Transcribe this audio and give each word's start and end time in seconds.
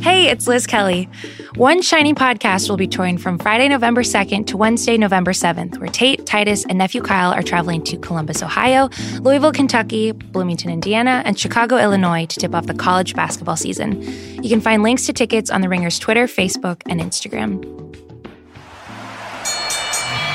Hey, 0.00 0.30
it's 0.30 0.48
Liz 0.48 0.66
Kelly. 0.66 1.10
One 1.56 1.82
Shining 1.82 2.14
podcast 2.14 2.70
will 2.70 2.78
be 2.78 2.86
touring 2.86 3.18
from 3.18 3.38
Friday, 3.38 3.68
November 3.68 4.00
2nd 4.02 4.46
to 4.46 4.56
Wednesday, 4.56 4.96
November 4.96 5.32
7th, 5.32 5.78
where 5.78 5.90
Tate, 5.90 6.24
Titus, 6.24 6.64
and 6.64 6.78
nephew 6.78 7.02
Kyle 7.02 7.34
are 7.34 7.42
traveling 7.42 7.82
to 7.84 7.98
Columbus, 7.98 8.42
Ohio, 8.42 8.88
Louisville, 9.20 9.52
Kentucky, 9.52 10.12
Bloomington, 10.12 10.70
Indiana, 10.70 11.22
and 11.26 11.38
Chicago, 11.38 11.76
Illinois 11.76 12.24
to 12.24 12.40
tip 12.40 12.54
off 12.54 12.64
the 12.64 12.72
college 12.72 13.14
basketball 13.14 13.56
season. 13.56 14.00
You 14.42 14.48
can 14.48 14.62
find 14.62 14.82
links 14.82 15.04
to 15.04 15.12
tickets 15.12 15.50
on 15.50 15.60
The 15.60 15.68
Ringer's 15.68 15.98
Twitter, 15.98 16.26
Facebook, 16.26 16.80
and 16.86 16.98
Instagram. 16.98 17.89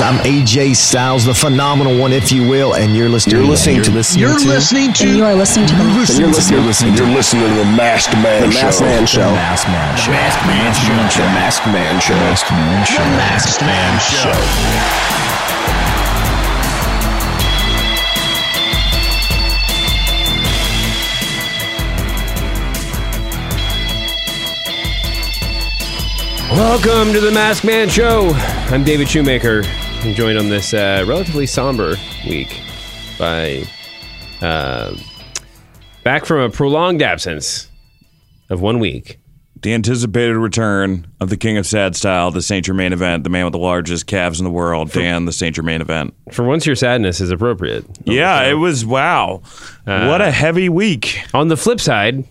I'm 0.00 0.18
AJ 0.24 0.74
Styles, 0.76 1.24
the 1.24 1.34
phenomenal 1.34 1.96
one, 1.98 2.12
if 2.12 2.32
you 2.32 2.48
will, 2.48 2.74
and 2.74 2.96
you're 2.96 3.08
listening. 3.08 3.36
You're 3.36 3.46
listening 3.46 3.76
you're 3.76 3.84
to. 3.84 3.90
Listening 3.92 4.20
you're 4.20 4.38
to, 4.38 4.48
listening 4.48 4.92
to. 4.94 5.04
And 5.04 5.16
you 5.16 5.24
are 5.24 5.34
listening 5.34 5.66
to. 5.68 5.74
You're 5.76 5.84
listening, 5.92 6.20
you're 6.20 6.28
listening, 6.34 6.58
you're 6.58 6.66
listening, 6.66 6.96
to, 6.96 7.04
you're 7.04 7.14
listening 7.14 7.42
to 7.48 7.54
the 7.54 7.64
Masked 7.76 8.14
Man 8.14 8.42
the 8.42 8.50
Show. 8.50 8.66
Masked 8.66 8.80
Man 8.80 9.06
Show. 9.06 9.20
The 9.20 9.32
Masked 9.32 9.68
Man 9.68 9.96
Show. 9.96 10.08
The 10.08 10.16
Masked 10.16 10.46
Man 10.46 10.72
Show. 10.72 11.22
The 11.22 11.28
Masked 11.30 11.66
Man 11.66 12.00
Show. 12.00 12.14
The 12.14 12.20
Masked 12.24 12.50
Man 12.52 12.86
Show. 12.86 12.98
The 12.98 13.10
Masked 13.20 13.62
Man 13.62 14.00
Show. 14.00 15.32
Welcome 26.50 27.12
to 27.12 27.20
the 27.20 27.30
Masked 27.30 27.64
Man 27.64 27.88
Show. 27.88 28.30
I'm 28.70 28.84
David 28.84 29.08
Shoemaker. 29.08 29.62
I'm 30.04 30.14
joined 30.14 30.36
on 30.36 30.48
this 30.48 30.74
uh, 30.74 31.04
relatively 31.06 31.46
somber 31.46 31.94
week 32.28 32.60
by 33.20 33.62
uh, 34.40 34.96
back 36.02 36.24
from 36.26 36.40
a 36.40 36.50
prolonged 36.50 37.02
absence 37.02 37.70
of 38.50 38.60
one 38.60 38.80
week. 38.80 39.20
The 39.62 39.72
anticipated 39.72 40.36
return 40.36 41.06
of 41.20 41.30
the 41.30 41.36
King 41.36 41.56
of 41.56 41.66
Sad 41.66 41.94
Style, 41.94 42.32
the 42.32 42.42
Saint 42.42 42.66
Germain 42.66 42.92
event, 42.92 43.22
the 43.22 43.30
man 43.30 43.44
with 43.44 43.52
the 43.52 43.60
largest 43.60 44.08
calves 44.08 44.40
in 44.40 44.44
the 44.44 44.50
world, 44.50 44.90
Dan, 44.90 45.24
the 45.24 45.32
Saint 45.32 45.54
Germain 45.54 45.80
event. 45.80 46.14
For 46.32 46.44
once, 46.44 46.66
your 46.66 46.74
sadness 46.74 47.20
is 47.20 47.30
appropriate. 47.30 47.84
Yeah, 48.02 48.42
it 48.42 48.54
was 48.54 48.84
wow. 48.84 49.42
Uh, 49.86 50.06
what 50.08 50.20
a 50.20 50.32
heavy 50.32 50.68
week. 50.68 51.22
On 51.32 51.46
the 51.46 51.56
flip 51.56 51.78
side, 51.78 52.24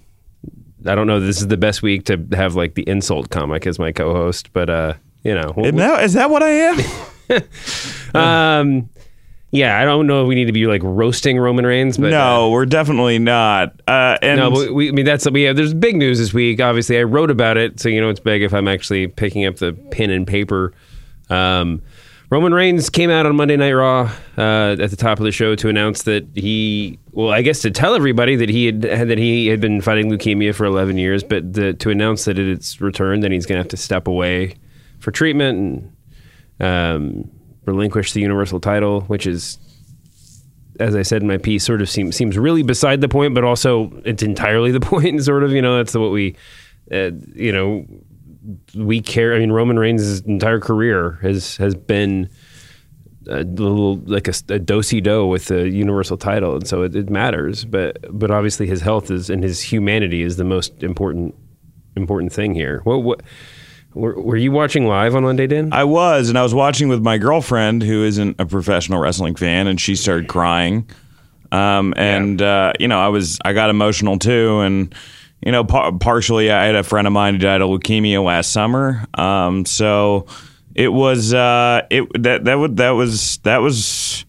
I 0.86 0.94
don't 0.94 1.08
know. 1.08 1.22
This 1.22 1.40
is 1.40 1.48
the 1.48 1.56
best 1.56 1.82
week 1.82 2.04
to 2.08 2.22
have 2.34 2.56
like 2.56 2.76
the 2.76 2.84
insult 2.84 3.30
comic 3.30 3.66
as 3.66 3.80
my 3.80 3.94
co-host, 3.94 4.52
but 4.52 4.70
uh, 4.70 4.96
you 5.24 5.36
know, 5.36 5.54
Is 5.56 5.74
that, 5.76 6.04
is 6.04 6.14
that 6.14 6.30
what 6.30 6.44
I 6.44 6.50
am? 6.50 6.80
um, 8.14 8.90
yeah, 9.52 9.80
I 9.80 9.84
don't 9.84 10.08
know 10.08 10.24
if 10.24 10.28
we 10.28 10.36
need 10.36 10.46
to 10.46 10.54
be 10.54 10.66
like 10.66 10.82
roasting 10.84 11.38
Roman 11.38 11.66
Reigns, 11.66 11.98
but 11.98 12.10
no, 12.10 12.52
we're 12.52 12.66
definitely 12.66 13.20
not. 13.20 13.82
Uh, 13.86 14.18
and 14.22 14.40
no, 14.40 14.50
but 14.50 14.74
we, 14.74 14.90
I 14.90 14.92
mean 14.92 15.06
that's 15.06 15.30
we 15.30 15.44
have. 15.44 15.58
There's 15.58 15.74
big 15.74 15.98
news 15.98 16.20
this 16.20 16.34
week. 16.34 16.62
Obviously, 16.62 16.98
I 16.98 17.04
wrote 17.04 17.30
about 17.30 17.58
it, 17.58 17.80
so 17.80 17.90
you 17.90 18.00
know 18.00 18.10
it's 18.10 18.22
big 18.22 18.44
if 18.44 18.54
I'm 18.54 18.70
actually 18.70 19.08
picking 19.08 19.46
up 19.46 19.58
the 19.58 19.74
pen 19.92 20.10
and 20.10 20.26
paper. 20.26 20.74
Um, 21.30 21.82
Roman 22.32 22.54
Reigns 22.54 22.90
came 22.90 23.10
out 23.10 23.26
on 23.26 23.36
Monday 23.36 23.58
Night 23.58 23.74
Raw 23.74 24.10
uh, 24.38 24.78
at 24.80 24.90
the 24.90 24.96
top 24.96 25.20
of 25.20 25.26
the 25.26 25.34
show 25.34 25.54
to 25.56 25.68
announce 25.68 26.04
that 26.04 26.26
he, 26.34 26.98
well, 27.12 27.30
I 27.30 27.42
guess 27.42 27.62
to 27.64 27.72
tell 27.72 27.94
everybody 27.94 28.38
that 28.38 28.48
he 28.48 28.68
had 28.68 28.84
that 28.84 29.18
he 29.18 29.48
had 29.48 29.60
been 29.60 29.82
fighting 29.82 30.10
leukemia 30.10 30.56
for 30.56 30.64
11 30.64 30.98
years, 30.98 31.26
but 31.26 31.52
the, 31.52 31.74
to 31.74 31.90
announce 31.90 32.24
that 32.24 32.40
it's 32.40 32.80
returned, 32.80 33.22
then 33.22 33.34
he's 33.34 33.46
going 33.46 33.58
to 33.58 33.62
have 33.62 33.68
to 33.72 33.78
step 33.78 34.08
away 34.08 34.56
for 35.00 35.12
treatment 35.12 35.58
and 35.58 35.94
um, 36.60 37.30
relinquish 37.66 38.14
the 38.14 38.22
Universal 38.22 38.60
title, 38.60 39.02
which 39.02 39.26
is, 39.26 39.58
as 40.80 40.96
I 40.96 41.02
said 41.02 41.22
in 41.22 41.28
my 41.28 41.38
piece, 41.38 41.64
sort 41.64 41.82
of 41.82 41.90
seems 41.90 42.16
seems 42.16 42.38
really 42.38 42.64
beside 42.64 43.02
the 43.02 43.10
point, 43.10 43.36
but 43.36 43.44
also 43.44 43.92
it's 44.06 44.24
entirely 44.24 44.72
the 44.72 44.80
point. 44.92 45.24
Sort 45.24 45.44
of, 45.44 45.52
you 45.52 45.62
know, 45.62 45.78
that's 45.78 45.96
what 45.96 46.12
we, 46.12 46.36
uh, 46.92 47.12
you 47.34 47.52
know 47.52 47.86
we 48.76 49.02
care. 49.02 49.36
I 49.36 49.40
mean, 49.40 49.52
Roman 49.52 49.78
Reigns' 49.78 50.22
entire 50.22 50.60
career 50.60 51.20
has 51.22 51.58
has 51.58 51.76
been 51.76 52.30
a 53.28 53.44
little 53.44 53.98
like 53.98 54.28
a, 54.28 54.34
a 54.50 54.60
do-si 54.60 55.00
do 55.00 55.28
with 55.28 55.46
the 55.46 55.70
Universal 55.70 56.18
title, 56.18 56.56
and 56.56 56.68
so 56.68 56.84
it, 56.84 56.96
it, 56.96 57.10
matters. 57.10 57.66
But 57.66 57.98
but 58.18 58.32
obviously, 58.32 58.68
his 58.68 58.82
health 58.82 59.12
is 59.12 59.30
and 59.30 59.44
his 59.44 59.62
humanity 59.62 60.24
is 60.24 60.38
the 60.38 60.44
most 60.44 60.84
important 60.84 61.36
important 61.96 62.34
thing 62.34 62.56
here. 62.56 62.82
What 62.84 63.04
what. 63.04 63.22
Were, 63.94 64.20
were 64.20 64.38
you 64.38 64.52
watching 64.52 64.86
live 64.86 65.16
on 65.16 65.24
Monday, 65.24 65.48
Dan? 65.48 65.74
I 65.74 65.84
was, 65.84 66.30
and 66.30 66.38
I 66.38 66.44
was 66.44 66.54
watching 66.54 66.88
with 66.88 67.02
my 67.02 67.18
girlfriend, 67.18 67.84
who 67.84 68.04
isn't 68.04 68.40
a 68.40 68.46
professional 68.46 69.00
wrestling 69.00 69.36
fan, 69.36 69.68
and 69.68 69.80
she 69.80 69.96
started 69.96 70.30
crying. 70.30 70.90
Um, 71.52 71.94
and 71.98 72.40
yeah. 72.40 72.68
uh, 72.68 72.74
you 72.80 72.88
know, 72.88 73.00
I 73.00 73.10
was, 73.10 73.38
I 73.44 73.52
got 73.52 73.70
emotional 73.70 74.18
too, 74.18 74.62
and 74.62 74.96
you 75.46 75.52
know, 75.52 75.64
par- 75.64 75.92
partially 75.94 76.52
I 76.52 76.66
had 76.66 76.76
a 76.76 76.84
friend 76.84 77.08
of 77.08 77.14
mine 77.14 77.34
who 77.34 77.40
died 77.40 77.62
of 77.62 77.70
leukemia 77.70 78.24
last 78.24 78.52
summer. 78.52 79.06
Um, 79.16 79.66
so 79.66 80.28
it 80.76 80.90
was 80.90 81.34
uh, 81.34 81.86
it 81.90 82.08
that 82.24 82.46
that 82.46 82.56
would 82.56 82.78
that 82.78 82.92
was 82.92 83.38
that 83.40 83.58
was 83.58 84.26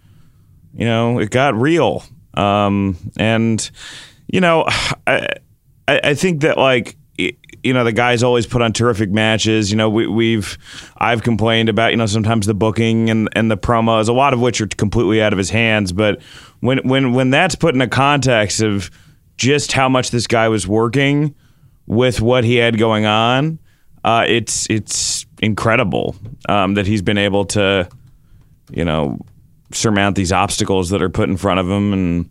you 0.74 0.84
know 0.84 1.18
it 1.18 1.30
got 1.30 1.54
real. 1.54 2.02
Um, 2.34 2.96
and 3.16 3.70
you 4.26 4.40
know, 4.40 4.64
I 5.06 5.28
I 5.86 6.14
think 6.14 6.40
that 6.40 6.58
like 6.58 6.96
you 7.62 7.72
know 7.72 7.84
the 7.84 7.92
guys 7.92 8.22
always 8.22 8.46
put 8.46 8.62
on 8.62 8.72
terrific 8.72 9.10
matches. 9.10 9.70
You 9.70 9.76
know 9.76 9.88
we, 9.88 10.06
we've 10.06 10.58
I've 10.96 11.22
complained 11.22 11.68
about 11.68 11.90
you 11.90 11.96
know 11.96 12.06
sometimes 12.06 12.46
the 12.46 12.54
booking 12.54 13.10
and 13.10 13.28
and 13.32 13.50
the 13.50 13.56
promos, 13.56 14.08
a 14.08 14.12
lot 14.12 14.34
of 14.34 14.40
which 14.40 14.60
are 14.60 14.66
completely 14.66 15.22
out 15.22 15.32
of 15.32 15.38
his 15.38 15.50
hands. 15.50 15.92
But 15.92 16.22
when 16.60 16.78
when 16.88 17.12
when 17.12 17.30
that's 17.30 17.54
put 17.54 17.74
in 17.74 17.80
a 17.80 17.88
context 17.88 18.60
of 18.60 18.90
just 19.36 19.72
how 19.72 19.88
much 19.88 20.10
this 20.10 20.26
guy 20.26 20.48
was 20.48 20.66
working 20.66 21.34
with 21.86 22.20
what 22.20 22.44
he 22.44 22.56
had 22.56 22.78
going 22.78 23.06
on, 23.06 23.58
uh, 24.04 24.24
it's 24.26 24.68
it's 24.70 25.26
incredible 25.40 26.16
um, 26.48 26.74
that 26.74 26.86
he's 26.86 27.02
been 27.02 27.18
able 27.18 27.44
to, 27.44 27.88
you 28.70 28.84
know, 28.84 29.18
surmount 29.72 30.16
these 30.16 30.32
obstacles 30.32 30.90
that 30.90 31.02
are 31.02 31.10
put 31.10 31.28
in 31.28 31.36
front 31.36 31.60
of 31.60 31.68
him. 31.68 31.92
And 31.92 32.30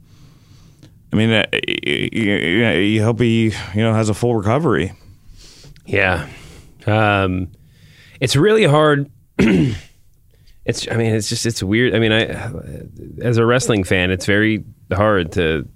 I 1.12 1.16
mean, 1.16 1.31
uh, 1.31 1.46
you, 1.84 2.31
you 2.31 3.03
hope 3.03 3.20
he 3.20 3.53
you 3.74 3.81
know 3.81 3.94
has 3.94 4.09
a 4.09 4.14
full 4.14 4.36
recovery. 4.36 4.94
Yeah, 5.86 6.28
um, 6.86 7.52
it's 8.19 8.36
really 8.36 8.66
hard. 8.66 9.09
it's 9.38 10.88
I 10.90 10.96
mean, 10.96 11.16
it's 11.16 11.30
just 11.30 11.46
it's 11.46 11.64
weird. 11.64 11.96
I 11.96 12.00
mean, 12.00 12.12
I 12.12 13.24
as 13.24 13.38
a 13.38 13.46
wrestling 13.46 13.84
fan, 13.84 14.12
it's 14.12 14.25
very 14.25 14.64
hard 14.91 15.31
to 15.34 15.68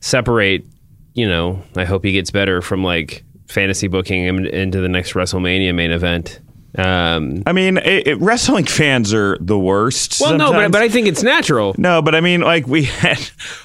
separate, 0.00 0.66
you 1.14 1.26
know, 1.26 1.62
I 1.76 1.84
hope 1.84 2.04
he 2.04 2.12
gets 2.12 2.30
better 2.30 2.60
from 2.60 2.84
like 2.84 3.24
fantasy 3.46 3.88
booking 3.88 4.22
him 4.22 4.44
into 4.44 4.80
the 4.80 4.88
next 4.88 5.14
WrestleMania 5.14 5.74
main 5.74 5.90
event. 5.90 6.40
Um, 6.76 7.42
I 7.46 7.52
mean, 7.52 7.78
it, 7.78 8.08
it, 8.08 8.20
wrestling 8.20 8.64
fans 8.64 9.14
are 9.14 9.38
the 9.40 9.58
worst. 9.58 10.20
Well, 10.20 10.30
sometimes. 10.30 10.52
no, 10.52 10.58
but, 10.58 10.72
but 10.72 10.82
I 10.82 10.88
think 10.88 11.06
it's 11.06 11.22
natural. 11.22 11.74
No, 11.78 12.02
but 12.02 12.14
I 12.14 12.20
mean, 12.20 12.40
like 12.40 12.66
we 12.66 12.84
had, 12.84 13.18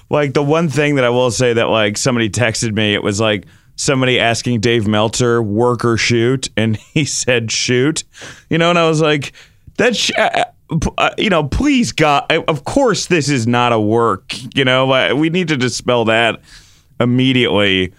like 0.10 0.34
the 0.34 0.44
one 0.44 0.70
thing 0.70 0.96
that 0.96 1.04
I 1.04 1.10
will 1.10 1.32
say 1.32 1.54
that 1.54 1.70
like 1.70 1.98
somebody 1.98 2.30
texted 2.30 2.74
me, 2.74 2.94
it 2.94 3.04
was 3.04 3.20
like 3.20 3.46
somebody 3.80 4.20
asking 4.20 4.60
Dave 4.60 4.88
Meltzer 4.88 5.42
work 5.42 5.86
or 5.86 5.98
shoot, 5.98 6.50
and 6.58 6.76
he 6.94 7.06
said 7.06 7.52
shoot, 7.52 8.04
you 8.50 8.58
know, 8.58 8.70
and 8.70 8.80
I 8.80 8.88
was 8.88 9.02
like, 9.02 9.34
that. 9.78 9.96
Sh- 9.96 10.12
uh, 10.18 10.46
uh, 11.00 11.10
you 11.18 11.32
know, 11.32 11.44
please, 11.46 11.92
God, 11.94 12.32
of 12.32 12.64
course, 12.64 13.08
this 13.08 13.28
is 13.28 13.48
not 13.48 13.74
a 13.74 13.80
work. 13.80 14.36
You 14.54 14.64
know, 14.64 15.16
we 15.16 15.32
need 15.32 15.48
to 15.48 15.58
dispel 15.58 16.06
that 16.06 16.42
immediately. 17.00 17.92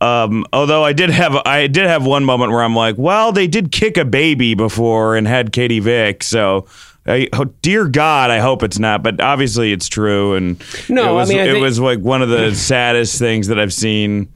Um, 0.00 0.46
although 0.52 0.84
I 0.84 0.92
did 0.92 1.10
have 1.10 1.34
I 1.44 1.66
did 1.66 1.86
have 1.86 2.06
one 2.06 2.24
moment 2.24 2.52
where 2.52 2.62
I'm 2.62 2.76
like, 2.76 2.96
well, 2.96 3.32
they 3.32 3.48
did 3.48 3.72
kick 3.72 3.96
a 3.96 4.04
baby 4.04 4.54
before 4.54 5.16
and 5.16 5.26
had 5.26 5.50
Katie 5.50 5.80
Vick, 5.80 6.22
so 6.22 6.68
I, 7.06 7.28
oh, 7.32 7.46
dear 7.62 7.88
God, 7.88 8.30
I 8.30 8.38
hope 8.38 8.62
it's 8.62 8.78
not, 8.78 9.02
but 9.02 9.20
obviously 9.20 9.72
it's 9.72 9.88
true. 9.88 10.34
And 10.34 10.62
no, 10.88 11.10
it 11.10 11.14
was, 11.14 11.30
I 11.30 11.34
mean, 11.34 11.42
I 11.42 11.48
it 11.48 11.52
think, 11.54 11.62
was 11.62 11.80
like 11.80 11.98
one 11.98 12.22
of 12.22 12.28
the 12.28 12.54
saddest 12.54 13.18
things 13.18 13.48
that 13.48 13.58
I've 13.58 13.72
seen 13.72 14.28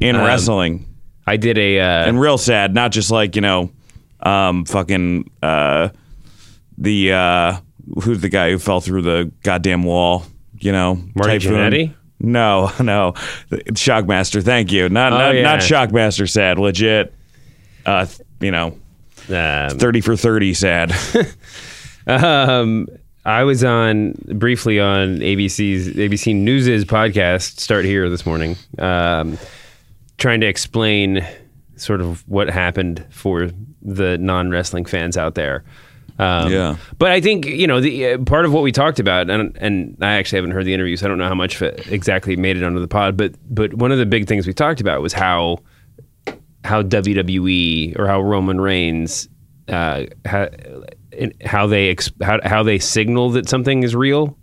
in 0.00 0.16
um, 0.16 0.24
wrestling. 0.24 0.86
I 1.26 1.36
did 1.36 1.58
a 1.58 1.78
uh, 1.80 2.06
and 2.08 2.20
real 2.20 2.38
sad, 2.38 2.74
not 2.74 2.92
just 2.92 3.10
like 3.10 3.36
you 3.36 3.42
know, 3.42 3.70
um, 4.20 4.64
fucking 4.64 5.30
uh, 5.42 5.90
the 6.78 7.12
uh, 7.12 7.56
who's 8.02 8.20
the 8.20 8.28
guy 8.28 8.50
who 8.50 8.58
fell 8.58 8.80
through 8.80 9.02
the 9.02 9.30
goddamn 9.42 9.84
wall? 9.84 10.24
You 10.58 10.72
know, 10.72 11.02
Marty 11.14 11.38
typhoon. 11.38 11.54
Jannetty? 11.72 11.94
No, 12.20 12.70
no, 12.80 13.12
Shockmaster. 13.50 14.42
Thank 14.42 14.70
you. 14.72 14.88
Not 14.88 15.12
Oh, 15.12 15.18
not, 15.18 15.34
yeah. 15.34 15.42
not 15.42 15.60
Shockmaster. 15.60 16.28
Sad, 16.30 16.58
legit. 16.58 17.12
Uh, 17.84 18.06
you 18.40 18.50
know, 18.52 18.78
Um, 19.28 19.78
30 19.78 20.00
for 20.00 20.16
30 20.16 20.54
sad. 20.54 20.92
Um, 22.06 22.88
I 23.24 23.44
was 23.44 23.62
on 23.62 24.14
briefly 24.34 24.80
on 24.80 25.18
ABC's 25.18 25.88
ABC 25.94 26.34
News's 26.34 26.84
podcast. 26.84 27.60
Start 27.60 27.84
here 27.84 28.10
this 28.10 28.26
morning, 28.26 28.56
um, 28.78 29.38
trying 30.18 30.40
to 30.40 30.46
explain 30.46 31.26
sort 31.76 32.00
of 32.00 32.26
what 32.28 32.48
happened 32.48 33.04
for 33.10 33.50
the 33.80 34.18
non 34.18 34.50
wrestling 34.50 34.84
fans 34.84 35.16
out 35.16 35.34
there. 35.34 35.64
Um, 36.18 36.52
Yeah. 36.52 36.76
but 36.98 37.10
I 37.10 37.20
think 37.20 37.46
you 37.46 37.66
know 37.66 37.80
the 37.80 38.06
uh, 38.12 38.18
part 38.18 38.44
of 38.44 38.52
what 38.52 38.62
we 38.62 38.70
talked 38.70 39.00
about, 39.00 39.30
and 39.30 39.56
and 39.60 39.96
I 40.00 40.12
actually 40.14 40.36
haven't 40.36 40.50
heard 40.52 40.66
the 40.66 40.74
interview, 40.74 40.96
so 40.96 41.06
I 41.06 41.08
don't 41.08 41.18
know 41.18 41.26
how 41.28 41.34
much 41.34 41.56
of 41.56 41.62
it 41.62 41.90
exactly 41.90 42.36
made 42.36 42.56
it 42.56 42.62
onto 42.62 42.80
the 42.80 42.86
pod. 42.88 43.16
But 43.16 43.34
but 43.48 43.74
one 43.74 43.90
of 43.92 43.98
the 43.98 44.06
big 44.06 44.28
things 44.28 44.46
we 44.46 44.52
talked 44.52 44.80
about 44.80 45.00
was 45.02 45.12
how 45.14 45.58
how 46.64 46.82
WWE 46.82 47.98
or 47.98 48.06
how 48.06 48.20
Roman 48.20 48.60
Reigns 48.60 49.28
uh, 49.68 50.04
in- 51.12 51.32
how 51.44 51.66
they 51.66 51.96
how, 52.22 52.38
how 52.44 52.62
they 52.62 52.78
signal 52.78 53.30
that 53.30 53.48
something 53.48 53.82
is 53.82 53.96
real 53.96 54.36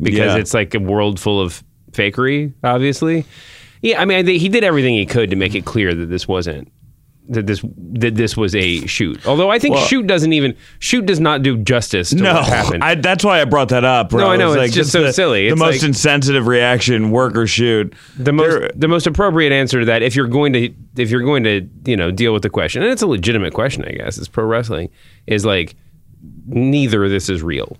because 0.00 0.18
Yeah. 0.34 0.36
it's 0.38 0.54
like 0.54 0.74
a 0.74 0.80
world 0.80 1.20
full 1.20 1.40
of 1.40 1.62
fakery, 1.92 2.52
obviously. 2.64 3.24
Yeah, 3.82 4.00
I 4.00 4.04
mean, 4.04 4.26
he 4.26 4.48
did 4.48 4.64
everything 4.64 4.94
he 4.94 5.06
could 5.06 5.30
to 5.30 5.36
make 5.36 5.54
it 5.54 5.64
clear 5.64 5.94
that 5.94 6.06
this 6.06 6.28
wasn't 6.28 6.70
that 7.28 7.46
this 7.46 7.64
that 7.92 8.16
this 8.16 8.36
was 8.36 8.56
a 8.56 8.84
shoot. 8.86 9.24
Although 9.26 9.50
I 9.50 9.60
think 9.60 9.76
Well- 9.76 9.84
shoot 9.86 10.06
doesn't 10.08 10.32
even 10.32 10.56
shoot 10.80 11.06
does 11.06 11.20
not 11.20 11.42
do 11.42 11.56
justice 11.56 12.10
to 12.10 12.16
No, 12.16 12.34
what 12.34 12.44
happened. 12.46 12.82
I, 12.84 12.96
that's 12.96 13.22
why 13.24 13.40
I 13.40 13.44
brought 13.44 13.68
that 13.68 13.84
up. 13.84 14.12
where 14.12 14.24
No, 14.24 14.30
I 14.32 14.36
know, 14.36 14.48
it's 14.50 14.56
like, 14.58 14.72
just 14.72 14.90
so 14.90 15.04
the, 15.04 15.12
silly. 15.12 15.48
The 15.48 15.54
most 15.54 15.76
like- 15.76 15.88
insensitive 15.88 16.48
reaction, 16.48 17.12
work 17.12 17.36
or 17.36 17.46
shoot. 17.46 17.94
the 18.18 18.32
most 18.32 18.72
the 18.78 18.88
most 18.88 19.06
appropriate 19.06 19.52
answer 19.52 19.78
to 19.80 19.86
that 19.86 20.02
if 20.02 20.16
you're 20.16 20.26
going 20.26 20.52
to 20.54 20.74
if 20.96 21.10
you're 21.10 21.22
going 21.22 21.44
to 21.44 21.68
you 21.84 21.96
know 21.96 22.10
deal 22.10 22.32
with 22.32 22.42
the 22.42 22.50
question 22.50 22.82
and 22.82 22.90
it's 22.90 23.02
a 23.02 23.06
legitimate 23.06 23.54
question 23.54 23.84
I 23.84 23.92
guess 23.92 24.18
it's 24.18 24.26
pro 24.28 24.44
wrestling 24.44 24.90
is 25.28 25.44
like 25.44 25.76
neither 26.46 27.04
of 27.04 27.10
this 27.10 27.28
is 27.28 27.42
real. 27.42 27.76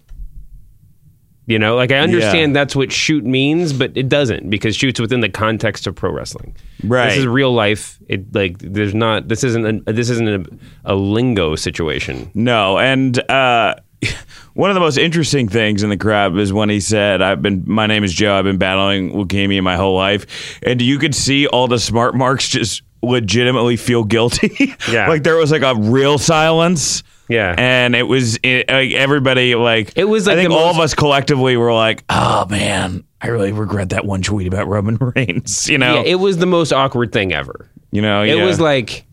You 1.50 1.58
know, 1.58 1.74
like 1.74 1.90
I 1.90 1.98
understand 1.98 2.52
Yeah. 2.52 2.60
that's 2.60 2.76
what 2.76 2.92
shoot 2.92 3.24
means, 3.24 3.72
but 3.72 3.90
it 3.96 4.08
doesn't 4.08 4.48
because 4.50 4.76
shoot's 4.76 5.00
within 5.00 5.18
the 5.20 5.28
context 5.28 5.88
of 5.88 5.96
pro 5.96 6.12
wrestling. 6.12 6.54
Right. 6.84 7.08
This 7.08 7.18
is 7.18 7.26
real 7.26 7.52
life. 7.52 7.98
It 8.08 8.32
like 8.32 8.58
there's 8.60 8.94
not 8.94 9.26
this 9.26 9.42
isn't 9.42 9.88
a, 9.88 9.92
this 9.92 10.10
isn't 10.10 10.28
a, 10.28 10.92
a 10.92 10.94
lingo 10.94 11.56
situation. 11.56 12.30
No, 12.34 12.78
and 12.78 13.18
uh, 13.28 13.74
one 14.54 14.70
of 14.70 14.74
the 14.74 14.80
most 14.80 14.96
interesting 14.96 15.48
things 15.48 15.82
in 15.82 15.90
the 15.90 15.96
crowd 15.96 16.38
is 16.38 16.52
when 16.52 16.68
he 16.70 16.78
said, 16.78 17.20
"I've 17.20 17.42
been. 17.42 17.64
My 17.66 17.86
name 17.88 18.04
is 18.04 18.12
Joe. 18.14 18.36
I've 18.38 18.44
been 18.44 18.58
battling 18.58 19.10
leukemia 19.10 19.60
my 19.62 19.74
whole 19.74 19.96
life," 19.96 20.60
and 20.62 20.80
you 20.80 20.98
could 21.00 21.16
see 21.16 21.48
all 21.48 21.66
the 21.66 21.80
smart 21.80 22.14
marks 22.14 22.48
just 22.48 22.82
legitimately 23.02 23.76
feel 23.76 24.04
guilty. 24.04 24.76
Yeah. 24.90 25.08
like 25.08 25.24
there 25.24 25.36
was 25.36 25.50
like 25.50 25.62
a 25.62 25.74
real 25.74 26.16
silence. 26.18 27.02
Yeah. 27.30 27.54
and 27.56 27.94
it 27.94 28.02
was 28.02 28.38
it, 28.42 28.68
like 28.68 28.92
everybody 28.92 29.54
like 29.54 29.92
It 29.96 30.04
was 30.04 30.26
like 30.26 30.36
I 30.36 30.40
think 30.40 30.50
all 30.52 30.66
most- 30.66 30.76
of 30.76 30.80
us 30.82 30.94
collectively 30.94 31.56
were 31.56 31.72
like, 31.72 32.04
"Oh 32.10 32.46
man, 32.50 33.04
I 33.22 33.28
really 33.28 33.52
regret 33.52 33.90
that 33.90 34.04
one 34.04 34.20
tweet 34.22 34.46
about 34.48 34.66
Roman 34.68 34.96
Reigns." 35.16 35.68
You 35.68 35.78
know, 35.78 35.96
Yeah, 36.02 36.10
it 36.12 36.16
was 36.16 36.36
the 36.38 36.46
most 36.46 36.72
awkward 36.72 37.12
thing 37.12 37.32
ever. 37.32 37.70
you 37.92 38.02
know, 38.02 38.22
It 38.22 38.36
yeah. 38.36 38.44
was 38.44 38.60
like 38.60 39.06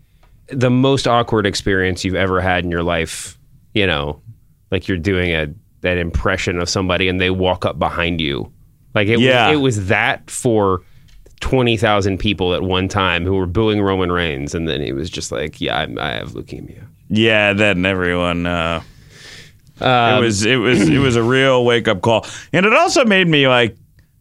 the 0.47 0.69
most 0.69 1.07
awkward 1.07 1.45
experience 1.45 2.03
you've 2.03 2.15
ever 2.15 2.41
had 2.41 2.63
in 2.63 2.71
your 2.71 2.83
life. 2.83 3.37
You 3.73 3.85
know, 3.87 4.21
like 4.71 4.87
you're 4.87 4.97
doing 4.97 5.31
a 5.31 5.47
that 5.81 5.97
impression 5.97 6.59
of 6.59 6.67
somebody 6.69 7.07
and 7.07 7.21
they 7.21 7.29
walk 7.29 7.65
up 7.65 7.77
behind 7.77 8.19
you. 8.19 8.51
Like 8.95 9.07
it 9.09 9.19
Yeah. 9.19 9.49
was 9.49 9.57
it 9.57 9.61
was 9.61 9.87
that 9.87 10.31
for 10.31 10.81
twenty 11.39 11.77
thousand 11.77 12.17
people 12.17 12.55
at 12.55 12.63
one 12.63 12.87
time 12.87 13.23
who 13.25 13.35
were 13.35 13.45
booing 13.45 13.79
Roman 13.81 14.11
Reigns, 14.11 14.55
and 14.55 14.67
then 14.67 14.81
he 14.81 14.91
was 14.91 15.07
just 15.11 15.31
like, 15.31 15.61
"Yeah, 15.61 15.77
I'm, 15.77 15.99
I 15.99 16.13
have 16.13 16.31
leukemia." 16.31 16.83
Yeah, 17.09 17.53
then 17.53 17.85
everyone. 17.85 18.45
Uh, 18.45 18.81
Um, 19.79 20.17
it 20.17 20.25
was 20.25 20.45
it 20.45 20.55
was 20.55 20.89
it 20.89 20.97
was 20.97 21.15
a 21.15 21.23
real 21.23 21.63
wake 21.63 21.87
up 21.87 22.01
call, 22.01 22.25
and 22.51 22.65
it 22.65 22.73
also 22.73 23.05
made 23.05 23.27
me 23.27 23.47
like, 23.47 23.75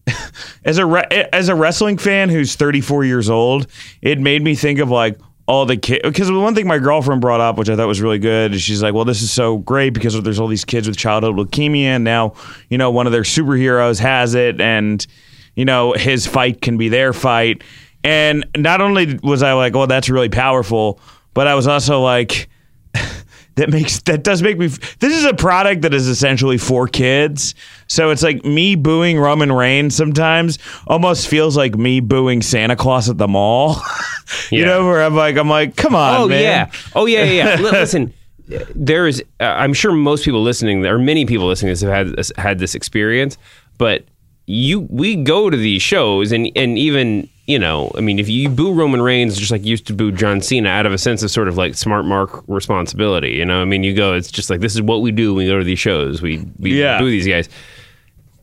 as 0.64 0.76
a 0.78 0.84
re- 0.86 1.28
as 1.32 1.48
a 1.48 1.54
wrestling 1.54 1.96
fan 1.98 2.28
who's 2.28 2.54
34 2.56 3.04
years 3.04 3.30
old, 3.30 3.66
it 4.02 4.20
made 4.20 4.42
me 4.42 4.54
think 4.54 4.78
of 4.80 4.90
like 4.90 5.18
all 5.46 5.64
the 5.64 5.76
kids. 5.78 6.02
Because 6.04 6.30
one 6.30 6.54
thing 6.54 6.66
my 6.66 6.78
girlfriend 6.78 7.20
brought 7.22 7.40
up, 7.40 7.56
which 7.56 7.70
I 7.70 7.76
thought 7.76 7.86
was 7.88 8.02
really 8.02 8.18
good, 8.18 8.52
is 8.52 8.60
she's 8.60 8.82
like, 8.82 8.92
"Well, 8.92 9.06
this 9.06 9.22
is 9.22 9.30
so 9.30 9.56
great 9.58 9.94
because 9.94 10.20
there's 10.22 10.38
all 10.38 10.48
these 10.48 10.64
kids 10.66 10.86
with 10.88 10.98
childhood 10.98 11.36
leukemia, 11.36 11.84
and 11.84 12.04
now 12.04 12.34
you 12.68 12.76
know 12.76 12.90
one 12.90 13.06
of 13.06 13.12
their 13.12 13.22
superheroes 13.22 13.98
has 13.98 14.34
it, 14.34 14.60
and 14.60 15.06
you 15.54 15.64
know 15.64 15.92
his 15.94 16.26
fight 16.26 16.60
can 16.60 16.76
be 16.76 16.90
their 16.90 17.12
fight." 17.14 17.62
And 18.04 18.44
not 18.56 18.80
only 18.82 19.18
was 19.22 19.42
I 19.42 19.54
like, 19.54 19.74
"Oh, 19.74 19.86
that's 19.86 20.10
really 20.10 20.28
powerful," 20.28 21.00
but 21.32 21.46
I 21.46 21.54
was 21.54 21.66
also 21.66 22.02
like 22.02 22.48
that 23.56 23.70
makes 23.70 24.00
that 24.00 24.22
does 24.22 24.42
make 24.42 24.58
me 24.58 24.66
this 24.66 25.16
is 25.16 25.24
a 25.24 25.32
product 25.34 25.82
that 25.82 25.94
is 25.94 26.08
essentially 26.08 26.58
for 26.58 26.86
kids 26.86 27.54
so 27.86 28.10
it's 28.10 28.22
like 28.22 28.44
me 28.44 28.74
booing 28.74 29.18
roman 29.18 29.50
reigns 29.50 29.94
sometimes 29.96 30.58
almost 30.86 31.26
feels 31.28 31.56
like 31.56 31.74
me 31.74 32.00
booing 32.00 32.42
santa 32.42 32.76
claus 32.76 33.08
at 33.08 33.16
the 33.18 33.26
mall 33.28 33.76
you 34.50 34.60
Yeah. 34.60 34.66
know 34.66 34.86
where 34.86 35.02
i'm 35.02 35.14
like 35.16 35.36
i'm 35.36 35.48
like 35.48 35.74
come 35.76 35.94
on 35.94 36.20
oh 36.20 36.28
man 36.28 36.42
yeah, 36.42 36.70
oh 36.94 37.06
yeah, 37.06 37.24
yeah. 37.24 37.58
yeah. 37.58 37.70
Listen, 37.70 38.12
there 38.76 39.06
is. 39.08 39.22
Uh, 39.40 39.44
I'm 39.44 39.72
sure 39.74 39.90
most 39.92 40.24
people 40.24 40.40
listening, 40.42 40.86
or 40.86 40.98
many 41.00 41.26
people 41.26 41.46
listening 41.48 41.70
to 41.70 41.72
this, 41.72 41.80
have 41.82 42.06
had 42.06 42.16
this, 42.16 42.32
had 42.36 42.58
this 42.60 42.74
experience. 42.76 43.38
But 43.76 44.04
you, 44.46 44.86
we 44.88 45.16
go 45.16 45.50
to 45.50 45.56
these 45.56 45.82
shows, 45.82 46.30
and 46.30 46.48
and 46.54 46.78
even 46.78 47.28
you 47.46 47.58
know, 47.58 47.92
I 47.96 48.00
mean, 48.00 48.18
if 48.18 48.28
you 48.28 48.48
boo 48.48 48.72
Roman 48.72 49.00
Reigns 49.00 49.36
just 49.38 49.52
like 49.52 49.62
you 49.64 49.70
used 49.70 49.86
to 49.86 49.92
boo 49.94 50.10
John 50.10 50.40
Cena 50.40 50.68
out 50.68 50.84
of 50.86 50.92
a 50.92 50.98
sense 50.98 51.22
of 51.22 51.30
sort 51.30 51.46
of 51.48 51.56
like 51.56 51.74
smart 51.76 52.04
mark 52.04 52.42
responsibility, 52.48 53.32
you 53.34 53.44
know, 53.44 53.62
I 53.62 53.64
mean, 53.64 53.82
you 53.84 53.94
go, 53.94 54.14
it's 54.14 54.30
just 54.30 54.50
like 54.50 54.60
this 54.60 54.74
is 54.74 54.82
what 54.82 55.00
we 55.00 55.12
do 55.12 55.32
when 55.34 55.44
we 55.44 55.50
go 55.50 55.58
to 55.58 55.64
these 55.64 55.78
shows. 55.78 56.20
We 56.20 56.44
we 56.58 56.80
Yeah. 56.80 56.98
boo 56.98 57.08
these 57.10 57.26
guys, 57.26 57.48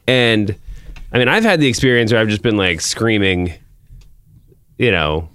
and 0.08 0.56
I 1.12 1.20
mean, 1.20 1.28
I've 1.28 1.44
had 1.44 1.60
the 1.60 1.68
experience 1.68 2.12
where 2.12 2.22
I've 2.22 2.30
just 2.30 2.42
been 2.44 2.58
like 2.58 2.82
screaming, 2.82 3.54
you 4.78 4.92
know, 4.92 5.28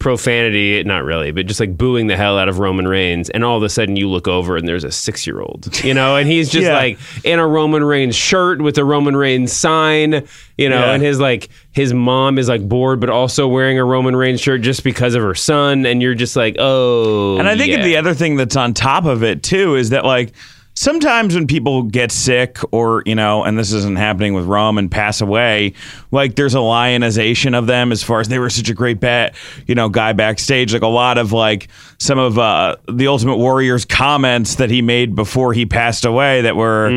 profanity, 0.00 0.82
not 0.84 1.04
really, 1.04 1.30
but 1.30 1.46
just 1.46 1.60
like 1.60 1.76
booing 1.76 2.06
the 2.06 2.16
hell 2.16 2.38
out 2.38 2.48
of 2.48 2.58
Roman 2.58 2.88
Reigns. 2.88 3.30
And 3.30 3.44
all 3.44 3.56
of 3.56 3.62
a 3.62 3.68
sudden 3.68 3.96
you 3.96 4.08
look 4.08 4.26
over 4.26 4.56
and 4.56 4.66
there's 4.66 4.82
a 4.84 4.90
six 4.90 5.26
year 5.26 5.40
old, 5.40 5.68
you 5.84 5.94
know, 5.94 6.16
and 6.16 6.28
he's 6.28 6.50
just 6.50 6.64
Yeah. 6.66 6.74
like 6.76 6.98
in 7.24 7.38
a 7.38 7.46
Roman 7.46 7.84
Reigns 7.84 8.16
shirt 8.16 8.60
with 8.60 8.78
a 8.78 8.84
Roman 8.84 9.14
Reigns 9.16 9.52
sign, 9.52 10.26
you 10.58 10.68
know, 10.68 10.80
Yeah. 10.86 10.92
and 10.92 11.02
his 11.02 11.20
like, 11.20 11.50
his 11.72 11.92
mom 11.94 12.38
is 12.38 12.48
like 12.48 12.68
bored, 12.68 12.98
but 13.00 13.10
also 13.10 13.46
wearing 13.46 13.78
a 13.78 13.84
Roman 13.84 14.16
Reigns 14.16 14.40
shirt 14.40 14.62
just 14.62 14.82
because 14.84 15.14
of 15.14 15.22
her 15.22 15.34
son. 15.34 15.86
And 15.86 16.02
you're 16.02 16.14
just 16.14 16.34
like, 16.34 16.56
oh. 16.58 17.38
And 17.38 17.48
I 17.48 17.56
think 17.56 17.72
yeah. 17.72 17.82
the 17.84 17.96
other 17.96 18.14
thing 18.14 18.36
that's 18.36 18.56
on 18.56 18.74
top 18.74 19.04
of 19.04 19.22
it 19.22 19.42
too 19.42 19.76
is 19.76 19.90
that 19.90 20.04
like 20.04 20.32
sometimes 20.80 21.34
when 21.34 21.46
people 21.46 21.82
get 21.82 22.10
sick 22.10 22.58
or 22.72 23.02
you 23.04 23.14
know, 23.14 23.44
and 23.44 23.58
this 23.58 23.70
isn't 23.70 23.98
happening 23.98 24.32
with 24.32 24.46
Roman 24.46 24.88
pass 24.88 25.20
away, 25.20 25.74
like 26.10 26.36
there's 26.36 26.54
a 26.54 26.60
lionization 26.60 27.52
of 27.52 27.66
them 27.66 27.92
as 27.92 28.02
far 28.02 28.20
as 28.20 28.28
they 28.28 28.38
were 28.38 28.48
such 28.48 28.70
a 28.70 28.74
great 28.74 28.98
bet, 28.98 29.34
you 29.66 29.74
know, 29.74 29.90
guy 29.90 30.14
backstage. 30.14 30.72
Like 30.72 30.82
a 30.82 30.86
lot 30.86 31.18
of 31.18 31.32
like 31.32 31.68
some 31.98 32.18
of 32.18 32.38
uh, 32.38 32.76
the 32.88 33.08
Ultimate 33.08 33.36
Warrior's 33.36 33.84
comments 33.84 34.54
that 34.54 34.70
he 34.70 34.80
made 34.80 35.14
before 35.14 35.52
he 35.52 35.66
passed 35.66 36.06
away 36.06 36.40
that 36.40 36.56
were 36.56 36.88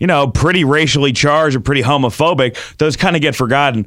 you 0.00 0.06
know 0.06 0.26
pretty 0.26 0.64
racially 0.64 1.12
charged 1.12 1.54
or 1.54 1.60
pretty 1.60 1.82
homophobic. 1.82 2.76
Those 2.78 2.96
kind 2.96 3.14
of 3.14 3.22
get 3.22 3.36
forgotten. 3.36 3.86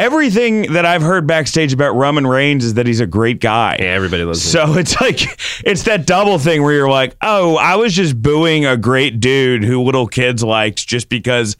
Everything 0.00 0.72
that 0.72 0.86
I've 0.86 1.02
heard 1.02 1.26
backstage 1.26 1.74
about 1.74 1.94
Roman 1.94 2.26
Reigns 2.26 2.64
is 2.64 2.74
that 2.74 2.86
he's 2.86 3.00
a 3.00 3.06
great 3.06 3.38
guy. 3.38 3.76
Yeah, 3.78 3.88
everybody 3.88 4.24
loves 4.24 4.42
him. 4.42 4.72
So 4.72 4.74
it's 4.78 4.98
like 4.98 5.20
it's 5.62 5.82
that 5.82 6.06
double 6.06 6.38
thing 6.38 6.62
where 6.62 6.72
you're 6.72 6.88
like, 6.88 7.16
oh, 7.20 7.56
I 7.56 7.76
was 7.76 7.92
just 7.92 8.20
booing 8.20 8.64
a 8.64 8.78
great 8.78 9.20
dude 9.20 9.62
who 9.62 9.82
little 9.82 10.06
kids 10.06 10.42
liked 10.42 10.88
just 10.88 11.10
because 11.10 11.58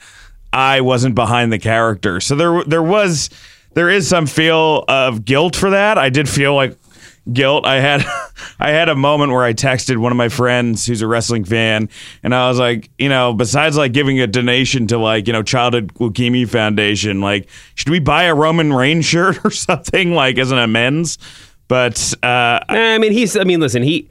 I 0.54 0.80
wasn't 0.80 1.14
behind 1.14 1.52
the 1.52 1.58
character. 1.58 2.18
So 2.18 2.34
there 2.34 2.64
there 2.64 2.82
was 2.82 3.28
there 3.74 3.90
is 3.90 4.08
some 4.08 4.26
feel 4.26 4.86
of 4.88 5.26
guilt 5.26 5.54
for 5.54 5.68
that. 5.68 5.98
I 5.98 6.08
did 6.08 6.26
feel 6.26 6.54
like 6.54 6.78
guilt. 7.32 7.66
I 7.66 7.80
had 7.80 8.04
I 8.58 8.70
had 8.70 8.88
a 8.88 8.94
moment 8.94 9.32
where 9.32 9.44
I 9.44 9.54
texted 9.54 9.98
one 9.98 10.12
of 10.12 10.16
my 10.16 10.28
friends 10.28 10.86
who's 10.86 11.02
a 11.02 11.06
wrestling 11.06 11.44
fan 11.44 11.88
and 12.22 12.34
I 12.34 12.48
was 12.48 12.58
like, 12.58 12.90
you 12.98 13.08
know, 13.08 13.32
besides 13.32 13.76
like 13.76 13.92
giving 13.92 14.20
a 14.20 14.26
donation 14.26 14.86
to 14.88 14.98
like, 14.98 15.26
you 15.26 15.32
know, 15.32 15.42
Childhood 15.42 15.94
Leukemia 15.94 16.48
Foundation, 16.48 17.20
like 17.20 17.48
should 17.74 17.90
we 17.90 18.00
buy 18.00 18.24
a 18.24 18.34
Roman 18.34 18.72
Reigns 18.72 19.04
shirt 19.04 19.38
or 19.44 19.50
something 19.50 20.12
like 20.14 20.38
as 20.38 20.50
an 20.50 20.58
amends? 20.58 21.18
But 21.68 22.14
uh 22.22 22.60
I 22.68 22.98
mean, 22.98 23.12
he's. 23.12 23.36
I 23.36 23.44
mean, 23.44 23.60
listen. 23.60 23.82
He. 23.82 24.10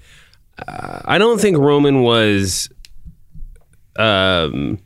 Uh, 0.67 1.01
I 1.05 1.17
don't 1.17 1.39
think 1.39 1.57
Roman 1.57 2.03
was. 2.03 2.69
Um. 3.97 4.79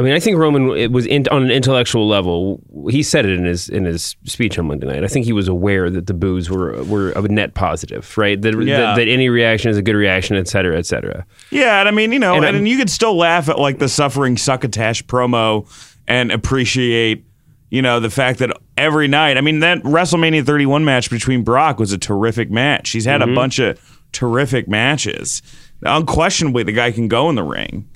I 0.00 0.02
mean, 0.02 0.14
I 0.14 0.18
think 0.18 0.38
Roman 0.38 0.70
it 0.70 0.92
was 0.92 1.04
in, 1.04 1.28
on 1.30 1.42
an 1.42 1.50
intellectual 1.50 2.08
level. 2.08 2.58
He 2.88 3.02
said 3.02 3.26
it 3.26 3.38
in 3.38 3.44
his 3.44 3.68
in 3.68 3.84
his 3.84 4.16
speech 4.24 4.58
on 4.58 4.66
Monday 4.66 4.86
night. 4.86 5.04
I 5.04 5.08
think 5.08 5.26
he 5.26 5.34
was 5.34 5.46
aware 5.46 5.90
that 5.90 6.06
the 6.06 6.14
boos 6.14 6.48
were 6.48 6.82
were 6.84 7.10
a 7.10 7.20
net 7.28 7.52
positive, 7.52 8.16
right? 8.16 8.40
That, 8.40 8.54
Yeah. 8.54 8.78
that, 8.78 8.96
that 8.96 9.08
any 9.08 9.28
reaction 9.28 9.70
is 9.70 9.76
a 9.76 9.82
good 9.82 9.94
reaction, 9.94 10.36
et 10.36 10.48
cetera, 10.48 10.78
et 10.78 10.86
cetera. 10.86 11.26
Yeah, 11.50 11.80
and 11.80 11.86
I 11.88 11.92
mean, 11.92 12.12
you 12.12 12.18
know, 12.18 12.34
And 12.34 12.46
and, 12.46 12.56
I'm- 12.56 12.66
you 12.66 12.78
could 12.78 12.88
still 12.88 13.14
laugh 13.14 13.50
at 13.50 13.58
like 13.58 13.78
the 13.78 13.90
suffering 13.90 14.38
succotash 14.38 15.04
promo 15.04 15.68
and 16.08 16.32
appreciate, 16.32 17.26
you 17.68 17.82
know, 17.82 18.00
the 18.00 18.08
fact 18.08 18.38
that 18.38 18.56
every 18.78 19.06
night, 19.06 19.36
I 19.36 19.42
mean, 19.42 19.58
that 19.58 19.82
WrestleMania 19.82 20.46
31 20.46 20.82
match 20.82 21.10
between 21.10 21.42
Brock 21.42 21.78
was 21.78 21.92
a 21.92 21.98
terrific 21.98 22.50
match. 22.50 22.88
He's 22.88 23.04
had 23.04 23.20
a 23.20 23.26
mm-hmm. 23.26 23.34
bunch 23.34 23.58
of 23.58 24.00
terrific 24.12 24.66
matches. 24.66 25.42
Unquestionably, 25.82 26.62
the 26.62 26.72
guy 26.72 26.90
can 26.90 27.06
go 27.06 27.28
in 27.28 27.34
the 27.34 27.42
ring. 27.42 27.86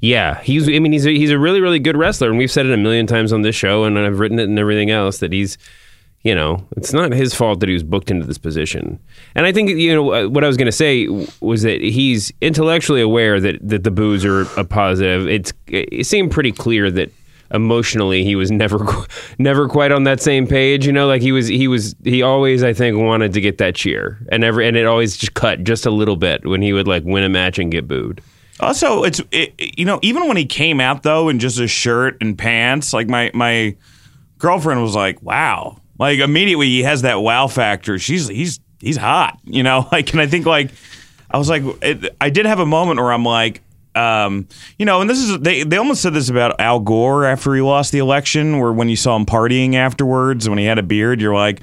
Yeah, 0.00 0.40
he's. 0.42 0.68
I 0.68 0.78
mean, 0.78 0.92
he's 0.92 1.06
a, 1.06 1.10
he's 1.10 1.30
a 1.30 1.38
really 1.38 1.60
really 1.60 1.78
good 1.78 1.96
wrestler, 1.96 2.28
and 2.28 2.38
we've 2.38 2.50
said 2.50 2.66
it 2.66 2.72
a 2.72 2.76
million 2.76 3.06
times 3.06 3.32
on 3.32 3.42
this 3.42 3.54
show, 3.54 3.84
and 3.84 3.98
I've 3.98 4.18
written 4.18 4.38
it 4.38 4.44
and 4.44 4.58
everything 4.58 4.90
else 4.90 5.18
that 5.18 5.32
he's. 5.32 5.58
You 6.24 6.34
know, 6.34 6.66
it's 6.76 6.92
not 6.92 7.12
his 7.12 7.32
fault 7.32 7.60
that 7.60 7.68
he 7.68 7.72
was 7.72 7.84
booked 7.84 8.10
into 8.10 8.26
this 8.26 8.38
position. 8.38 8.98
And 9.36 9.46
I 9.46 9.52
think 9.52 9.70
you 9.70 9.94
know 9.94 10.12
uh, 10.12 10.28
what 10.28 10.42
I 10.42 10.48
was 10.48 10.56
going 10.56 10.66
to 10.66 10.72
say 10.72 11.06
was 11.40 11.62
that 11.62 11.80
he's 11.80 12.32
intellectually 12.40 13.00
aware 13.00 13.40
that 13.40 13.56
that 13.66 13.84
the 13.84 13.92
boos 13.92 14.24
are 14.24 14.42
a 14.60 14.64
positive. 14.64 15.28
It's 15.28 15.52
it 15.68 16.06
seemed 16.06 16.32
pretty 16.32 16.50
clear 16.50 16.90
that 16.90 17.12
emotionally 17.52 18.24
he 18.24 18.36
was 18.36 18.50
never 18.64 18.84
never 19.38 19.68
quite 19.68 19.92
on 19.92 20.04
that 20.04 20.20
same 20.20 20.46
page 20.46 20.86
you 20.86 20.92
know 20.92 21.06
like 21.06 21.22
he 21.22 21.32
was 21.32 21.46
he 21.46 21.66
was 21.66 21.94
he 22.04 22.20
always 22.20 22.62
i 22.62 22.74
think 22.74 22.98
wanted 22.98 23.32
to 23.32 23.40
get 23.40 23.56
that 23.56 23.74
cheer 23.74 24.18
and 24.30 24.44
every 24.44 24.68
and 24.68 24.76
it 24.76 24.84
always 24.84 25.16
just 25.16 25.32
cut 25.32 25.64
just 25.64 25.86
a 25.86 25.90
little 25.90 26.16
bit 26.16 26.44
when 26.46 26.60
he 26.60 26.74
would 26.74 26.86
like 26.86 27.02
win 27.04 27.24
a 27.24 27.28
match 27.30 27.58
and 27.58 27.72
get 27.72 27.88
booed 27.88 28.20
Also, 28.60 29.04
it's 29.04 29.20
it, 29.30 29.54
you 29.78 29.84
know 29.84 29.98
even 30.02 30.26
when 30.26 30.36
he 30.36 30.44
came 30.46 30.80
out 30.80 31.02
though 31.02 31.28
in 31.28 31.38
just 31.38 31.58
a 31.60 31.68
shirt 31.68 32.16
and 32.20 32.36
pants, 32.36 32.92
like 32.92 33.08
my 33.08 33.30
my 33.34 33.76
girlfriend 34.38 34.82
was 34.82 34.94
like, 34.94 35.22
"Wow!" 35.22 35.80
Like 35.98 36.18
immediately 36.18 36.66
he 36.66 36.82
has 36.82 37.02
that 37.02 37.20
wow 37.20 37.46
factor. 37.46 37.98
She's 37.98 38.28
he's 38.28 38.60
he's 38.80 38.96
hot, 38.96 39.38
you 39.44 39.62
know. 39.62 39.86
Like, 39.92 40.12
and 40.12 40.20
I 40.20 40.26
think 40.26 40.46
like 40.46 40.70
I 41.30 41.38
was 41.38 41.48
like, 41.48 41.62
it, 41.82 42.16
I 42.20 42.30
did 42.30 42.46
have 42.46 42.58
a 42.58 42.66
moment 42.66 42.98
where 43.00 43.12
I'm 43.12 43.24
like, 43.24 43.60
um, 43.94 44.48
you 44.78 44.86
know, 44.86 45.00
and 45.00 45.08
this 45.10 45.18
is 45.18 45.38
they 45.40 45.62
they 45.62 45.76
almost 45.76 46.02
said 46.02 46.14
this 46.14 46.28
about 46.28 46.60
Al 46.60 46.80
Gore 46.80 47.24
after 47.26 47.54
he 47.54 47.60
lost 47.60 47.92
the 47.92 47.98
election, 47.98 48.58
where 48.60 48.72
when 48.72 48.88
you 48.88 48.96
saw 48.96 49.14
him 49.16 49.24
partying 49.26 49.74
afterwards 49.74 50.48
when 50.48 50.58
he 50.58 50.64
had 50.64 50.78
a 50.78 50.82
beard, 50.82 51.20
you're 51.20 51.34
like. 51.34 51.60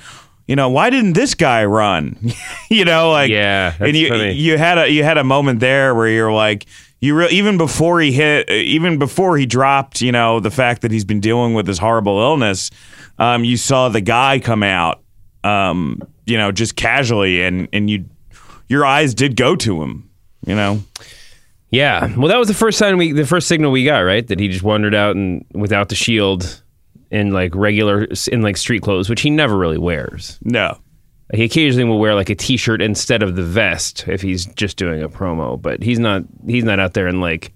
You 0.48 0.56
know 0.56 0.70
why 0.70 0.92
didn't 0.92 1.14
this 1.14 1.34
guy 1.34 1.66
run? 1.66 2.32
you 2.70 2.86
know, 2.86 3.10
like 3.10 3.32
Yeah, 3.32 3.74
and 3.80 3.98
you 3.98 4.10
funny. 4.10 4.34
you 4.34 4.60
had 4.60 4.78
a 4.78 4.88
you 4.88 5.04
had 5.04 5.18
a 5.18 5.24
moment 5.24 5.60
there 5.60 5.96
where 5.96 6.08
you're 6.08 6.32
like 6.32 6.68
you 7.02 7.16
re- 7.16 7.30
even 7.30 7.58
before 7.58 8.00
he 8.02 8.12
hit 8.12 8.50
even 8.50 8.98
before 8.98 9.38
he 9.38 9.46
dropped 9.46 10.02
you 10.02 10.12
know 10.12 10.40
the 10.40 10.52
fact 10.52 10.82
that 10.82 10.92
he's 10.92 11.06
been 11.06 11.20
dealing 11.20 11.54
with 11.54 11.66
this 11.66 11.78
horrible 11.78 12.20
illness 12.20 12.72
um, 13.20 13.44
you 13.44 13.58
saw 13.58 13.90
the 13.90 14.02
guy 14.02 14.40
come 14.40 14.64
out 14.64 15.02
um, 15.44 16.02
you 16.26 16.38
know 16.38 16.52
just 16.52 16.76
casually 16.76 17.44
and 17.44 17.68
and 17.74 17.90
you 17.90 18.06
your 18.68 18.86
eyes 18.86 19.14
did 19.14 19.36
go 19.36 19.56
to 19.56 19.82
him 19.82 20.10
you 20.46 20.56
know 20.56 20.82
Yeah. 21.70 22.16
Well, 22.16 22.30
that 22.30 22.38
was 22.38 22.48
the 22.48 22.54
first 22.54 22.80
time 22.80 22.98
we, 22.98 23.12
the 23.12 23.26
first 23.26 23.48
signal 23.48 23.70
we 23.72 23.84
got, 23.84 24.00
right? 24.00 24.26
That 24.26 24.40
he 24.40 24.48
just 24.48 24.64
wandered 24.64 24.96
out 24.96 25.16
and 25.18 25.44
without 25.54 25.90
the 25.90 25.96
shield 25.96 26.64
in 27.12 27.32
like 27.32 27.54
regular, 27.54 28.08
in 28.32 28.42
like 28.42 28.56
street 28.56 28.82
clothes, 28.82 29.10
which 29.10 29.22
he 29.22 29.30
never 29.30 29.58
really 29.58 29.78
wears. 29.78 30.40
no 30.44 30.78
He 31.34 31.44
occasionally 31.44 31.90
will 31.90 32.00
wear 32.00 32.14
like 32.14 32.30
a 32.30 32.36
t-shirt 32.36 32.82
instead 32.82 33.24
of 33.24 33.36
the 33.36 33.44
vest 33.44 34.08
if 34.08 34.22
he's 34.22 34.46
just 34.46 34.78
doing 34.78 35.02
a 35.02 35.10
promo, 35.10 35.60
but 35.60 35.82
he's 35.82 35.98
not, 36.00 36.24
he's 36.46 36.64
not 36.64 36.80
out 36.80 36.94
there 36.94 37.08
in 37.08 37.20
like, 37.20 37.52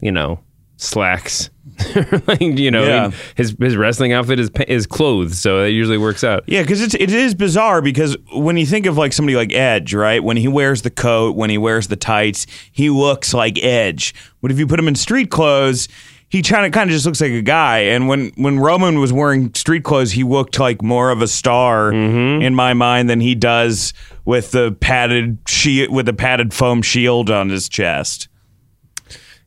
you 0.00 0.10
know, 0.10 0.40
slacks. 0.78 1.50
like, 2.26 2.40
you 2.40 2.72
know, 2.72 2.82
Yeah. 2.84 3.10
his, 3.36 3.54
his 3.60 3.76
wrestling 3.76 4.12
outfit 4.12 4.40
is, 4.40 4.50
is 4.66 4.86
clothes. 4.86 5.38
So 5.38 5.62
that 5.62 5.70
usually 5.70 5.98
works 5.98 6.24
out. 6.24 6.42
Yeah, 6.46 6.62
because 6.62 6.82
it's 6.82 6.94
it 6.94 7.12
is 7.12 7.34
bizarre 7.36 7.80
because 7.80 8.16
when 8.34 8.56
you 8.56 8.66
think 8.66 8.86
of 8.86 8.96
like 8.98 9.12
somebody 9.12 9.36
like 9.36 9.52
Edge, 9.52 9.94
right? 9.94 10.22
When 10.22 10.36
he 10.36 10.48
wears 10.48 10.82
the 10.82 10.90
coat, 10.90 11.36
when 11.36 11.50
he 11.50 11.58
wears 11.58 11.86
the 11.86 11.96
tights, 11.96 12.46
he 12.72 12.90
looks 12.90 13.32
like 13.32 13.62
Edge. 13.62 14.12
But 14.42 14.50
if 14.50 14.58
you 14.58 14.66
put 14.66 14.80
him 14.80 14.88
in 14.88 14.96
street 14.96 15.30
clothes, 15.30 15.88
he 16.30 16.42
kind 16.42 16.66
of 16.66 16.72
kind 16.72 16.90
of 16.90 16.94
just 16.94 17.06
looks 17.06 17.20
like 17.20 17.32
a 17.32 17.42
guy. 17.42 17.78
And 17.78 18.06
when 18.08 18.32
when 18.36 18.58
Roman 18.58 18.98
was 18.98 19.12
wearing 19.12 19.52
street 19.54 19.84
clothes, 19.84 20.12
he 20.12 20.24
looked 20.24 20.58
like 20.58 20.82
more 20.82 21.10
of 21.10 21.22
a 21.22 21.26
star 21.28 21.92
in 21.92 22.54
my 22.54 22.74
mind 22.74 23.08
than 23.08 23.20
he 23.20 23.34
does 23.34 23.94
with 24.24 24.50
the 24.50 24.72
padded 24.80 25.38
shield 25.46 25.90
with 25.92 26.06
the 26.06 26.12
padded 26.12 26.52
foam 26.52 26.82
shield 26.82 27.30
on 27.30 27.48
his 27.48 27.68
chest. 27.68 28.28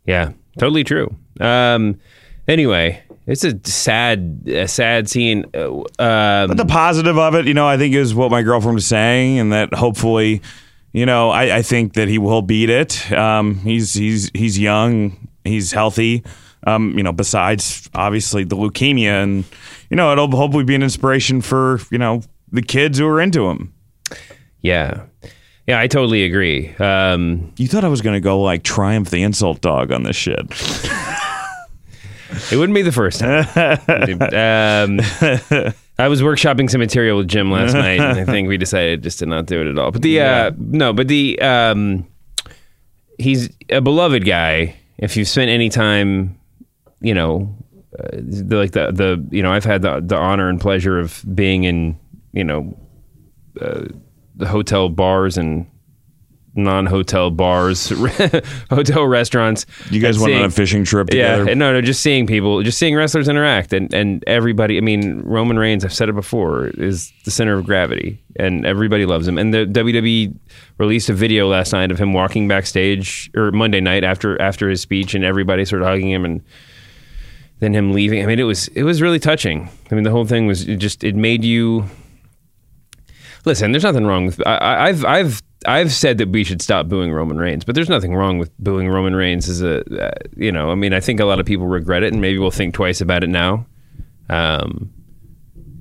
Yeah, 0.06 0.32
totally 0.58 0.84
true. 0.84 1.16
Um, 1.40 2.00
anyway, 2.48 3.04
it's 3.28 3.44
a 3.44 3.60
sad, 3.64 4.42
a 4.48 4.68
sad 4.68 5.08
scene. 5.10 5.46
Uh, 5.54 5.82
um, 5.82 6.48
But 6.48 6.58
the 6.58 6.66
positive 6.66 7.18
of 7.18 7.36
it, 7.36 7.46
you 7.46 7.54
know, 7.54 7.68
I 7.68 7.78
think 7.78 7.94
is 7.94 8.16
what 8.16 8.32
my 8.32 8.42
girlfriend 8.42 8.76
was 8.76 8.88
saying, 8.88 9.38
and 9.40 9.54
that 9.54 9.74
hopefully, 9.76 10.42
you 10.94 11.06
know, 11.06 11.30
I, 11.30 11.58
I 11.58 11.62
think 11.62 11.94
that 11.94 12.08
he 12.08 12.18
will 12.18 12.42
beat 12.42 12.70
it. 12.72 13.12
Um, 13.12 13.56
he's 13.60 13.94
he's 13.94 14.32
he's 14.34 14.58
young, 14.58 15.28
he's 15.46 15.72
healthy. 15.72 16.24
Um, 16.68 16.96
you 16.98 17.04
know, 17.04 17.12
besides 17.12 17.90
obviously 17.96 18.44
the 18.44 18.56
leukemia, 18.56 19.24
and 19.24 19.44
you 19.90 19.98
know, 19.98 20.12
it'll 20.12 20.30
hopefully 20.32 20.64
be 20.64 20.76
an 20.76 20.84
inspiration 20.84 21.42
for 21.42 21.80
you 21.90 21.98
know 21.98 22.22
the 22.52 22.62
kids 22.62 23.00
who 23.00 23.08
are 23.08 23.20
into 23.22 23.50
him. 23.50 23.74
Yeah. 24.62 25.04
Yeah, 25.68 25.80
I 25.80 25.88
totally 25.88 26.24
agree. 26.24 26.76
Um, 26.78 27.54
You 27.58 27.68
thought 27.68 27.84
I 27.84 27.88
was 27.88 28.02
going 28.02 28.16
to 28.16 28.20
go 28.20 28.42
like 28.42 28.64
Triumph 28.64 29.10
the 29.10 29.22
Insult 29.24 29.62
Dog 29.62 29.92
on 29.92 30.04
this 30.04 30.16
shit. 30.16 30.40
it 32.52 32.58
wouldn't 32.58 32.74
be 32.76 32.82
the 32.82 32.92
first 32.92 33.20
time. 33.20 33.46
um, 34.34 35.00
I 36.00 36.08
was 36.08 36.22
workshopping 36.22 36.70
some 36.70 36.80
material 36.80 37.18
with 37.18 37.28
Jim 37.28 37.52
last 37.52 37.74
night, 37.74 38.00
and 38.00 38.20
I 38.20 38.26
think 38.26 38.48
we 38.48 38.58
decided 38.58 39.04
just 39.04 39.20
to 39.20 39.26
not 39.26 39.46
do 39.46 39.62
it 39.62 39.68
at 39.68 39.78
all. 39.78 39.92
But 39.92 40.02
the 40.02 40.22
uh, 40.22 40.52
no, 40.58 40.94
but 40.94 41.08
the 41.08 41.40
um, 41.42 42.08
he's 43.20 43.50
a 43.70 43.82
beloved 43.82 44.26
guy. 44.26 44.76
If 44.98 45.16
you've 45.18 45.28
spent 45.28 45.50
any 45.50 45.70
time, 45.70 46.38
you 47.02 47.14
know, 47.14 47.56
uh, 48.00 48.08
the, 48.14 48.58
like 48.58 48.72
the 48.72 48.92
the 48.92 49.28
you 49.32 49.44
know, 49.44 49.52
I've 49.52 49.66
had 49.66 49.82
the 49.82 50.02
the 50.02 50.18
honor 50.18 50.50
and 50.50 50.60
pleasure 50.60 51.00
of 51.00 51.24
being 51.34 51.64
in 51.64 52.00
you 52.32 52.44
know 52.44 52.78
uh, 53.60 53.86
the 54.36 54.48
hotel 54.48 54.90
bars 54.90 55.38
and 55.38 55.68
non-hotel 56.56 57.32
bars, 57.32 57.90
hotel 58.70 59.06
restaurants. 59.06 59.66
You 59.90 60.02
guys 60.02 60.20
went 60.20 60.34
on 60.34 60.44
a 60.44 60.50
fishing 60.50 60.84
trip 60.84 61.10
yeah, 61.12 61.36
together? 61.36 61.52
and 61.52 61.60
no, 61.60 61.74
no, 61.74 61.82
just 61.82 62.02
seeing 62.02 62.28
people, 62.28 62.62
just 62.64 62.78
seeing 62.78 62.96
wrestlers 62.96 63.28
interact, 63.28 63.74
and 63.74 63.94
and 63.94 64.24
everybody. 64.28 64.78
I 64.78 64.82
mean, 64.82 65.22
Roman 65.22 65.58
Reigns. 65.58 65.86
I've 65.86 65.94
said 65.94 66.10
it 66.10 66.16
before, 66.16 66.68
is 66.68 67.12
the 67.24 67.32
center 67.32 67.58
of 67.58 67.66
gravity, 67.66 68.22
and 68.38 68.66
everybody 68.66 69.06
loves 69.06 69.28
him. 69.28 69.38
And 69.38 69.54
the 69.54 69.66
WWE 69.66 70.36
released 70.78 71.10
a 71.10 71.14
video 71.14 71.48
last 71.48 71.74
night 71.74 71.92
of 71.92 72.00
him 72.00 72.14
walking 72.14 72.48
backstage, 72.48 73.32
or 73.36 73.52
Monday 73.52 73.80
night 73.80 74.04
after 74.04 74.42
after 74.42 74.70
his 74.70 74.82
speech, 74.82 75.14
and 75.14 75.24
everybody 75.24 75.66
sort 75.66 75.82
of 75.82 75.88
hugging 75.88 76.12
him, 76.12 76.26
and 76.26 76.42
then 77.62 77.74
him 77.74 77.94
leaving. 77.94 78.22
I 78.24 78.26
mean, 78.26 78.40
it 78.40 78.44
was 78.44 78.68
it 78.70 78.84
was 78.84 79.02
really 79.02 79.20
touching. 79.20 79.70
I 79.90 79.96
mean, 79.96 80.04
the 80.04 80.12
whole 80.12 80.26
thing 80.26 80.48
was 80.48 80.68
it 80.68 80.78
just 80.78 81.04
it 81.04 81.16
made 81.16 81.46
you 81.46 81.86
listen. 83.46 83.72
There's 83.72 83.84
nothing 83.84 84.06
wrong 84.06 84.26
with 84.26 84.46
I, 84.46 84.88
I've 84.88 85.06
I've 85.06 85.44
I've 85.68 85.94
said 85.94 86.18
that 86.18 86.30
we 86.30 86.44
should 86.44 86.62
stop 86.62 86.88
booing 86.88 87.14
Roman 87.14 87.38
Reigns, 87.38 87.64
but 87.64 87.76
there's 87.76 87.88
nothing 87.88 88.16
wrong 88.16 88.40
with 88.40 88.52
booing 88.58 88.90
Roman 88.90 89.16
Reigns 89.16 89.48
as 89.48 89.62
a 89.62 89.84
uh, 90.04 90.12
you 90.36 90.52
know. 90.52 90.72
I 90.72 90.76
mean, 90.76 90.92
I 90.92 91.00
think 91.00 91.20
a 91.20 91.26
lot 91.26 91.40
of 91.40 91.46
people 91.46 91.68
regret 91.68 92.04
it, 92.04 92.12
and 92.12 92.20
maybe 92.20 92.40
we'll 92.40 92.52
think 92.52 92.74
twice 92.74 93.00
about 93.00 93.24
it 93.24 93.30
now. 93.30 93.68
Um, 94.28 94.92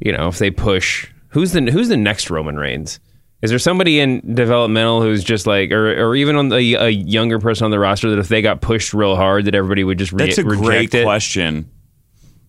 you 0.00 0.12
know, 0.12 0.28
if 0.28 0.38
they 0.38 0.50
push 0.50 1.08
who's 1.30 1.52
the 1.52 1.62
who's 1.62 1.88
the 1.88 1.96
next 1.96 2.30
Roman 2.30 2.56
Reigns? 2.56 3.00
Is 3.42 3.50
there 3.50 3.58
somebody 3.58 4.00
in 4.00 4.34
developmental 4.34 5.00
who's 5.00 5.24
just 5.24 5.46
like, 5.46 5.70
or, 5.72 5.92
or 6.10 6.14
even 6.14 6.36
on 6.36 6.50
the, 6.50 6.74
a 6.74 6.88
younger 6.90 7.38
person 7.38 7.64
on 7.64 7.70
the 7.70 7.78
roster 7.78 8.10
that 8.10 8.18
if 8.18 8.28
they 8.28 8.42
got 8.42 8.60
pushed 8.60 8.92
real 8.92 9.16
hard, 9.16 9.46
that 9.46 9.54
everybody 9.54 9.82
would 9.82 9.98
just 9.98 10.12
re- 10.12 10.26
That's 10.26 10.36
a 10.38 10.44
reject 10.44 10.62
great 10.62 10.94
it? 10.94 11.04
question. 11.04 11.70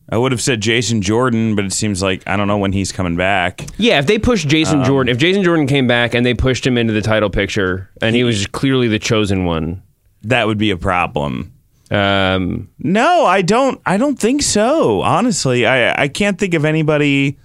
I 0.10 0.18
would 0.18 0.34
have 0.34 0.42
said 0.42 0.60
Jason 0.60 1.02
Jordan, 1.02 1.56
but 1.56 1.64
it 1.64 1.72
seems 1.72 2.02
like 2.04 2.24
I 2.28 2.36
don't 2.36 2.50
know 2.50 2.58
when 2.58 2.74
he's 2.74 2.92
coming 2.92 3.16
back. 3.16 3.66
Yeah, 3.78 4.00
if 4.00 4.08
they 4.08 4.20
pushed 4.20 4.50
Jason 4.50 4.80
Um, 4.80 4.86
Jordan, 4.86 5.10
if 5.10 5.18
Jason 5.18 5.42
Jordan 5.44 5.68
came 5.68 5.88
back 5.88 6.14
and 6.14 6.26
they 6.26 6.34
pushed 6.34 6.68
him 6.68 6.78
into 6.78 6.92
the 6.92 7.02
title 7.02 7.30
picture, 7.30 7.90
and 8.02 8.14
he 8.14 8.26
was 8.26 8.36
just 8.36 8.52
clearly 8.52 8.90
the 8.90 9.00
chosen 9.00 9.46
one, 9.46 9.82
that 10.24 10.48
would 10.48 10.58
be 10.58 10.70
a 10.72 10.76
problem. 10.78 11.54
Um, 11.90 12.68
No, 12.78 13.26
I 13.26 13.42
don't. 13.42 13.80
I 13.86 13.96
don't 13.96 14.20
think 14.20 14.42
so. 14.42 15.00
Honestly, 15.02 15.66
I 15.66 16.04
I 16.04 16.08
can't 16.10 16.38
think 16.38 16.56
of 16.56 16.66
anybody 16.66 17.38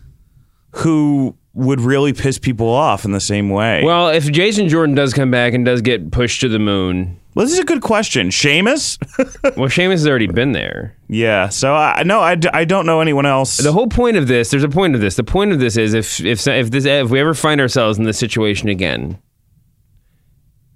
who 0.71 1.37
would 1.57 1.81
really 1.81 2.13
piss 2.13 2.39
people 2.39 2.69
off 2.69 3.05
in 3.05 3.13
the 3.13 3.21
same 3.21 3.49
way. 3.51 3.83
well, 3.83 4.09
if 4.11 4.31
Jason 4.31 4.69
Jordan 4.69 4.95
does 4.95 5.13
come 5.15 5.31
back 5.31 5.55
and 5.55 5.65
does 5.65 5.81
get 5.81 6.11
pushed 6.13 6.41
to 6.43 6.49
the 6.49 6.59
moon, 6.59 7.19
well, 7.35 7.45
this 7.47 7.53
is 7.55 7.59
a 7.59 7.65
good 7.65 7.81
question. 7.83 8.31
Sheamus? 8.31 8.99
well, 9.57 9.69
Sheamus 9.69 10.01
has 10.01 10.07
already 10.07 10.27
been 10.27 10.53
there. 10.53 10.97
yeah. 11.09 11.49
So 11.49 11.75
I 11.75 12.03
no, 12.05 12.21
I, 12.21 12.37
I 12.53 12.65
don't 12.65 12.87
know 12.87 13.01
anyone 13.01 13.27
else. 13.27 13.57
The 13.57 13.73
whole 13.73 13.89
point 13.89 14.17
of 14.17 14.29
this, 14.29 14.51
there's 14.51 14.65
a 14.65 14.69
point 14.69 14.95
of 14.95 15.01
this. 15.01 15.17
The 15.17 15.25
point 15.25 15.53
of 15.53 15.59
this 15.59 15.77
is 15.77 15.95
if 15.95 16.21
if 16.25 16.47
if 16.47 16.71
this 16.71 16.85
if 16.85 17.11
we 17.11 17.21
ever 17.21 17.35
find 17.35 17.61
ourselves 17.61 17.99
in 17.99 18.05
this 18.05 18.19
situation 18.19 18.69
again, 18.69 19.19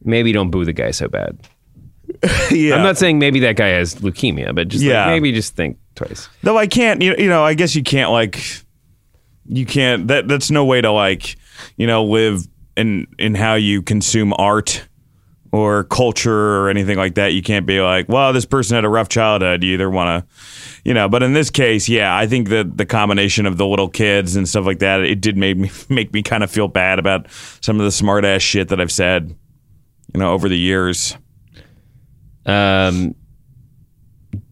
maybe 0.02 0.32
don't 0.32 0.50
boo 0.50 0.64
the 0.64 0.72
guy 0.72 0.90
so 0.90 1.08
bad. 1.08 1.38
yeah. 2.50 2.74
I'm 2.74 2.82
not 2.82 2.98
saying 2.98 3.18
maybe 3.18 3.40
that 3.40 3.56
guy 3.56 3.68
has 3.68 3.96
leukemia, 3.96 4.54
but 4.54 4.68
just 4.68 4.82
like, 4.82 4.90
Yeah. 4.90 5.06
maybe 5.06 5.32
just 5.32 5.54
think 5.56 5.78
twice. 5.94 6.28
Though 6.42 6.58
I 6.58 6.66
can't, 6.66 7.00
you, 7.02 7.14
you 7.16 7.28
know, 7.28 7.44
I 7.44 7.54
guess 7.54 7.74
you 7.76 7.82
can't 7.82 8.10
like, 8.10 8.42
you 9.46 9.66
can't. 9.66 10.08
That 10.08 10.28
that's 10.28 10.50
no 10.50 10.64
way 10.64 10.80
to 10.80 10.90
like, 10.90 11.36
you 11.76 11.86
know, 11.86 12.04
live 12.04 12.46
in 12.76 13.06
in 13.18 13.34
how 13.34 13.54
you 13.54 13.82
consume 13.82 14.32
art 14.38 14.86
or 15.52 15.84
culture 15.84 16.56
or 16.58 16.68
anything 16.68 16.96
like 16.96 17.16
that. 17.16 17.32
You 17.32 17.42
can't 17.42 17.66
be 17.66 17.80
like, 17.80 18.08
well, 18.08 18.32
this 18.32 18.44
person 18.44 18.76
had 18.76 18.84
a 18.84 18.88
rough 18.88 19.08
childhood. 19.08 19.64
You 19.64 19.74
either 19.74 19.90
want 19.90 20.24
to, 20.24 20.34
you 20.84 20.94
know. 20.94 21.08
But 21.08 21.22
in 21.22 21.32
this 21.32 21.50
case, 21.50 21.88
yeah, 21.88 22.16
I 22.16 22.26
think 22.26 22.48
that 22.50 22.76
the 22.76 22.86
combination 22.86 23.46
of 23.46 23.56
the 23.56 23.66
little 23.66 23.88
kids 23.88 24.36
and 24.36 24.48
stuff 24.48 24.66
like 24.66 24.78
that, 24.80 25.00
it 25.00 25.20
did 25.20 25.36
make 25.36 25.56
me 25.56 25.70
make 25.88 26.12
me 26.12 26.22
kind 26.22 26.44
of 26.44 26.50
feel 26.50 26.68
bad 26.68 26.98
about 26.98 27.26
some 27.60 27.78
of 27.80 27.84
the 27.84 27.92
smart 27.92 28.24
ass 28.24 28.42
shit 28.42 28.68
that 28.68 28.80
I've 28.80 28.92
said, 28.92 29.34
you 30.14 30.20
know, 30.20 30.32
over 30.32 30.48
the 30.48 30.58
years. 30.58 31.16
Um, 32.46 33.14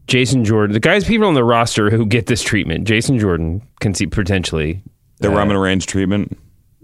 Jason 0.08 0.44
Jordan, 0.44 0.72
the 0.72 0.80
guys, 0.80 1.04
people 1.04 1.28
on 1.28 1.34
the 1.34 1.44
roster 1.44 1.90
who 1.90 2.04
get 2.06 2.26
this 2.26 2.42
treatment, 2.42 2.86
Jason 2.88 3.18
Jordan 3.18 3.62
can 3.80 3.94
see 3.94 4.06
potentially 4.06 4.82
the 5.18 5.30
uh, 5.30 5.34
Roman 5.36 5.56
Reigns 5.56 5.86
treatment. 5.86 6.36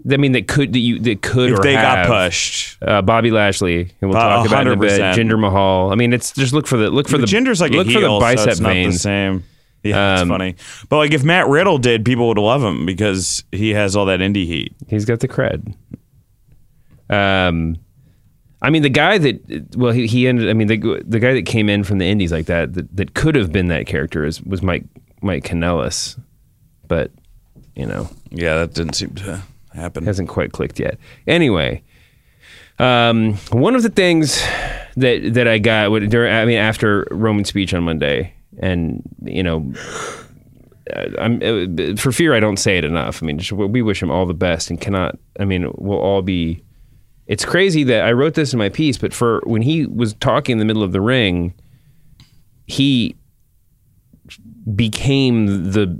I 0.09 0.17
mean, 0.17 0.33
that 0.33 0.47
could 0.47 0.71
that 0.73 0.79
you 0.79 0.99
that 0.99 1.23
could 1.23 1.51
if 1.51 1.61
they 1.61 1.73
have, 1.73 2.07
got 2.07 2.25
pushed. 2.27 2.77
Uh, 2.81 3.01
Bobby 3.01 3.31
Lashley, 3.31 3.91
and 4.01 4.09
we'll 4.11 4.13
talk 4.13 4.45
about 4.45 4.67
it 4.67 4.71
in 4.71 4.77
a 4.77 4.81
bit. 4.81 5.01
Jinder 5.01 5.39
Mahal. 5.39 5.91
I 5.91 5.95
mean, 5.95 6.13
it's 6.13 6.31
just 6.31 6.53
look 6.53 6.67
for 6.67 6.77
the 6.77 6.91
look 6.91 7.09
for 7.09 7.17
the 7.17 7.25
Jinder's 7.25 7.59
like 7.59 7.71
look 7.71 7.87
a 7.87 7.91
for 7.91 7.99
the 8.01 8.17
bicep 8.19 8.43
so 8.45 8.51
it's 8.51 8.59
not 8.59 8.69
veins. 8.73 8.93
the 8.93 8.99
same. 8.99 9.43
Yeah, 9.83 10.13
it's 10.13 10.21
Um, 10.21 10.29
funny. 10.29 10.55
But 10.89 10.97
like 10.97 11.11
if 11.13 11.23
Matt 11.23 11.47
Riddle 11.47 11.79
did, 11.79 12.05
people 12.05 12.27
would 12.27 12.37
love 12.37 12.63
him 12.63 12.85
because 12.85 13.43
he 13.51 13.71
has 13.71 13.95
all 13.95 14.05
that 14.05 14.19
indie 14.19 14.45
heat. 14.45 14.75
He's 14.87 15.05
got 15.05 15.19
the 15.21 15.27
cred. 15.27 15.73
Um, 17.09 17.77
I 18.61 18.69
mean, 18.69 18.81
the 18.83 18.89
guy 18.89 19.17
that 19.17 19.75
well, 19.75 19.91
he, 19.91 20.07
he 20.07 20.27
ended. 20.27 20.49
I 20.49 20.53
mean, 20.53 20.67
the 20.67 21.03
the 21.05 21.19
guy 21.19 21.33
that 21.33 21.45
came 21.45 21.69
in 21.69 21.83
from 21.83 21.97
the 21.99 22.05
Indies 22.05 22.31
like 22.31 22.45
that 22.47 22.73
that, 22.73 22.95
that 22.95 23.13
could 23.13 23.35
have 23.35 23.51
been 23.51 23.67
that 23.67 23.85
character 23.85 24.25
is 24.25 24.41
was 24.43 24.61
Mike 24.61 24.85
Mike 25.21 25.43
Kanellis, 25.43 26.19
but 26.87 27.11
you 27.75 27.85
know, 27.85 28.09
Yeah, 28.31 28.55
that 28.59 28.73
didn't 28.73 28.93
seem 28.93 29.13
to 29.15 29.41
happen. 29.73 30.05
hasn't 30.05 30.29
quite 30.29 30.51
clicked 30.53 30.79
yet. 30.79 30.97
Anyway, 31.27 31.83
um, 32.79 33.33
one 33.51 33.75
of 33.75 33.83
the 33.83 33.89
things 33.89 34.41
that 34.95 35.33
that 35.33 35.47
I 35.47 35.59
got 35.59 35.89
during, 36.09 36.33
I 36.33 36.45
mean, 36.45 36.57
after 36.57 37.05
Roman 37.11 37.45
speech 37.45 37.73
on 37.73 37.83
Monday, 37.83 38.33
and 38.59 39.01
you 39.23 39.43
know, 39.43 39.73
I'm 41.19 41.41
uh, 41.43 41.95
for 41.97 42.11
fear 42.11 42.33
I 42.33 42.39
don't 42.39 42.57
say 42.57 42.77
it 42.77 42.85
enough. 42.85 43.21
I 43.21 43.25
mean, 43.25 43.39
just, 43.39 43.51
we 43.51 43.81
wish 43.81 44.01
him 44.01 44.11
all 44.11 44.25
the 44.25 44.33
best, 44.33 44.69
and 44.69 44.79
cannot. 44.79 45.17
I 45.39 45.45
mean, 45.45 45.71
we'll 45.75 45.99
all 45.99 46.21
be. 46.21 46.61
It's 47.27 47.45
crazy 47.45 47.83
that 47.85 48.05
I 48.05 48.11
wrote 48.11 48.35
this 48.35 48.53
in 48.53 48.59
my 48.59 48.69
piece, 48.69 48.97
but 48.97 49.13
for 49.13 49.41
when 49.45 49.61
he 49.61 49.85
was 49.87 50.13
talking 50.15 50.53
in 50.53 50.59
the 50.59 50.65
middle 50.65 50.83
of 50.83 50.91
the 50.91 51.01
ring, 51.01 51.53
he 52.67 53.15
became 54.75 55.71
the 55.71 55.99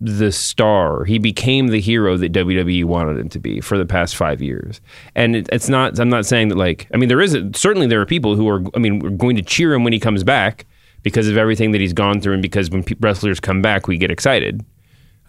the 0.00 0.30
star. 0.32 1.04
He 1.04 1.18
became 1.18 1.68
the 1.68 1.80
hero 1.80 2.16
that 2.18 2.32
WWE 2.32 2.84
wanted 2.84 3.18
him 3.18 3.28
to 3.30 3.38
be 3.38 3.60
for 3.60 3.78
the 3.78 3.86
past 3.86 4.16
five 4.16 4.42
years. 4.42 4.80
And 5.14 5.34
it, 5.36 5.48
it's 5.50 5.68
not. 5.68 5.98
I'm 5.98 6.10
not 6.10 6.26
saying 6.26 6.48
that 6.48 6.56
like. 6.56 6.88
I 6.92 6.96
mean, 6.96 7.08
there 7.08 7.20
is 7.20 7.34
a, 7.34 7.50
certainly 7.54 7.86
there 7.86 8.00
are 8.00 8.06
people 8.06 8.36
who 8.36 8.48
are. 8.48 8.62
I 8.74 8.78
mean, 8.78 8.98
we're 8.98 9.10
going 9.10 9.36
to 9.36 9.42
cheer 9.42 9.72
him 9.72 9.84
when 9.84 9.92
he 9.92 10.00
comes 10.00 10.22
back 10.22 10.66
because 11.02 11.28
of 11.28 11.36
everything 11.36 11.72
that 11.72 11.80
he's 11.80 11.92
gone 11.92 12.20
through, 12.20 12.34
and 12.34 12.42
because 12.42 12.70
when 12.70 12.82
pe- 12.82 12.96
wrestlers 13.00 13.40
come 13.40 13.62
back, 13.62 13.86
we 13.86 13.96
get 13.96 14.10
excited. 14.10 14.64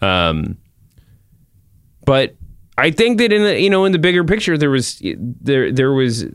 Um, 0.02 0.58
but 2.04 2.34
I 2.78 2.90
think 2.90 3.18
that 3.18 3.32
in 3.32 3.42
the 3.42 3.60
you 3.60 3.70
know 3.70 3.84
in 3.84 3.92
the 3.92 3.98
bigger 3.98 4.24
picture, 4.24 4.58
there 4.58 4.70
was 4.70 5.02
there 5.02 5.72
there 5.72 5.92
was 5.92 6.26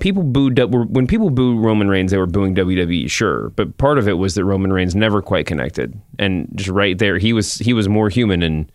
people 0.00 0.22
booed 0.22 0.58
when 0.94 1.06
people 1.06 1.30
booed 1.30 1.64
Roman 1.64 1.88
Reigns, 1.88 2.10
they 2.10 2.18
were 2.18 2.26
booing 2.26 2.54
WWE, 2.54 3.10
sure, 3.10 3.50
but 3.50 3.76
part 3.78 3.98
of 3.98 4.08
it 4.08 4.14
was 4.14 4.34
that 4.34 4.44
Roman 4.44 4.72
Reigns 4.72 4.94
never 4.94 5.22
quite 5.22 5.46
connected, 5.46 5.98
and 6.18 6.48
just 6.54 6.68
right 6.68 6.98
there, 6.98 7.18
he 7.18 7.32
was 7.32 7.54
he 7.54 7.72
was 7.72 7.88
more 7.88 8.08
human 8.08 8.42
in 8.42 8.70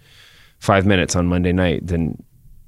five 0.60 0.86
minutes 0.86 1.16
on 1.16 1.28
Monday 1.28 1.52
night 1.52 1.86
than. 1.88 2.22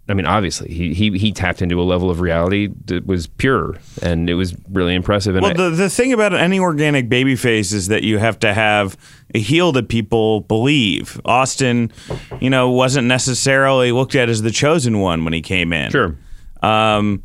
I 0.08 0.14
mean, 0.14 0.28
obviously, 0.28 0.72
he, 0.72 0.94
he 0.94 1.18
he 1.18 1.32
tapped 1.32 1.64
into 1.64 1.82
a 1.82 1.84
level 1.84 2.12
of 2.12 2.20
reality 2.22 2.70
that 2.86 3.08
was 3.08 3.26
pure, 3.26 3.76
and 4.04 4.30
it 4.30 4.36
was 4.36 4.56
really 4.72 4.94
impressive. 4.94 5.36
And 5.36 5.42
Well, 5.42 5.52
I- 5.52 5.56
the 5.56 5.70
the 5.72 5.90
thing 5.90 6.14
about 6.14 6.34
any 6.34 6.60
organic 6.60 7.10
baby 7.10 7.34
babyface 7.34 7.74
is 7.74 7.88
that 7.88 8.04
you 8.04 8.20
have 8.20 8.38
to 8.40 8.54
have 8.54 8.98
a 9.34 9.40
heel 9.40 9.72
that 9.72 9.90
people 9.90 10.42
believe. 10.42 11.20
Austin, 11.26 11.92
you 12.40 12.52
know, 12.52 12.70
wasn't 12.70 13.08
necessarily 13.08 13.92
looked 13.92 14.14
at 14.14 14.30
as 14.30 14.44
the 14.44 14.52
chosen 14.52 15.00
one 15.00 15.24
when 15.24 15.34
he 15.34 15.42
came 15.42 15.74
in. 15.74 15.90
Sure. 15.90 16.16
Um, 16.62 17.24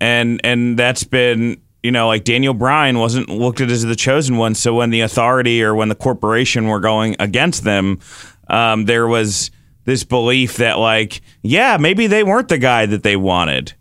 and 0.00 0.40
and 0.42 0.76
that's 0.76 1.04
been 1.04 1.60
you 1.82 1.92
know 1.92 2.08
like 2.08 2.24
Daniel 2.24 2.54
Bryan 2.54 2.98
wasn't 2.98 3.28
looked 3.28 3.60
at 3.60 3.70
as 3.70 3.84
the 3.84 3.94
chosen 3.96 4.36
one. 4.36 4.56
So 4.56 4.74
when 4.74 4.90
the 4.90 5.02
authority 5.02 5.62
or 5.62 5.76
when 5.76 5.88
the 5.88 5.94
corporation 5.94 6.66
were 6.66 6.80
going 6.80 7.14
against 7.20 7.62
them, 7.62 8.00
um, 8.48 8.86
there 8.86 9.06
was 9.06 9.52
this 9.86 10.04
belief 10.04 10.58
that 10.58 10.78
like 10.78 11.22
yeah 11.42 11.78
maybe 11.78 12.06
they 12.06 12.22
weren't 12.22 12.48
the 12.48 12.58
guy 12.58 12.84
that 12.84 13.02
they 13.02 13.16
wanted. 13.16 13.72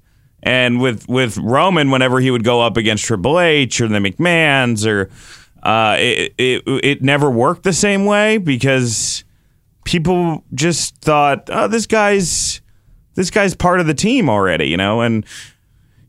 And 0.42 0.80
with 0.80 1.10
with 1.10 1.38
Roman, 1.40 1.90
whenever 1.90 2.20
he 2.20 2.30
would 2.30 2.44
go 2.44 2.62
up 2.62 2.78
against 2.78 3.04
Triple 3.04 3.40
H 3.40 3.82
or 3.82 3.88
the 3.88 3.98
McMahons, 3.98 4.86
or 4.86 5.10
uh, 5.64 5.98
it, 6.00 6.36
it 6.38 6.64
it 6.66 7.02
never 7.02 7.32
worked 7.32 7.64
the 7.64 7.74
same 7.74 8.06
way 8.06 8.38
because 8.38 9.24
people 9.86 10.44
just 10.54 10.98
thought, 10.98 11.50
oh, 11.52 11.68
this 11.68 11.88
guy's 11.88 12.62
this 13.16 13.32
guy's 13.32 13.56
part 13.56 13.80
of 13.80 13.88
the 13.88 13.96
team 13.96 14.30
already, 14.30 14.68
you 14.68 14.78
know, 14.78 15.02
and 15.02 15.26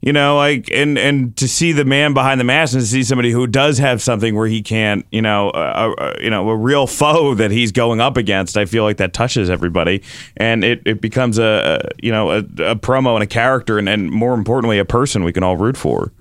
you 0.06 0.12
know, 0.12 0.36
like 0.36 0.70
and 0.70 0.96
and 0.96 1.36
to 1.36 1.48
see 1.48 1.72
the 1.72 1.84
man 1.84 2.14
behind 2.14 2.38
the 2.38 2.44
mask 2.44 2.74
and 2.74 2.80
to 2.80 2.86
see 2.86 3.02
somebody 3.02 3.32
who 3.32 3.48
does 3.48 3.76
have 3.78 4.00
something 4.00 4.36
where 4.36 4.46
he 4.46 4.62
can't, 4.62 5.04
you 5.10 5.20
know, 5.20 5.50
uh, 5.50 5.94
uh, 5.98 6.14
you 6.20 6.30
know, 6.30 6.48
a 6.48 6.56
real 6.56 6.86
foe 6.86 7.34
that 7.34 7.50
he's 7.50 7.72
going 7.72 8.00
up 8.00 8.16
against, 8.16 8.56
I 8.56 8.66
feel 8.66 8.84
like 8.84 8.98
that 8.98 9.12
touches 9.12 9.50
everybody, 9.50 10.04
and 10.36 10.62
it, 10.62 10.80
it 10.86 11.00
becomes 11.00 11.38
a, 11.38 11.80
a 11.82 11.88
you 12.00 12.12
know 12.12 12.30
a, 12.30 12.38
a 12.38 12.76
promo 12.76 13.14
and 13.14 13.24
a 13.24 13.26
character, 13.26 13.78
and, 13.78 13.88
and 13.88 14.08
more 14.08 14.34
importantly, 14.34 14.78
a 14.78 14.84
person 14.84 15.24
we 15.24 15.32
can 15.32 15.42
all 15.42 15.56
root 15.56 15.76
for. 15.76 16.12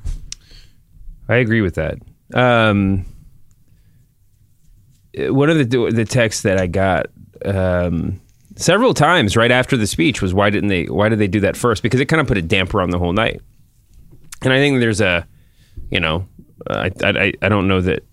I 1.29 1.35
agree 1.35 1.61
with 1.61 1.75
that. 1.75 1.99
Um, 2.33 3.05
one 5.15 5.51
of 5.51 5.57
the 5.57 5.91
the 5.91 6.05
texts 6.05 6.41
that 6.41 6.59
I 6.59 6.65
got 6.65 7.05
um, 7.45 8.19
several 8.55 8.95
times 8.95 9.37
right 9.37 9.51
after 9.51 9.77
the 9.77 9.85
speech 9.85 10.23
was 10.23 10.33
why 10.33 10.49
didn't 10.49 10.69
they 10.69 10.85
why 10.85 11.07
did 11.07 11.19
they 11.19 11.27
do 11.27 11.41
that 11.41 11.55
first? 11.55 11.83
Because 11.83 11.99
it 11.99 12.05
kind 12.05 12.19
of 12.19 12.25
put 12.25 12.39
a 12.39 12.41
damper 12.41 12.81
on 12.81 12.89
the 12.89 12.97
whole 12.97 13.13
night. 13.13 13.41
And 14.45 14.53
I 14.53 14.57
think 14.57 14.79
there's 14.79 15.01
a, 15.01 15.27
you 15.89 15.99
know, 15.99 16.27
I 16.69 16.91
I, 17.03 17.33
I 17.41 17.49
don't 17.49 17.67
know 17.67 17.81
that 17.81 18.03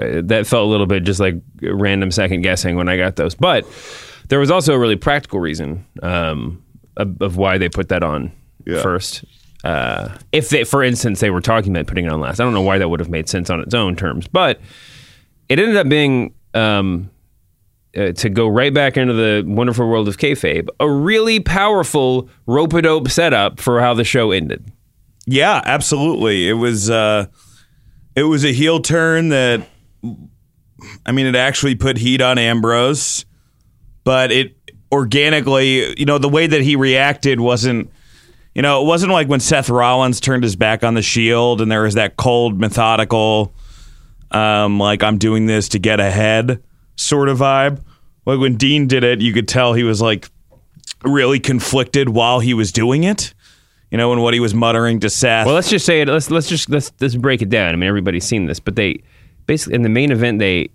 uh, 0.00 0.22
that 0.24 0.46
felt 0.46 0.66
a 0.66 0.70
little 0.70 0.86
bit 0.86 1.04
just 1.04 1.20
like 1.20 1.36
random 1.62 2.10
second 2.10 2.42
guessing 2.42 2.76
when 2.76 2.88
I 2.88 2.96
got 2.96 3.16
those, 3.16 3.34
but 3.34 3.66
there 4.28 4.38
was 4.38 4.50
also 4.50 4.74
a 4.74 4.78
really 4.78 4.96
practical 4.96 5.40
reason 5.40 5.86
um, 6.02 6.62
of, 6.96 7.20
of 7.22 7.36
why 7.36 7.58
they 7.58 7.68
put 7.68 7.88
that 7.88 8.02
on 8.02 8.32
first. 8.82 9.24
Uh, 9.64 10.16
if 10.32 10.50
they, 10.50 10.64
for 10.64 10.82
instance, 10.84 11.20
they 11.20 11.30
were 11.30 11.40
talking 11.40 11.72
about 11.74 11.86
putting 11.86 12.04
it 12.04 12.12
on 12.12 12.20
last, 12.20 12.40
I 12.40 12.44
don't 12.44 12.54
know 12.54 12.62
why 12.62 12.78
that 12.78 12.88
would 12.88 13.00
have 13.00 13.08
made 13.08 13.28
sense 13.28 13.50
on 13.50 13.60
its 13.60 13.74
own 13.74 13.96
terms, 13.96 14.28
but 14.28 14.60
it 15.48 15.58
ended 15.58 15.76
up 15.76 15.88
being 15.88 16.34
um, 16.54 17.10
uh, 17.96 18.12
to 18.12 18.28
go 18.28 18.46
right 18.46 18.72
back 18.72 18.96
into 18.96 19.14
the 19.14 19.42
wonderful 19.46 19.88
world 19.88 20.08
of 20.08 20.18
kayfabe, 20.18 20.68
a 20.78 20.88
really 20.90 21.40
powerful 21.40 22.28
rope 22.46 22.72
a 22.74 22.82
dope 22.82 23.08
setup 23.08 23.58
for 23.58 23.80
how 23.80 23.94
the 23.94 24.04
show 24.04 24.30
ended. 24.30 24.70
Yeah, 25.30 25.60
absolutely. 25.62 26.48
It 26.48 26.54
was 26.54 26.88
uh 26.88 27.26
it 28.16 28.22
was 28.22 28.44
a 28.44 28.52
heel 28.52 28.80
turn 28.80 29.28
that 29.28 29.68
I 31.04 31.12
mean 31.12 31.26
it 31.26 31.36
actually 31.36 31.74
put 31.74 31.98
heat 31.98 32.22
on 32.22 32.38
Ambrose, 32.38 33.26
but 34.04 34.32
it 34.32 34.56
organically, 34.90 35.98
you 36.00 36.06
know, 36.06 36.16
the 36.16 36.30
way 36.30 36.46
that 36.46 36.62
he 36.62 36.76
reacted 36.76 37.40
wasn't 37.40 37.90
you 38.54 38.62
know, 38.62 38.82
it 38.82 38.86
wasn't 38.86 39.12
like 39.12 39.28
when 39.28 39.38
Seth 39.38 39.68
Rollins 39.68 40.18
turned 40.18 40.42
his 40.42 40.56
back 40.56 40.82
on 40.82 40.94
the 40.94 41.02
Shield 41.02 41.60
and 41.60 41.70
there 41.70 41.82
was 41.82 41.94
that 41.94 42.16
cold, 42.16 42.58
methodical, 42.58 43.52
um, 44.30 44.80
like 44.80 45.02
I'm 45.02 45.18
doing 45.18 45.44
this 45.44 45.68
to 45.70 45.78
get 45.78 46.00
ahead 46.00 46.62
sort 46.96 47.28
of 47.28 47.38
vibe. 47.38 47.82
Like 48.24 48.40
when 48.40 48.56
Dean 48.56 48.86
did 48.86 49.04
it, 49.04 49.20
you 49.20 49.34
could 49.34 49.46
tell 49.46 49.74
he 49.74 49.84
was 49.84 50.00
like 50.00 50.30
really 51.04 51.38
conflicted 51.38 52.08
while 52.08 52.40
he 52.40 52.54
was 52.54 52.72
doing 52.72 53.04
it. 53.04 53.34
You 53.90 53.96
know, 53.96 54.12
and 54.12 54.22
what 54.22 54.34
he 54.34 54.40
was 54.40 54.52
muttering 54.52 55.00
to 55.00 55.08
Seth. 55.08 55.46
Well, 55.46 55.54
let's 55.54 55.70
just 55.70 55.86
say 55.86 56.02
it. 56.02 56.08
Let's 56.08 56.30
let's 56.30 56.48
just 56.48 56.68
let's 56.68 56.92
let's 57.00 57.16
break 57.16 57.40
it 57.40 57.48
down. 57.48 57.70
I 57.72 57.76
mean, 57.76 57.88
everybody's 57.88 58.24
seen 58.24 58.46
this, 58.46 58.60
but 58.60 58.76
they 58.76 59.02
basically 59.46 59.74
in 59.74 59.82
the 59.82 59.88
main 59.88 60.12
event 60.12 60.38
they 60.38 60.68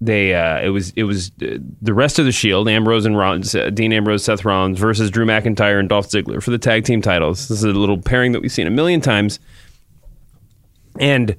they 0.00 0.34
uh, 0.34 0.60
it 0.60 0.70
was 0.70 0.92
it 0.96 1.04
was 1.04 1.30
uh, 1.42 1.58
the 1.80 1.94
rest 1.94 2.18
of 2.18 2.24
the 2.24 2.32
Shield, 2.32 2.68
Ambrose 2.68 3.06
and 3.06 3.16
Rollins, 3.16 3.54
uh, 3.54 3.70
Dean 3.70 3.92
Ambrose, 3.92 4.24
Seth 4.24 4.44
Rollins 4.44 4.78
versus 4.78 5.10
Drew 5.10 5.24
McIntyre 5.24 5.78
and 5.78 5.88
Dolph 5.88 6.08
Ziggler 6.08 6.42
for 6.42 6.50
the 6.50 6.58
tag 6.58 6.84
team 6.84 7.00
titles. 7.00 7.48
This 7.48 7.58
is 7.58 7.64
a 7.64 7.68
little 7.68 8.00
pairing 8.00 8.32
that 8.32 8.42
we've 8.42 8.52
seen 8.52 8.66
a 8.66 8.70
million 8.70 9.00
times, 9.00 9.38
and 10.98 11.36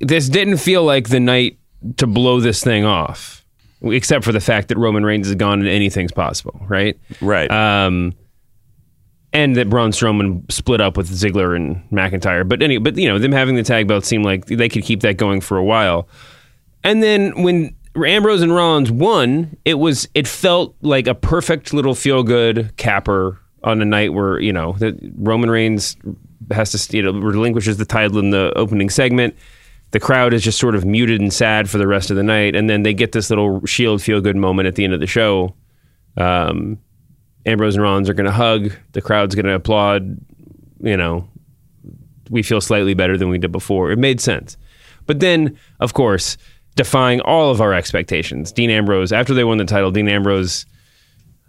this 0.00 0.28
didn't 0.28 0.58
feel 0.58 0.84
like 0.84 1.08
the 1.08 1.20
night 1.20 1.58
to 1.96 2.06
blow 2.06 2.40
this 2.40 2.62
thing 2.62 2.84
off, 2.84 3.44
except 3.82 4.24
for 4.24 4.32
the 4.32 4.40
fact 4.40 4.68
that 4.68 4.78
Roman 4.78 5.04
Reigns 5.04 5.28
is 5.28 5.34
gone 5.34 5.60
and 5.60 5.68
anything's 5.68 6.12
possible, 6.12 6.60
right? 6.68 6.98
Right. 7.20 7.50
Um, 7.50 8.14
and 9.32 9.56
that 9.56 9.68
Braun 9.68 9.90
Strowman 9.90 10.50
split 10.50 10.80
up 10.80 10.96
with 10.96 11.10
Ziggler 11.10 11.54
and 11.54 11.88
McIntyre. 11.90 12.48
But 12.48 12.62
anyway, 12.62 12.82
but 12.82 12.96
you 12.96 13.08
know, 13.08 13.18
them 13.18 13.32
having 13.32 13.56
the 13.56 13.62
tag 13.62 13.86
belt 13.86 14.04
seemed 14.04 14.24
like 14.24 14.46
they 14.46 14.68
could 14.68 14.84
keep 14.84 15.00
that 15.00 15.16
going 15.16 15.40
for 15.40 15.56
a 15.56 15.64
while. 15.64 16.08
And 16.84 17.02
then 17.02 17.42
when 17.42 17.74
Ambrose 17.96 18.42
and 18.42 18.54
Rollins 18.54 18.90
won, 18.90 19.56
it 19.64 19.74
was 19.74 20.08
it 20.14 20.26
felt 20.26 20.74
like 20.80 21.06
a 21.06 21.14
perfect 21.14 21.72
little 21.72 21.94
feel 21.94 22.22
good 22.22 22.74
capper 22.76 23.38
on 23.64 23.82
a 23.82 23.84
night 23.84 24.12
where 24.12 24.40
you 24.40 24.52
know 24.52 24.72
that 24.74 24.96
Roman 25.16 25.50
Reigns 25.50 25.96
has 26.50 26.86
to 26.86 26.96
you 26.96 27.02
know 27.02 27.12
relinquishes 27.12 27.76
the 27.76 27.84
title 27.84 28.18
in 28.18 28.30
the 28.30 28.52
opening 28.56 28.90
segment. 28.90 29.36
The 29.90 30.00
crowd 30.00 30.34
is 30.34 30.42
just 30.42 30.58
sort 30.58 30.74
of 30.74 30.84
muted 30.84 31.20
and 31.20 31.32
sad 31.32 31.68
for 31.70 31.78
the 31.78 31.86
rest 31.86 32.10
of 32.10 32.16
the 32.16 32.22
night, 32.22 32.54
and 32.54 32.68
then 32.68 32.82
they 32.82 32.92
get 32.94 33.12
this 33.12 33.30
little 33.30 33.64
Shield 33.64 34.02
feel 34.02 34.20
good 34.20 34.36
moment 34.36 34.68
at 34.68 34.74
the 34.74 34.84
end 34.84 34.92
of 34.92 35.00
the 35.00 35.06
show. 35.06 35.54
Um, 36.16 36.78
Ambrose 37.48 37.74
and 37.74 37.82
Rollins 37.82 38.08
are 38.08 38.14
going 38.14 38.26
to 38.26 38.32
hug. 38.32 38.72
The 38.92 39.00
crowd's 39.02 39.34
going 39.34 39.46
to 39.46 39.54
applaud. 39.54 40.18
You 40.80 40.96
know, 40.96 41.28
we 42.30 42.42
feel 42.42 42.60
slightly 42.60 42.94
better 42.94 43.16
than 43.16 43.28
we 43.28 43.38
did 43.38 43.52
before. 43.52 43.90
It 43.90 43.98
made 43.98 44.20
sense. 44.20 44.56
But 45.06 45.20
then, 45.20 45.58
of 45.80 45.94
course, 45.94 46.36
defying 46.76 47.20
all 47.22 47.50
of 47.50 47.60
our 47.60 47.72
expectations, 47.72 48.52
Dean 48.52 48.70
Ambrose, 48.70 49.12
after 49.12 49.34
they 49.34 49.44
won 49.44 49.58
the 49.58 49.64
title, 49.64 49.90
Dean 49.90 50.08
Ambrose 50.08 50.66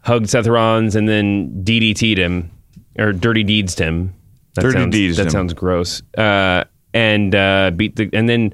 hugged 0.02 0.30
Seth 0.30 0.48
Rollins 0.48 0.96
and 0.96 1.08
then 1.10 1.64
DDT'd 1.64 2.18
him, 2.18 2.50
or 2.98 3.12
Dirty 3.12 3.44
Deeds 3.44 3.78
him. 3.78 4.14
That 4.56 4.62
Dirty 4.62 4.78
sounds, 4.80 4.92
Deeds 4.96 5.18
That 5.18 5.26
him. 5.26 5.32
sounds 5.32 5.54
gross. 5.54 6.02
Uh, 6.18 6.64
and 6.94 7.36
uh, 7.36 7.72
beat 7.76 7.96
the, 7.98 8.10
and 8.14 8.28
then, 8.28 8.54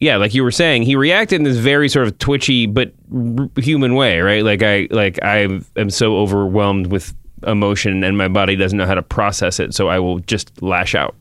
yeah, 0.00 0.16
like 0.16 0.34
you 0.34 0.42
were 0.42 0.50
saying, 0.50 0.82
he 0.82 0.96
reacted 0.96 1.36
in 1.36 1.44
this 1.44 1.58
very 1.58 1.88
sort 1.88 2.06
of 2.06 2.18
twitchy 2.18 2.66
but 2.66 2.92
r- 3.14 3.48
human 3.56 3.94
way, 3.94 4.20
right? 4.20 4.42
Like 4.44 4.62
I, 4.62 4.88
like 4.90 5.22
I 5.22 5.60
am 5.76 5.90
so 5.90 6.16
overwhelmed 6.16 6.86
with 6.88 7.14
emotion 7.46 8.02
and 8.04 8.18
my 8.18 8.28
body 8.28 8.56
doesn't 8.56 8.76
know 8.78 8.86
how 8.86 8.94
to 8.94 9.02
process 9.02 9.60
it, 9.60 9.74
so 9.74 9.88
I 9.88 9.98
will 9.98 10.18
just 10.20 10.60
lash 10.62 10.94
out 10.94 11.14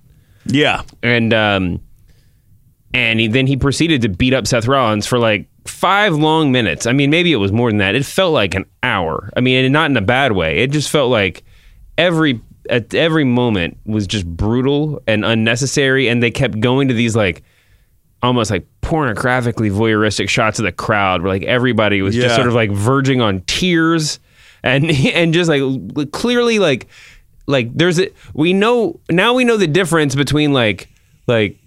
Yeah. 0.45 0.81
and 1.03 1.33
um, 1.33 1.81
and 2.93 3.19
he, 3.19 3.27
then 3.27 3.45
he 3.47 3.55
proceeded 3.55 4.01
to 4.01 4.09
beat 4.09 4.33
up 4.33 4.47
Seth 4.47 4.65
Rollins 4.67 5.05
for 5.05 5.19
like 5.19 5.47
five 5.65 6.15
long 6.15 6.51
minutes. 6.51 6.87
I 6.87 6.91
mean, 6.93 7.09
maybe 7.11 7.31
it 7.31 7.35
was 7.37 7.51
more 7.51 7.69
than 7.69 7.77
that. 7.77 7.93
It 7.95 8.03
felt 8.05 8.33
like 8.33 8.55
an 8.55 8.65
hour. 8.81 9.29
I 9.37 9.41
mean, 9.41 9.63
and 9.63 9.71
not 9.73 9.91
in 9.91 9.97
a 9.97 10.01
bad 10.01 10.31
way. 10.31 10.57
It 10.59 10.71
just 10.71 10.89
felt 10.89 11.11
like 11.11 11.43
every 11.97 12.41
at 12.69 12.93
every 12.93 13.23
moment 13.25 13.77
was 13.85 14.07
just 14.07 14.25
brutal 14.25 15.01
and 15.07 15.23
unnecessary, 15.23 16.07
and 16.07 16.21
they 16.23 16.31
kept 16.31 16.59
going 16.59 16.87
to 16.87 16.93
these 16.93 17.15
like 17.15 17.43
almost 18.21 18.51
like 18.51 18.65
pornographically 18.81 19.71
voyeuristic 19.71 20.27
shots 20.29 20.59
of 20.59 20.65
the 20.65 20.71
crowd 20.71 21.21
where 21.21 21.31
like 21.31 21.43
everybody 21.43 22.01
was 22.01 22.15
Yeah. 22.15 22.23
just 22.23 22.35
sort 22.35 22.47
of 22.47 22.53
like 22.53 22.71
verging 22.71 23.21
on 23.21 23.41
tears 23.41 24.19
and 24.63 24.89
and 24.91 25.33
just 25.33 25.49
like 25.49 26.11
clearly 26.11 26.59
like 26.59 26.87
like 27.47 27.73
there's 27.73 27.99
a 27.99 28.09
we 28.33 28.51
know 28.53 28.99
now 29.09 29.33
we 29.33 29.43
know 29.43 29.57
the 29.57 29.67
difference 29.67 30.15
between 30.15 30.51
like 30.53 30.89
like 31.27 31.57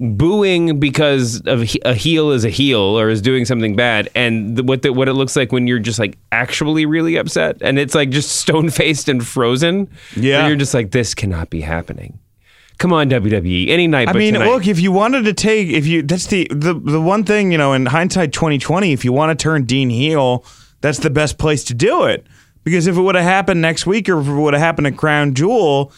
booing 0.00 0.80
because 0.80 1.40
of 1.46 1.62
a 1.84 1.94
heel 1.94 2.32
is 2.32 2.44
a 2.44 2.50
heel 2.50 2.80
or 2.80 3.08
is 3.08 3.22
doing 3.22 3.44
something 3.44 3.76
bad 3.76 4.08
and 4.16 4.56
the, 4.56 4.62
what 4.64 4.82
the, 4.82 4.92
what 4.92 5.08
it 5.08 5.12
looks 5.12 5.36
like 5.36 5.52
when 5.52 5.68
you're 5.68 5.78
just 5.78 6.00
like 6.00 6.18
actually 6.32 6.84
really 6.84 7.14
upset 7.16 7.56
and 7.60 7.78
it's 7.78 7.94
like 7.94 8.10
just 8.10 8.30
stone 8.36 8.68
faced 8.70 9.08
and 9.08 9.24
frozen 9.24 9.88
Yeah. 10.16 10.40
Where 10.40 10.48
you're 10.48 10.56
just 10.58 10.74
like 10.74 10.90
this 10.90 11.14
cannot 11.14 11.48
be 11.48 11.60
happening 11.60 12.18
come 12.78 12.92
on 12.92 13.08
WWE 13.10 13.68
any 13.68 13.86
night 13.86 14.08
I 14.08 14.12
mean, 14.12 14.34
tonight. 14.34 14.46
look, 14.46 14.66
if 14.66 14.80
you 14.80 14.92
wanted 14.92 15.24
to 15.24 15.32
take, 15.32 15.68
if 15.68 15.86
you, 15.86 16.02
that's 16.02 16.26
the, 16.26 16.46
the, 16.50 16.74
the 16.74 17.00
one 17.00 17.24
thing, 17.24 17.52
you 17.52 17.58
know, 17.58 17.72
in 17.72 17.86
hindsight 17.86 18.32
2020, 18.32 18.92
if 18.92 19.04
you 19.04 19.12
want 19.12 19.36
to 19.38 19.42
turn 19.42 19.64
Dean 19.64 19.90
heel, 19.90 20.44
that's 20.80 20.98
the 20.98 21.10
best 21.10 21.38
place 21.38 21.64
to 21.64 21.74
do 21.74 22.04
it. 22.04 22.26
Because 22.64 22.86
if 22.86 22.96
it 22.96 23.00
would 23.00 23.14
have 23.14 23.24
happened 23.24 23.60
next 23.60 23.86
week 23.86 24.08
or 24.08 24.20
if 24.20 24.26
it 24.26 24.32
would 24.32 24.54
have 24.54 24.62
happened 24.62 24.86
at 24.86 24.96
Crown 24.96 25.34
Jewel, 25.34 25.92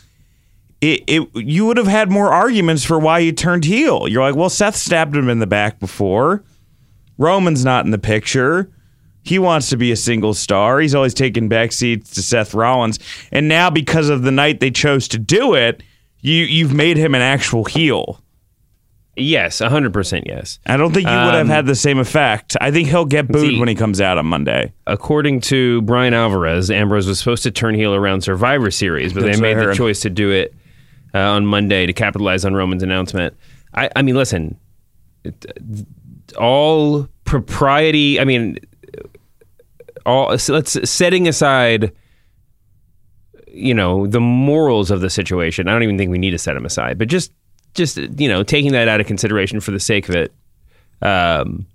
it, 0.80 1.04
it 1.06 1.28
you 1.34 1.66
would 1.66 1.76
have 1.76 1.86
had 1.86 2.10
more 2.10 2.32
arguments 2.32 2.84
for 2.84 2.98
why 2.98 3.20
you 3.20 3.32
turned 3.32 3.64
heel. 3.64 4.08
You're 4.08 4.22
like, 4.22 4.34
well, 4.34 4.50
Seth 4.50 4.76
stabbed 4.76 5.16
him 5.16 5.28
in 5.28 5.38
the 5.38 5.46
back 5.46 5.78
before. 5.78 6.44
Roman's 7.18 7.64
not 7.64 7.84
in 7.84 7.92
the 7.92 7.98
picture. 7.98 8.70
He 9.22 9.38
wants 9.38 9.70
to 9.70 9.76
be 9.76 9.90
a 9.90 9.96
single 9.96 10.34
star. 10.34 10.78
He's 10.78 10.94
always 10.94 11.14
taking 11.14 11.48
back 11.48 11.72
seats 11.72 12.10
to 12.12 12.22
Seth 12.22 12.54
Rollins. 12.54 12.98
And 13.32 13.48
now 13.48 13.70
because 13.70 14.08
of 14.08 14.22
the 14.22 14.30
night 14.30 14.60
they 14.60 14.70
chose 14.70 15.08
to 15.08 15.18
do 15.18 15.54
it, 15.54 15.82
you 16.20 16.44
you've 16.44 16.74
made 16.74 16.96
him 16.96 17.14
an 17.14 17.22
actual 17.22 17.64
heel. 17.64 18.20
yes 19.16 19.60
100% 19.60 20.22
yes 20.26 20.58
I 20.66 20.76
don't 20.76 20.92
think 20.92 21.06
you 21.08 21.14
would 21.14 21.34
have 21.34 21.46
Um, 21.46 21.48
had 21.48 21.66
the 21.66 21.74
same 21.74 21.98
effect. 21.98 22.56
I 22.60 22.70
think 22.70 22.88
he'll 22.88 23.04
get 23.06 23.28
booed 23.28 23.58
when 23.58 23.68
he 23.68 23.74
comes 23.74 24.00
out 24.00 24.18
on 24.18 24.26
Monday. 24.26 24.72
according 24.86 25.40
to 25.42 25.80
Bryan 25.82 26.12
Alvarez, 26.14 26.70
Ambrose 26.70 27.06
was 27.06 27.18
supposed 27.18 27.42
to 27.44 27.50
turn 27.50 27.74
heel 27.74 27.94
around 27.94 28.20
Survivor 28.22 28.70
Series, 28.70 29.12
but 29.12 29.22
That's 29.22 29.38
they 29.38 29.42
made 29.42 29.56
the 29.58 29.74
choice 29.74 30.00
to 30.00 30.10
do 30.10 30.30
it 30.30 30.54
uh, 31.14 31.18
on 31.18 31.46
Monday 31.46 31.86
to 31.86 31.92
capitalize 31.92 32.44
on 32.44 32.54
Roman's 32.54 32.82
announcement. 32.82 33.34
I, 33.74 33.88
I 33.96 34.02
mean, 34.02 34.16
listen, 34.16 34.58
it, 35.24 35.46
all 36.38 37.08
propriety. 37.24 38.20
I 38.20 38.24
mean, 38.24 38.58
all 40.04 40.36
let's 40.48 40.90
setting 40.90 41.26
aside. 41.28 41.92
You 43.56 43.74
know 43.74 44.06
the 44.06 44.20
morals 44.20 44.90
of 44.90 45.00
the 45.00 45.10
situation. 45.10 45.68
I 45.68 45.72
don't 45.72 45.82
even 45.82 45.96
think 45.98 46.10
we 46.10 46.18
need 46.18 46.32
to 46.32 46.38
set 46.38 46.54
them 46.54 46.66
aside, 46.66 46.98
but 46.98 47.08
just, 47.08 47.32
just 47.74 47.96
you 47.96 48.28
know, 48.28 48.42
taking 48.42 48.72
that 48.72 48.88
out 48.88 49.00
of 49.00 49.06
consideration 49.06 49.60
for 49.60 49.70
the 49.70 49.80
sake 49.80 50.08
of 50.08 50.14
it. 50.14 50.32
Um, 51.02 51.66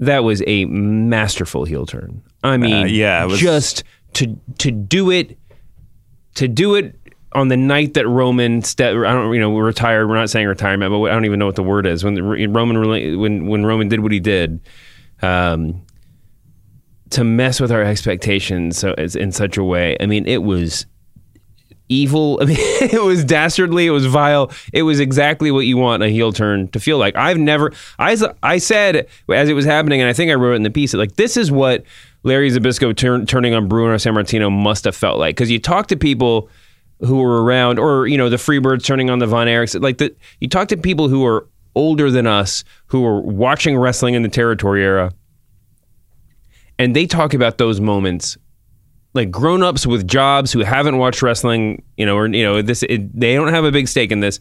that 0.00 0.24
was 0.24 0.42
a 0.46 0.64
masterful 0.66 1.64
heel 1.64 1.86
turn. 1.86 2.22
I 2.42 2.56
mean, 2.56 2.74
Uh, 2.84 2.86
yeah, 2.86 3.24
was- 3.24 3.38
just 3.38 3.84
to 4.14 4.38
to 4.58 4.70
do 4.70 5.10
it 5.10 5.38
to 6.34 6.48
do 6.48 6.74
it 6.74 6.96
on 7.32 7.48
the 7.48 7.56
night 7.56 7.94
that 7.94 8.06
Roman 8.06 8.62
ste- 8.62 8.80
I 8.82 8.92
don't 8.92 9.32
you 9.34 9.40
know 9.40 9.56
retired. 9.56 10.08
We're 10.08 10.16
not 10.16 10.30
saying 10.30 10.46
retirement, 10.46 10.90
but 10.90 11.00
I 11.02 11.10
don't 11.14 11.24
even 11.24 11.38
know 11.38 11.46
what 11.46 11.56
the 11.56 11.62
word 11.62 11.86
is 11.86 12.04
when 12.04 12.14
the, 12.14 12.22
Roman 12.22 13.18
when 13.18 13.46
when 13.46 13.64
Roman 13.66 13.88
did 13.88 14.00
what 14.00 14.12
he 14.12 14.20
did. 14.20 14.60
Um, 15.22 15.82
to 17.10 17.24
mess 17.24 17.60
with 17.60 17.70
our 17.70 17.82
expectations 17.82 18.78
so 18.78 18.94
in 18.94 19.32
such 19.32 19.56
a 19.56 19.64
way. 19.64 19.96
I 20.00 20.06
mean, 20.06 20.26
it 20.26 20.42
was 20.42 20.86
evil. 21.88 22.38
I 22.42 22.46
mean, 22.46 22.56
it 22.58 23.02
was 23.02 23.24
dastardly. 23.24 23.86
It 23.86 23.90
was 23.90 24.06
vile. 24.06 24.50
It 24.72 24.82
was 24.82 25.00
exactly 25.00 25.50
what 25.50 25.60
you 25.60 25.76
want 25.76 26.02
a 26.02 26.08
heel 26.08 26.32
turn 26.32 26.68
to 26.68 26.80
feel 26.80 26.98
like. 26.98 27.16
I've 27.16 27.38
never. 27.38 27.72
I 27.98 28.16
I 28.42 28.58
said 28.58 29.06
as 29.28 29.48
it 29.48 29.54
was 29.54 29.64
happening, 29.64 30.00
and 30.00 30.08
I 30.08 30.12
think 30.12 30.30
I 30.30 30.34
wrote 30.34 30.52
it 30.52 30.56
in 30.56 30.62
the 30.62 30.70
piece. 30.70 30.94
Like 30.94 31.16
this 31.16 31.36
is 31.36 31.50
what 31.50 31.84
Larry 32.22 32.50
Zbyszko 32.50 32.96
turn, 32.96 33.26
turning 33.26 33.54
on 33.54 33.68
Bruno 33.68 33.94
Sammartino 33.96 34.50
must 34.50 34.84
have 34.84 34.96
felt 34.96 35.18
like 35.18 35.36
because 35.36 35.50
you 35.50 35.58
talk 35.58 35.88
to 35.88 35.96
people 35.96 36.48
who 37.00 37.18
were 37.18 37.42
around, 37.44 37.78
or 37.78 38.06
you 38.06 38.16
know, 38.16 38.28
the 38.28 38.36
Freebirds 38.36 38.84
turning 38.84 39.10
on 39.10 39.18
the 39.18 39.26
Von 39.26 39.46
Erichs. 39.46 39.80
Like 39.80 39.98
the 39.98 40.14
you 40.40 40.48
talk 40.48 40.68
to 40.68 40.76
people 40.76 41.08
who 41.08 41.24
are 41.26 41.46
older 41.74 42.10
than 42.10 42.26
us 42.26 42.62
who 42.86 43.02
were 43.02 43.20
watching 43.20 43.76
wrestling 43.76 44.14
in 44.14 44.22
the 44.22 44.28
territory 44.28 44.84
era 44.84 45.12
and 46.78 46.94
they 46.94 47.06
talk 47.06 47.34
about 47.34 47.58
those 47.58 47.80
moments 47.80 48.36
like 49.14 49.30
grown-ups 49.30 49.86
with 49.86 50.06
jobs 50.06 50.52
who 50.52 50.60
haven't 50.60 50.98
watched 50.98 51.22
wrestling 51.22 51.82
you 51.96 52.04
know 52.04 52.16
or 52.16 52.26
you 52.26 52.44
know 52.44 52.60
this 52.60 52.82
it, 52.82 53.18
they 53.18 53.34
don't 53.34 53.48
have 53.48 53.64
a 53.64 53.72
big 53.72 53.88
stake 53.88 54.12
in 54.12 54.20
this. 54.20 54.40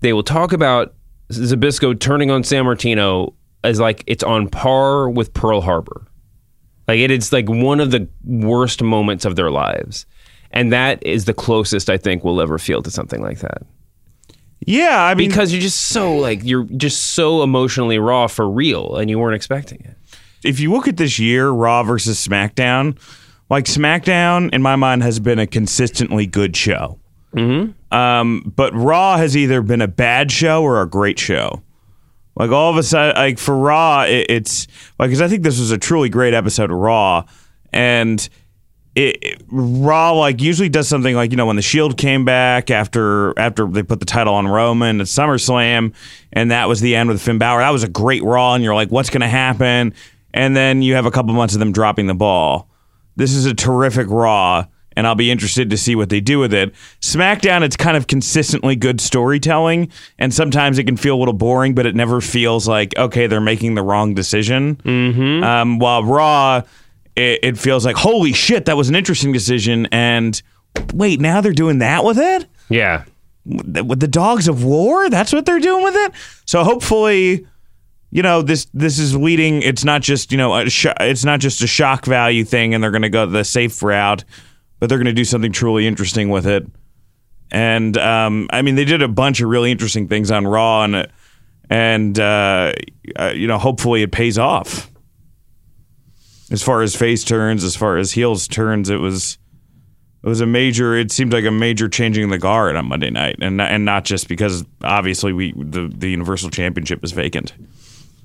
They 0.00 0.12
will 0.12 0.22
talk 0.22 0.52
about 0.52 0.94
Zbyszko 1.30 1.98
turning 1.98 2.30
on 2.30 2.42
Sammartino 2.42 3.34
as 3.64 3.80
like 3.80 4.04
it's 4.06 4.22
on 4.22 4.48
par 4.48 5.10
with 5.10 5.34
Pearl 5.34 5.60
Harbor. 5.60 6.06
Like 6.88 6.98
it 6.98 7.10
is 7.10 7.32
like 7.32 7.48
one 7.48 7.80
of 7.80 7.90
the 7.90 8.08
worst 8.24 8.82
moments 8.82 9.24
of 9.24 9.36
their 9.36 9.50
lives. 9.50 10.06
And 10.50 10.72
that 10.72 11.04
is 11.06 11.26
the 11.26 11.34
closest 11.34 11.88
I 11.88 11.96
think 11.96 12.24
we'll 12.24 12.40
ever 12.40 12.58
feel 12.58 12.82
to 12.82 12.90
something 12.90 13.22
like 13.22 13.38
that. 13.38 13.62
Yeah, 14.66 15.04
I 15.04 15.14
mean, 15.14 15.28
because 15.28 15.52
you're 15.52 15.62
just 15.62 15.88
so 15.88 16.16
like 16.16 16.40
you're 16.42 16.64
just 16.64 17.14
so 17.14 17.42
emotionally 17.42 17.98
raw 17.98 18.26
for 18.26 18.48
real 18.48 18.96
and 18.96 19.08
you 19.08 19.18
weren't 19.18 19.36
expecting 19.36 19.80
it 19.84 19.96
if 20.44 20.60
you 20.60 20.72
look 20.72 20.88
at 20.88 20.96
this 20.96 21.18
year, 21.18 21.50
Raw 21.50 21.82
versus 21.82 22.24
SmackDown, 22.26 22.98
like 23.48 23.64
SmackDown 23.64 24.52
in 24.54 24.62
my 24.62 24.76
mind 24.76 25.02
has 25.02 25.20
been 25.20 25.38
a 25.38 25.46
consistently 25.46 26.26
good 26.26 26.56
show. 26.56 26.98
Mm-hmm. 27.34 27.94
Um, 27.96 28.52
but 28.56 28.74
Raw 28.74 29.16
has 29.16 29.36
either 29.36 29.62
been 29.62 29.80
a 29.80 29.88
bad 29.88 30.30
show 30.32 30.62
or 30.62 30.80
a 30.82 30.88
great 30.88 31.18
show. 31.18 31.62
Like 32.36 32.50
all 32.50 32.70
of 32.70 32.76
a 32.76 32.82
sudden, 32.82 33.16
like 33.16 33.38
for 33.38 33.56
Raw, 33.56 34.02
it, 34.02 34.26
it's 34.28 34.66
like 34.98 35.10
because 35.10 35.20
I 35.20 35.28
think 35.28 35.42
this 35.42 35.58
was 35.58 35.70
a 35.72 35.78
truly 35.78 36.08
great 36.08 36.32
episode 36.32 36.70
of 36.70 36.76
Raw, 36.78 37.24
and 37.72 38.26
it, 38.94 39.18
it- 39.22 39.42
Raw 39.48 40.12
like 40.12 40.40
usually 40.40 40.68
does 40.68 40.88
something 40.88 41.14
like 41.14 41.32
you 41.32 41.36
know 41.36 41.46
when 41.46 41.56
the 41.56 41.62
Shield 41.62 41.96
came 41.98 42.24
back 42.24 42.70
after 42.70 43.38
after 43.38 43.66
they 43.66 43.82
put 43.82 44.00
the 44.00 44.06
title 44.06 44.34
on 44.34 44.46
Roman 44.48 45.00
at 45.00 45.06
SummerSlam, 45.08 45.92
and 46.32 46.50
that 46.50 46.68
was 46.68 46.80
the 46.80 46.94
end 46.96 47.10
with 47.10 47.20
Finn 47.20 47.38
Balor. 47.38 47.60
That 47.60 47.70
was 47.70 47.82
a 47.82 47.88
great 47.88 48.22
Raw, 48.22 48.54
and 48.54 48.64
you're 48.64 48.74
like, 48.74 48.90
what's 48.90 49.10
going 49.10 49.20
to 49.22 49.28
happen? 49.28 49.92
And 50.32 50.56
then 50.56 50.82
you 50.82 50.94
have 50.94 51.06
a 51.06 51.10
couple 51.10 51.32
months 51.34 51.54
of 51.54 51.60
them 51.60 51.72
dropping 51.72 52.06
the 52.06 52.14
ball. 52.14 52.68
This 53.16 53.34
is 53.34 53.46
a 53.46 53.54
terrific 53.54 54.06
Raw, 54.08 54.66
and 54.96 55.06
I'll 55.06 55.14
be 55.14 55.30
interested 55.30 55.70
to 55.70 55.76
see 55.76 55.94
what 55.94 56.08
they 56.08 56.20
do 56.20 56.38
with 56.38 56.54
it. 56.54 56.72
SmackDown, 57.00 57.62
it's 57.62 57.76
kind 57.76 57.96
of 57.96 58.06
consistently 58.06 58.76
good 58.76 59.00
storytelling, 59.00 59.90
and 60.18 60.32
sometimes 60.32 60.78
it 60.78 60.84
can 60.84 60.96
feel 60.96 61.16
a 61.16 61.18
little 61.18 61.34
boring, 61.34 61.74
but 61.74 61.86
it 61.86 61.94
never 61.94 62.20
feels 62.20 62.68
like 62.68 62.96
okay, 62.96 63.26
they're 63.26 63.40
making 63.40 63.74
the 63.74 63.82
wrong 63.82 64.14
decision. 64.14 64.76
Mm-hmm. 64.76 65.44
Um, 65.44 65.78
while 65.78 66.04
Raw, 66.04 66.62
it, 67.16 67.40
it 67.42 67.58
feels 67.58 67.84
like 67.84 67.96
holy 67.96 68.32
shit, 68.32 68.66
that 68.66 68.76
was 68.76 68.88
an 68.88 68.94
interesting 68.94 69.32
decision, 69.32 69.86
and 69.90 70.40
wait, 70.94 71.20
now 71.20 71.40
they're 71.40 71.52
doing 71.52 71.78
that 71.78 72.04
with 72.04 72.18
it 72.18 72.46
yeah 72.70 73.04
with 73.44 74.00
the 74.00 74.08
dogs 74.08 74.48
of 74.48 74.64
war 74.64 75.10
that's 75.10 75.32
what 75.32 75.44
they're 75.44 75.60
doing 75.60 75.84
with 75.84 75.94
it 75.94 76.12
so 76.46 76.64
hopefully 76.64 77.46
you 78.10 78.22
know 78.22 78.42
this 78.42 78.66
this 78.74 78.98
is 78.98 79.16
leading 79.16 79.62
it's 79.62 79.84
not 79.84 80.02
just 80.02 80.32
you 80.32 80.38
know 80.38 80.54
a 80.54 80.68
sh- 80.68 80.86
it's 81.00 81.24
not 81.24 81.40
just 81.40 81.62
a 81.62 81.66
shock 81.66 82.04
value 82.04 82.44
thing 82.44 82.74
and 82.74 82.82
they're 82.82 82.90
going 82.90 83.02
to 83.02 83.08
go 83.08 83.26
the 83.26 83.44
safe 83.44 83.82
route 83.82 84.24
but 84.78 84.88
they're 84.88 84.98
going 84.98 85.06
to 85.06 85.12
do 85.12 85.24
something 85.24 85.52
truly 85.52 85.86
interesting 85.86 86.28
with 86.28 86.46
it 86.46 86.66
and 87.50 87.96
um, 87.98 88.48
I 88.52 88.62
mean 88.62 88.76
they 88.76 88.84
did 88.84 89.02
a 89.02 89.08
bunch 89.08 89.40
of 89.40 89.48
really 89.48 89.70
interesting 89.70 90.08
things 90.08 90.30
on 90.30 90.46
Raw, 90.46 90.84
and 90.84 91.08
and 91.68 92.18
uh, 92.18 92.72
uh, 93.16 93.32
you 93.34 93.46
know 93.46 93.58
hopefully 93.58 94.02
it 94.02 94.12
pays 94.12 94.38
off. 94.38 94.88
As 96.50 96.62
far 96.62 96.82
as 96.82 96.96
face 96.96 97.22
turns, 97.22 97.62
as 97.62 97.76
far 97.76 97.96
as 97.96 98.12
heels 98.12 98.48
turns, 98.48 98.90
it 98.90 98.96
was 98.96 99.38
it 100.22 100.28
was 100.28 100.40
a 100.40 100.46
major. 100.46 100.96
It 100.96 101.10
seemed 101.10 101.32
like 101.32 101.44
a 101.44 101.50
major 101.50 101.88
changing 101.88 102.28
the 102.30 102.38
guard 102.38 102.76
on 102.76 102.86
Monday 102.86 103.10
night, 103.10 103.36
and 103.40 103.60
and 103.60 103.84
not 103.84 104.04
just 104.04 104.28
because 104.28 104.64
obviously 104.82 105.32
we 105.32 105.52
the 105.52 105.92
the 105.92 106.10
Universal 106.10 106.50
Championship 106.50 107.02
is 107.04 107.12
vacant. 107.12 107.52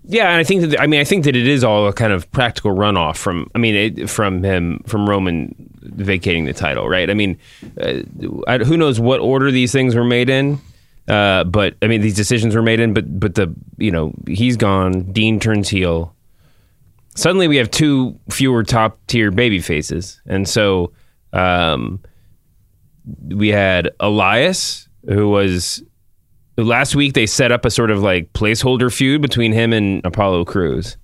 Yeah, 0.07 0.29
and 0.29 0.37
I 0.37 0.43
think 0.43 0.61
that 0.61 0.79
I 0.79 0.87
mean 0.87 0.99
I 0.99 1.03
think 1.03 1.23
that 1.23 1.35
it 1.35 1.47
is 1.47 1.63
all 1.63 1.87
a 1.87 1.93
kind 1.93 2.13
of 2.13 2.31
practical 2.31 2.71
runoff 2.75 3.17
from 3.17 3.49
I 3.55 3.57
mean 3.57 3.75
it, 3.75 4.09
from 4.09 4.43
him 4.43 4.83
from 4.85 5.09
Roman 5.09 5.55
vacating 5.81 6.45
the 6.45 6.53
title, 6.53 6.87
right? 6.87 7.09
I 7.09 7.13
mean, 7.13 7.37
uh, 7.81 8.01
I, 8.47 8.59
who 8.59 8.77
knows 8.77 8.99
what 8.99 9.19
order 9.19 9.51
these 9.51 9.71
things 9.71 9.95
were 9.95 10.03
made 10.03 10.29
in, 10.29 10.59
uh, 11.07 11.43
but 11.45 11.75
I 11.81 11.87
mean 11.87 12.01
these 12.01 12.15
decisions 12.15 12.55
were 12.55 12.61
made 12.61 12.79
in, 12.79 12.93
but 12.93 13.19
but 13.19 13.35
the 13.35 13.53
you 13.77 13.91
know 13.91 14.13
he's 14.27 14.57
gone, 14.57 15.11
Dean 15.11 15.39
turns 15.39 15.69
heel. 15.69 16.15
Suddenly 17.15 17.47
we 17.47 17.57
have 17.57 17.71
two 17.71 18.19
fewer 18.29 18.63
top 18.63 18.99
tier 19.07 19.31
baby 19.31 19.59
faces, 19.59 20.21
and 20.27 20.47
so 20.47 20.91
um, 21.33 21.99
we 23.27 23.47
had 23.47 23.89
Elias, 23.99 24.87
who 25.07 25.29
was 25.29 25.81
last 26.57 26.95
week 26.95 27.13
they 27.13 27.25
set 27.25 27.51
up 27.51 27.65
a 27.65 27.71
sort 27.71 27.91
of 27.91 28.01
like 28.01 28.31
placeholder 28.33 28.93
feud 28.93 29.21
between 29.21 29.51
him 29.51 29.73
and 29.73 30.05
Apollo 30.05 30.45
Crews. 30.45 30.97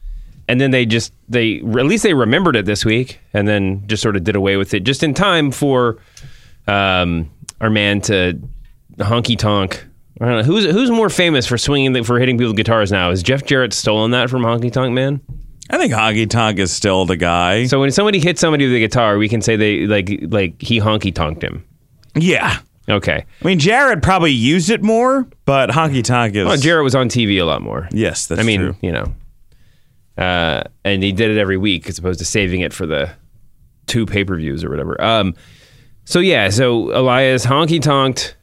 And 0.48 0.60
then 0.60 0.72
they 0.72 0.86
just 0.86 1.14
they 1.30 1.60
at 1.60 1.86
least 1.86 2.04
they 2.04 2.14
remembered 2.14 2.56
it 2.56 2.66
this 2.66 2.84
week 2.84 3.20
and 3.34 3.48
then 3.48 3.88
just 3.88 4.04
sort 4.04 4.16
of 4.16 4.24
did 4.24 4.36
away 4.36 4.58
with 4.58 4.74
it 4.74 4.82
just 4.82 5.04
in 5.04 5.14
time 5.14 5.52
for 5.52 5.98
um, 6.68 7.30
our 7.62 7.70
man 7.70 8.02
to 8.02 8.40
honky 8.98 9.38
tonk. 9.38 9.86
I 10.20 10.26
don't 10.26 10.38
know 10.38 10.44
who's 10.44 10.66
who's 10.66 10.92
more 10.92 11.10
famous 11.10 11.48
for 11.48 11.58
swinging 11.58 11.94
the, 11.94 12.04
for 12.04 12.20
hitting 12.20 12.38
people 12.38 12.52
with 12.52 12.58
guitars 12.58 12.92
now. 12.92 13.12
Is 13.12 13.24
Jeff 13.24 13.46
Jarrett 13.46 13.74
stolen 13.74 14.12
that 14.12 14.30
from 14.30 14.44
Honky 14.44 14.72
Tonk 14.72 14.94
Man? 14.94 15.20
I 15.70 15.78
think 15.78 15.94
Honky 15.94 16.30
Tonk 16.30 16.60
is 16.60 16.72
still 16.72 17.06
the 17.06 17.16
guy. 17.16 17.66
So 17.66 17.80
when 17.80 17.90
somebody 17.92 18.20
hits 18.20 18.40
somebody 18.42 18.66
with 18.66 18.76
a 18.76 18.80
guitar, 18.80 19.18
we 19.18 19.30
can 19.30 19.42
say 19.42 19.56
they 19.56 19.88
like 19.88 20.12
like 20.28 20.62
he 20.62 20.80
honky 20.80 21.14
tonked 21.14 21.44
him. 21.44 21.66
Yeah. 22.14 22.60
Okay. 22.92 23.26
I 23.42 23.46
mean, 23.46 23.58
Jarrett 23.60 24.02
probably 24.04 24.32
used 24.32 24.70
it 24.70 24.84
more, 24.84 25.28
but 25.46 25.70
Honky 25.70 26.04
Tonk 26.04 26.36
is. 26.36 26.46
Well, 26.46 26.58
Jarrett 26.58 26.84
was 26.84 26.96
on 26.96 27.10
TV 27.10 27.40
a 27.42 27.44
lot 27.46 27.62
more. 27.62 27.88
Yes, 27.92 28.28
that's 28.28 28.42
I 28.42 28.44
mean, 28.44 28.60
true. 28.60 28.76
you 28.82 28.92
know, 28.92 29.14
uh, 30.18 30.64
and 30.84 31.02
he 31.02 31.12
did 31.12 31.32
it 31.32 31.38
every 31.40 31.58
week 31.58 31.88
as 31.88 31.98
opposed 31.98 32.20
to 32.20 32.26
saving 32.26 32.62
it 32.62 32.74
for 32.74 32.86
the 32.86 33.10
two 33.88 34.06
pay 34.06 34.24
per 34.24 34.36
views 34.36 34.64
or 34.64 34.70
whatever. 34.70 35.02
Um, 35.02 35.36
so 36.04 36.20
yeah, 36.20 36.50
so 36.50 36.96
Elias 36.98 37.46
honky 37.46 37.82
tonked 37.82 38.36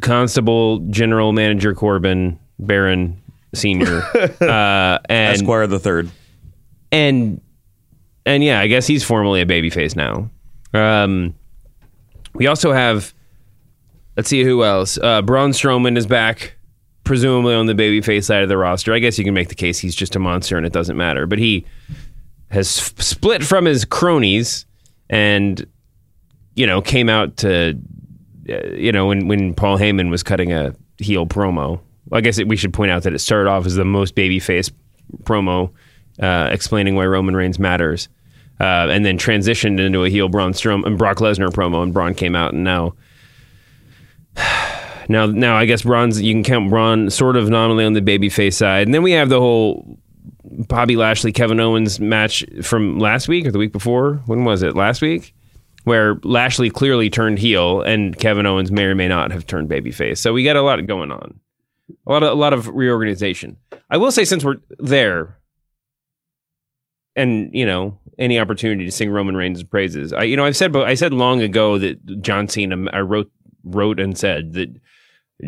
Constable 0.00 0.78
General 0.90 1.32
Manager 1.32 1.74
Corbin 1.74 2.38
Baron 2.58 3.20
Senior 3.54 4.02
uh, 4.40 4.98
and 5.08 5.36
Esquire 5.36 5.66
the 5.66 5.78
third. 5.78 6.10
and 6.90 7.40
and 8.24 8.42
yeah, 8.42 8.60
I 8.60 8.66
guess 8.68 8.86
he's 8.86 9.04
formally 9.04 9.40
a 9.40 9.46
babyface 9.46 9.96
now. 9.96 10.30
Um, 10.72 11.34
we 12.34 12.46
also 12.46 12.72
have, 12.72 13.12
let's 14.16 14.28
see 14.28 14.44
who 14.44 14.64
else. 14.64 14.98
Uh, 14.98 15.22
Braun 15.22 15.50
Strowman 15.50 15.96
is 15.96 16.06
back, 16.06 16.54
presumably 17.04 17.54
on 17.54 17.66
the 17.66 17.74
babyface 17.74 18.24
side 18.24 18.42
of 18.42 18.48
the 18.48 18.56
roster. 18.56 18.92
I 18.92 18.98
guess 18.98 19.18
you 19.18 19.24
can 19.24 19.34
make 19.34 19.48
the 19.48 19.54
case 19.54 19.78
he's 19.78 19.94
just 19.94 20.16
a 20.16 20.18
monster 20.18 20.56
and 20.56 20.66
it 20.66 20.72
doesn't 20.72 20.96
matter. 20.96 21.26
But 21.26 21.38
he 21.38 21.64
has 22.50 22.78
f- 22.78 23.00
split 23.00 23.42
from 23.44 23.64
his 23.64 23.84
cronies 23.84 24.66
and, 25.10 25.66
you 26.54 26.66
know, 26.66 26.82
came 26.82 27.08
out 27.08 27.36
to, 27.38 27.78
uh, 28.48 28.66
you 28.68 28.92
know, 28.92 29.06
when 29.06 29.28
when 29.28 29.54
Paul 29.54 29.78
Heyman 29.78 30.10
was 30.10 30.22
cutting 30.22 30.52
a 30.52 30.74
heel 30.98 31.26
promo. 31.26 31.80
Well, 32.08 32.18
I 32.18 32.20
guess 32.20 32.38
it, 32.38 32.48
we 32.48 32.56
should 32.56 32.72
point 32.72 32.90
out 32.90 33.04
that 33.04 33.14
it 33.14 33.20
started 33.20 33.48
off 33.48 33.66
as 33.66 33.74
the 33.74 33.84
most 33.84 34.14
babyface 34.14 34.70
promo 35.24 35.70
uh, 36.20 36.48
explaining 36.50 36.94
why 36.94 37.06
Roman 37.06 37.34
Reigns 37.34 37.58
matters, 37.58 38.08
uh, 38.60 38.88
and 38.90 39.04
then 39.04 39.18
transitioned 39.18 39.80
into 39.80 40.04
a 40.04 40.10
heel 40.10 40.28
Braun 40.28 40.52
Strowman 40.52 40.98
Brock 40.98 41.18
Lesnar 41.18 41.48
promo, 41.48 41.82
and 41.82 41.92
Braun 41.94 42.14
came 42.14 42.36
out, 42.36 42.52
and 42.52 42.64
now, 42.64 42.94
now, 45.08 45.26
now 45.26 45.56
I 45.56 45.66
guess 45.66 45.82
Braun's 45.82 46.20
you 46.20 46.32
can 46.32 46.44
count 46.44 46.70
Braun 46.70 47.10
sort 47.10 47.36
of 47.36 47.48
nominally 47.48 47.84
on 47.84 47.92
the 47.92 48.00
babyface 48.00 48.54
side, 48.54 48.86
and 48.86 48.94
then 48.94 49.02
we 49.02 49.12
have 49.12 49.28
the 49.28 49.40
whole 49.40 49.98
Bobby 50.44 50.96
Lashley 50.96 51.32
Kevin 51.32 51.60
Owens 51.60 52.00
match 52.00 52.44
from 52.62 52.98
last 52.98 53.28
week 53.28 53.46
or 53.46 53.52
the 53.52 53.58
week 53.58 53.72
before. 53.72 54.22
When 54.26 54.44
was 54.44 54.62
it? 54.62 54.76
Last 54.76 55.02
week. 55.02 55.34
Where 55.84 56.20
Lashley 56.22 56.70
clearly 56.70 57.10
turned 57.10 57.40
heel 57.40 57.82
and 57.82 58.16
Kevin 58.16 58.46
Owens 58.46 58.70
may 58.70 58.84
or 58.84 58.94
may 58.94 59.08
not 59.08 59.32
have 59.32 59.46
turned 59.46 59.68
babyface. 59.68 60.18
So 60.18 60.32
we 60.32 60.44
got 60.44 60.56
a 60.56 60.62
lot 60.62 60.84
going 60.86 61.10
on. 61.10 61.40
A 62.06 62.12
lot 62.12 62.22
of 62.22 62.30
a 62.30 62.34
lot 62.34 62.52
of 62.52 62.68
reorganization. 62.68 63.56
I 63.90 63.96
will 63.96 64.12
say 64.12 64.24
since 64.24 64.44
we're 64.44 64.58
there, 64.78 65.38
and 67.16 67.50
you 67.52 67.66
know 67.66 67.98
any 68.18 68.38
opportunity 68.38 68.84
to 68.84 68.90
sing 68.90 69.10
Roman 69.10 69.36
Reigns' 69.36 69.62
praises, 69.62 70.12
I 70.12 70.22
you 70.22 70.36
know 70.36 70.44
I've 70.44 70.56
said 70.56 70.72
but 70.72 70.86
I 70.86 70.94
said 70.94 71.12
long 71.12 71.42
ago 71.42 71.78
that 71.78 72.22
John 72.22 72.48
Cena 72.48 72.88
I 72.92 73.00
wrote 73.00 73.30
wrote 73.64 74.00
and 74.00 74.16
said 74.16 74.52
that 74.54 74.68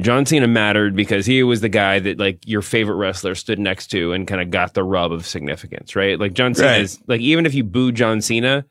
John 0.00 0.26
Cena 0.26 0.48
mattered 0.48 0.96
because 0.96 1.24
he 1.26 1.42
was 1.42 1.60
the 1.60 1.68
guy 1.68 2.00
that 2.00 2.18
like 2.18 2.40
your 2.46 2.62
favorite 2.62 2.96
wrestler 2.96 3.34
stood 3.34 3.58
next 3.58 3.88
to 3.88 4.12
and 4.12 4.26
kind 4.26 4.40
of 4.40 4.50
got 4.50 4.74
the 4.74 4.82
rub 4.82 5.12
of 5.12 5.26
significance, 5.26 5.94
right? 5.94 6.18
Like 6.18 6.32
John 6.32 6.54
Cena 6.54 6.68
Right. 6.68 6.80
is 6.80 7.00
like 7.06 7.20
even 7.20 7.46
if 7.46 7.54
you 7.54 7.62
boo 7.64 7.92
John 7.92 8.20
Cena, 8.20 8.64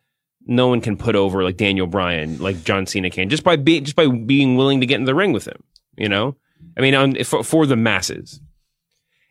no 0.46 0.68
one 0.68 0.82
can 0.82 0.98
put 0.98 1.16
over 1.16 1.44
like 1.44 1.56
Daniel 1.56 1.88
Bryan 1.88 2.40
like 2.40 2.64
John 2.66 2.86
Cena 2.86 3.10
can 3.10 3.30
just 3.30 3.44
by 3.44 3.56
be, 3.56 3.80
just 3.80 3.96
by 3.96 4.08
being 4.08 4.58
willing 4.58 4.82
to 4.82 4.86
get 4.86 5.00
in 5.00 5.06
the 5.06 5.16
ring 5.16 5.32
with 5.32 5.48
him, 5.48 5.64
you 5.96 6.10
know? 6.10 6.36
I 6.78 6.82
mean, 6.82 6.96
on, 6.96 7.24
for, 7.24 7.44
for 7.44 7.66
the 7.66 7.76
masses. 7.78 8.42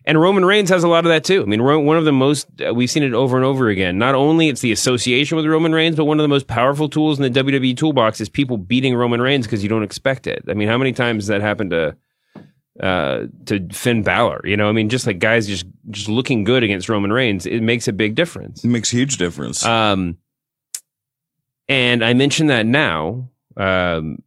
And 0.05 0.21
Roman 0.21 0.45
Reigns 0.45 0.69
has 0.71 0.83
a 0.83 0.89
lot 0.89 1.05
of 1.05 1.11
that 1.11 1.25
too. 1.25 1.43
I 1.43 1.45
mean, 1.45 1.63
one 1.63 1.97
of 1.97 2.05
the 2.05 2.13
most 2.13 2.49
uh, 2.61 2.75
we've 2.75 2.91
seen 2.91 3.03
it 3.03 3.13
over 3.13 3.37
and 3.37 3.45
over 3.45 3.69
again. 3.69 3.99
Not 3.99 4.15
only 4.15 4.49
it's 4.49 4.61
the 4.61 4.73
association 4.73 5.37
with 5.37 5.47
Roman 5.47 5.73
Reigns, 5.73 5.97
but 5.97 6.07
one 6.07 6.19
of 6.19 6.25
the 6.25 6.29
most 6.29 6.47
powerful 6.47 6.89
tools 6.89 7.21
in 7.21 7.33
the 7.33 7.43
WWE 7.43 7.77
toolbox 7.77 8.21
is 8.21 8.29
people 8.29 8.57
beating 8.57 8.95
Roman 8.97 9.21
Reigns 9.21 9.47
because 9.47 9.63
you 9.63 9.69
don't 9.69 9.85
expect 9.85 10.27
it. 10.27 10.45
I 10.49 10.55
mean, 10.55 10.69
how 10.69 10.79
many 10.79 10.93
times 10.93 11.25
has 11.25 11.29
that 11.29 11.41
happened 11.41 11.71
to 11.71 11.97
uh, 12.81 13.27
to 13.47 13.69
Finn 13.69 14.03
Balor? 14.03 14.41
You 14.45 14.57
know, 14.57 14.69
I 14.69 14.73
mean, 14.73 14.89
just 14.89 15.07
like 15.07 15.19
guys 15.21 15.47
just 15.47 15.67
just 15.91 16.09
looking 16.09 16.43
good 16.43 16.63
against 16.65 16.89
Roman 16.89 17.13
Reigns, 17.13 17.47
it 17.47 17.61
makes 17.61 17.87
a 17.87 17.93
big 17.93 18.15
difference. 18.17 18.65
It 18.65 18.69
makes 18.69 18.93
a 18.93 18.97
huge 18.97 19.19
difference. 19.19 19.65
Um, 19.65 20.19
and 21.69 22.05
I 22.05 22.13
mention 22.15 22.49
that 22.49 22.67
now 22.67 23.31
um, 23.57 24.19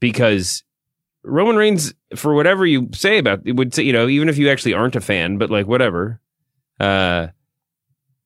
because 0.00 0.64
Roman 1.24 1.56
Reigns, 1.56 1.94
for 2.14 2.34
whatever 2.34 2.66
you 2.66 2.90
say 2.92 3.18
about 3.18 3.40
it, 3.44 3.52
would 3.56 3.74
say, 3.74 3.82
you 3.82 3.92
know, 3.92 4.06
even 4.08 4.28
if 4.28 4.38
you 4.38 4.50
actually 4.50 4.74
aren't 4.74 4.96
a 4.96 5.00
fan, 5.00 5.38
but 5.38 5.50
like 5.50 5.66
whatever, 5.66 6.20
uh, 6.78 7.28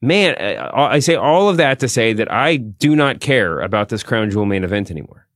man, 0.02 0.34
I, 0.38 0.94
I 0.94 0.98
say 0.98 1.14
all 1.14 1.48
of 1.48 1.58
that 1.58 1.80
to 1.80 1.88
say 1.88 2.12
that 2.12 2.30
I 2.30 2.56
do 2.56 2.96
not 2.96 3.20
care 3.20 3.60
about 3.60 3.88
this 3.88 4.02
crown 4.02 4.30
jewel 4.30 4.46
main 4.46 4.64
event 4.64 4.90
anymore. 4.90 5.26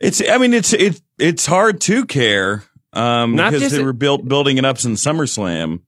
It's. 0.00 0.22
I 0.28 0.38
mean, 0.38 0.54
it's 0.54 0.72
it. 0.72 1.00
It's 1.18 1.46
hard 1.46 1.80
to 1.82 2.04
care 2.04 2.64
um, 2.94 3.34
Not 3.34 3.52
because 3.52 3.72
they 3.72 3.82
were 3.82 3.92
built 3.92 4.26
building 4.26 4.56
it 4.56 4.64
up 4.64 4.78
since 4.78 5.04
SummerSlam. 5.04 5.80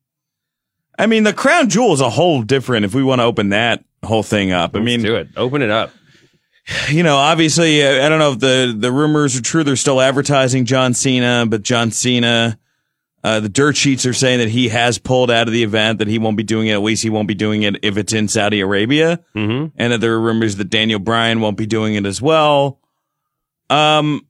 I 0.99 1.07
mean, 1.07 1.25
the 1.25 1.33
crown 1.33 1.69
jewel 1.69 1.93
is 1.93 2.01
a 2.01 2.11
whole 2.11 2.43
different. 2.43 2.85
If 2.85 2.95
we 2.95 3.03
want 3.03 3.21
to 3.21 3.25
open 3.25 3.51
that 3.51 3.85
whole 4.05 4.23
thing 4.23 4.53
up, 4.53 4.75
I 4.75 4.81
mean, 4.81 5.03
do 5.03 5.17
it. 5.17 5.29
Open 5.37 5.63
it 5.63 5.71
up. 5.71 5.93
You 6.89 7.03
know, 7.03 7.17
obviously, 7.17 7.85
uh, 7.85 8.05
I 8.05 8.09
don't 8.09 8.19
know 8.19 8.33
if 8.33 8.39
the 8.41 8.75
the 8.77 8.91
rumors 8.91 9.37
are 9.37 9.43
true. 9.43 9.65
They're 9.65 9.77
still 9.77 10.01
advertising 10.01 10.65
John 10.65 10.95
Cena, 10.95 11.47
but 11.49 11.63
John 11.63 11.91
Cena, 11.91 12.59
uh, 13.23 13.41
the 13.41 13.49
dirt 13.49 13.77
sheets 13.77 14.05
are 14.05 14.13
saying 14.13 14.41
that 14.41 14.49
he 14.49 14.69
has 14.69 14.99
pulled 14.99 15.31
out 15.31 15.47
of 15.47 15.53
the 15.53 15.63
event. 15.63 16.01
That 16.01 16.09
he 16.09 16.19
won't 16.19 16.37
be 16.37 16.43
doing 16.43 16.67
it. 16.67 16.73
At 16.73 16.83
least 16.83 17.03
he 17.03 17.11
won't 17.11 17.29
be 17.29 17.35
doing 17.35 17.63
it 17.63 17.77
if 17.83 17.97
it's 17.97 18.13
in 18.13 18.27
Saudi 18.29 18.61
Arabia. 18.61 19.21
Mm-hmm. 19.35 19.77
And 19.77 19.93
that 19.93 20.01
there 20.01 20.15
are 20.15 20.21
rumors 20.21 20.57
that 20.57 20.71
Daniel 20.71 20.99
Bryan 20.99 21.41
won't 21.41 21.57
be 21.57 21.67
doing 21.67 21.95
it 21.95 22.05
as 22.05 22.21
well. 22.21 22.81
Um, 23.71 24.27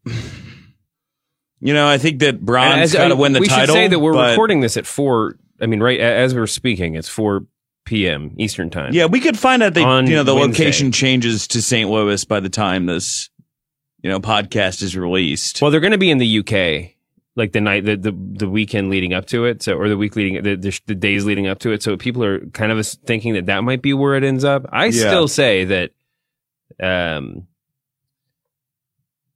you 1.60 1.72
know, 1.72 1.88
I 1.88 1.98
think 1.98 2.20
that 2.20 2.40
Braun's 2.40 2.92
got 2.92 3.08
to 3.08 3.16
win 3.16 3.32
the 3.32 3.40
we 3.40 3.48
title. 3.48 3.66
should 3.66 3.72
say 3.72 3.88
that 3.88 3.98
we're 3.98 4.30
recording 4.30 4.60
this 4.60 4.76
at 4.76 4.86
four. 4.86 5.36
I 5.60 5.66
mean, 5.66 5.82
right 5.82 5.98
as 5.98 6.34
we're 6.34 6.46
speaking, 6.46 6.96
it's 6.96 7.08
four 7.08 7.46
p.m. 7.86 8.32
Eastern 8.36 8.68
time. 8.68 8.92
Yeah, 8.92 9.06
we 9.06 9.20
could 9.20 9.38
find 9.38 9.62
out 9.62 9.76
On 9.78 10.06
you 10.06 10.16
know, 10.16 10.22
the 10.22 10.34
Wednesday. 10.34 10.64
location 10.64 10.92
changes 10.92 11.48
to 11.48 11.62
St. 11.62 11.88
Louis 11.88 12.22
by 12.26 12.40
the 12.40 12.50
time 12.50 12.84
this, 12.84 13.30
you 14.02 14.10
know, 14.10 14.20
podcast 14.20 14.82
is 14.82 14.94
released. 14.96 15.62
Well, 15.62 15.70
they're 15.70 15.80
going 15.80 15.92
to 15.92 15.98
be 15.98 16.10
in 16.10 16.18
the 16.18 16.38
UK, 16.40 16.92
like 17.36 17.52
the 17.52 17.60
night, 17.62 17.84
the, 17.86 17.96
the 17.96 18.12
the 18.12 18.48
weekend 18.48 18.90
leading 18.90 19.14
up 19.14 19.26
to 19.26 19.46
it, 19.46 19.62
so 19.62 19.74
or 19.76 19.88
the 19.88 19.96
week 19.96 20.14
leading, 20.16 20.42
the, 20.42 20.56
the, 20.56 20.80
the 20.86 20.94
days 20.94 21.24
leading 21.24 21.46
up 21.46 21.58
to 21.60 21.72
it. 21.72 21.82
So 21.82 21.96
people 21.96 22.22
are 22.22 22.40
kind 22.50 22.70
of 22.70 22.86
thinking 22.86 23.32
that 23.34 23.46
that 23.46 23.64
might 23.64 23.80
be 23.82 23.94
where 23.94 24.14
it 24.16 24.24
ends 24.24 24.44
up. 24.44 24.66
I 24.70 24.86
Yeah. 24.86 24.90
still 25.08 25.28
say 25.28 25.64
that. 25.64 25.90
Um, 26.82 27.46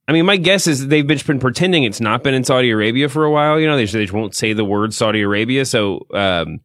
I 0.08 0.12
mean, 0.12 0.26
my 0.26 0.36
guess 0.36 0.66
is 0.66 0.88
they've 0.88 1.06
been, 1.06 1.20
been 1.24 1.38
pretending 1.38 1.84
it's 1.84 2.00
not 2.00 2.24
been 2.24 2.34
in 2.34 2.42
Saudi 2.42 2.70
Arabia 2.70 3.08
for 3.08 3.24
a 3.24 3.30
while. 3.30 3.60
You 3.60 3.68
know, 3.68 3.76
they, 3.76 3.84
they 3.84 4.02
just 4.02 4.12
won't 4.12 4.34
say 4.34 4.52
the 4.52 4.64
word 4.64 4.92
Saudi 4.92 5.20
Arabia. 5.20 5.64
So, 5.64 6.04
um, 6.12 6.60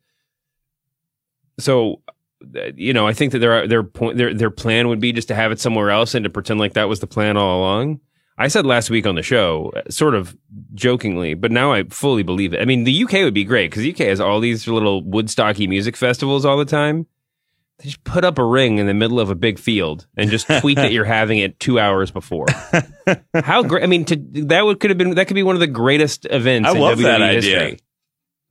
so 1.59 2.01
uh, 2.55 2.71
you 2.75 2.93
know, 2.93 3.07
I 3.07 3.13
think 3.13 3.31
that 3.31 3.39
their 3.39 3.67
their 3.67 3.83
point 3.83 4.17
their 4.17 4.33
their 4.33 4.51
plan 4.51 4.87
would 4.87 4.99
be 4.99 5.13
just 5.13 5.27
to 5.29 5.35
have 5.35 5.51
it 5.51 5.59
somewhere 5.59 5.89
else 5.89 6.13
and 6.13 6.23
to 6.23 6.29
pretend 6.29 6.59
like 6.59 6.73
that 6.73 6.89
was 6.89 6.99
the 6.99 7.07
plan 7.07 7.37
all 7.37 7.59
along. 7.59 7.99
I 8.37 8.49
said 8.49 8.65
last 8.65 8.89
week 8.89 9.07
on 9.07 9.15
the 9.15 9.23
show, 9.23 9.71
sort 9.89 10.13
of 10.13 10.35
jokingly, 10.73 11.35
but 11.35 11.51
now 11.51 11.71
I 11.71 11.83
fully 11.83 12.21
believe 12.21 12.53
it. 12.53 12.59
I 12.59 12.65
mean, 12.65 12.83
the 12.83 13.03
UK 13.03 13.13
would 13.13 13.33
be 13.33 13.45
great 13.45 13.71
because 13.71 13.83
the 13.83 13.91
UK 13.91 14.09
has 14.09 14.19
all 14.19 14.41
these 14.41 14.67
little 14.67 15.01
Woodstocky 15.03 15.69
music 15.69 15.95
festivals 15.95 16.43
all 16.43 16.57
the 16.57 16.65
time. 16.65 17.07
They 17.79 17.85
just 17.85 18.03
put 18.03 18.25
up 18.25 18.37
a 18.37 18.43
ring 18.43 18.77
in 18.77 18.87
the 18.87 18.93
middle 18.93 19.21
of 19.21 19.29
a 19.29 19.35
big 19.35 19.57
field 19.57 20.05
and 20.17 20.29
just 20.29 20.47
tweet 20.59 20.75
that 20.75 20.91
you're 20.93 21.05
having 21.05 21.39
it 21.39 21.59
two 21.61 21.79
hours 21.79 22.11
before. 22.11 22.47
How 23.33 23.63
great! 23.63 23.83
I 23.83 23.87
mean, 23.87 24.03
to, 24.05 24.17
that 24.47 24.65
would 24.65 24.81
could 24.81 24.91
have 24.91 24.97
been 24.97 25.11
that 25.11 25.27
could 25.27 25.35
be 25.35 25.43
one 25.43 25.55
of 25.55 25.61
the 25.61 25.67
greatest 25.67 26.25
events. 26.29 26.67
I 26.67 26.73
in 26.73 26.79
love 26.79 26.99
WWE 26.99 27.03
that 27.03 27.21
idea. 27.21 27.59
history. 27.59 27.79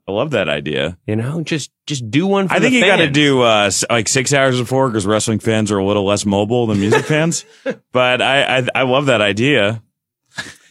I 0.07 0.13
love 0.13 0.33
that 0.33 0.49
idea. 0.49 0.99
You 1.07 1.17
know, 1.17 1.43
just 1.43 1.71
just 1.87 2.11
do 2.11 2.27
one. 2.27 2.49
For 2.49 2.55
I 2.55 2.61
think 2.61 2.75
you 2.75 2.85
got 2.85 2.97
to 2.97 3.09
do 3.09 3.41
uh, 3.41 3.71
like 3.89 4.07
six 4.09 4.35
hours 4.35 4.59
before 4.59 4.89
because 4.89 5.07
wrestling 5.07 5.39
fans 5.39 5.73
are 5.73 5.79
a 5.79 5.85
little 5.85 6.05
less 6.05 6.27
mobile 6.27 6.67
than 6.67 6.79
music 6.79 7.05
fans. 7.07 7.45
But 7.93 8.21
I, 8.21 8.59
I 8.59 8.69
I 8.75 8.83
love 8.83 9.07
that 9.07 9.23
idea. 9.23 9.83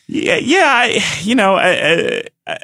Yeah, 0.07 0.35
yeah. 0.35 0.65
I, 0.65 1.03
you 1.21 1.33
know, 1.33 1.55
I, 1.55 2.23
I, 2.45 2.57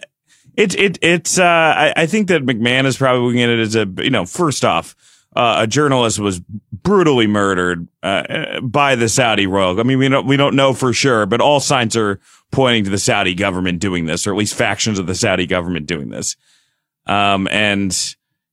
it 0.55 0.75
it 0.75 0.99
it's. 1.01 1.39
Uh, 1.39 1.43
I, 1.43 1.93
I 1.95 2.05
think 2.05 2.27
that 2.27 2.45
McMahon 2.45 2.85
is 2.85 2.97
probably 2.97 3.25
looking 3.25 3.41
at 3.41 3.49
it 3.49 3.59
as 3.59 3.75
a 3.75 3.87
you 4.03 4.11
know 4.11 4.25
first 4.25 4.63
off. 4.63 4.95
Uh, 5.35 5.57
a 5.59 5.67
journalist 5.67 6.19
was 6.19 6.41
brutally 6.73 7.27
murdered 7.27 7.87
uh, 8.01 8.59
by 8.61 8.95
the 8.95 9.07
Saudi 9.07 9.45
royal. 9.45 9.79
I 9.79 9.83
mean, 9.83 9.99
we 9.99 10.09
don't 10.09 10.27
we 10.27 10.37
don't 10.37 10.55
know 10.55 10.73
for 10.73 10.91
sure, 10.91 11.25
but 11.25 11.39
all 11.39 11.59
signs 11.59 11.95
are 11.95 12.19
pointing 12.51 12.83
to 12.83 12.89
the 12.89 12.97
Saudi 12.97 13.35
government 13.35 13.79
doing 13.79 14.05
this, 14.05 14.27
or 14.27 14.33
at 14.33 14.37
least 14.37 14.55
factions 14.55 14.99
of 14.99 15.07
the 15.07 15.15
Saudi 15.15 15.45
government 15.45 15.87
doing 15.87 16.09
this. 16.09 16.35
Um, 17.09 17.47
and 17.51 17.91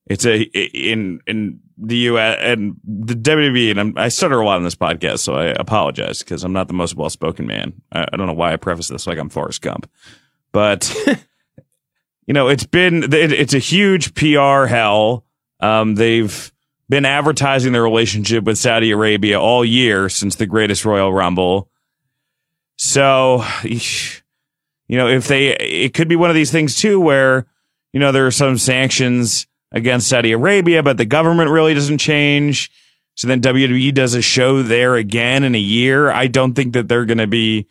it's 0.06 0.24
a 0.24 0.42
in 0.42 1.20
in 1.26 1.60
the 1.78 1.96
U.S. 1.96 2.38
and 2.40 2.76
the 2.84 3.14
WWE, 3.14 3.70
and 3.70 3.80
I'm, 3.80 3.94
I 3.96 4.08
stutter 4.08 4.40
a 4.40 4.46
lot 4.46 4.56
on 4.56 4.64
this 4.64 4.74
podcast, 4.74 5.18
so 5.18 5.34
I 5.34 5.46
apologize 5.46 6.20
because 6.20 6.42
I'm 6.42 6.54
not 6.54 6.68
the 6.68 6.74
most 6.74 6.96
well 6.96 7.10
spoken 7.10 7.46
man. 7.46 7.74
I, 7.92 8.06
I 8.12 8.16
don't 8.16 8.26
know 8.26 8.32
why 8.32 8.52
I 8.52 8.56
preface 8.56 8.88
this 8.88 9.06
like 9.06 9.18
I'm 9.18 9.28
Forrest 9.28 9.60
Gump, 9.60 9.90
but 10.52 10.90
you 12.26 12.32
know, 12.32 12.48
it's 12.48 12.64
been 12.64 13.02
it, 13.04 13.32
it's 13.32 13.54
a 13.54 13.58
huge 13.58 14.14
PR 14.14 14.64
hell. 14.64 15.26
Um, 15.60 15.94
they've 15.94 16.52
been 16.88 17.04
advertising 17.04 17.72
their 17.72 17.82
relationship 17.82 18.44
with 18.44 18.56
Saudi 18.56 18.90
Arabia 18.90 19.38
all 19.38 19.64
year 19.64 20.08
since 20.08 20.36
the 20.36 20.46
Greatest 20.46 20.84
Royal 20.84 21.12
Rumble. 21.12 21.68
So, 22.76 23.44
you 23.64 24.96
know, 24.96 25.08
if 25.08 25.28
they, 25.28 25.48
it 25.56 25.94
could 25.94 26.08
be 26.08 26.16
one 26.16 26.30
of 26.30 26.36
these 26.36 26.52
things 26.52 26.76
too, 26.76 27.00
where 27.00 27.46
you 27.92 28.00
know 28.00 28.12
there 28.12 28.26
are 28.26 28.32
some 28.32 28.58
sanctions 28.58 29.46
against 29.72 30.08
Saudi 30.08 30.32
Arabia, 30.32 30.82
but 30.82 30.96
the 30.96 31.04
government 31.04 31.50
really 31.50 31.74
doesn't 31.74 31.98
change. 31.98 32.70
So 33.14 33.28
then 33.28 33.40
WWE 33.40 33.94
does 33.94 34.14
a 34.14 34.22
show 34.22 34.62
there 34.62 34.94
again 34.96 35.42
in 35.42 35.54
a 35.54 35.58
year. 35.58 36.10
I 36.10 36.26
don't 36.26 36.54
think 36.54 36.74
that 36.74 36.88
they're 36.88 37.06
going 37.06 37.18
to 37.18 37.26
be 37.26 37.66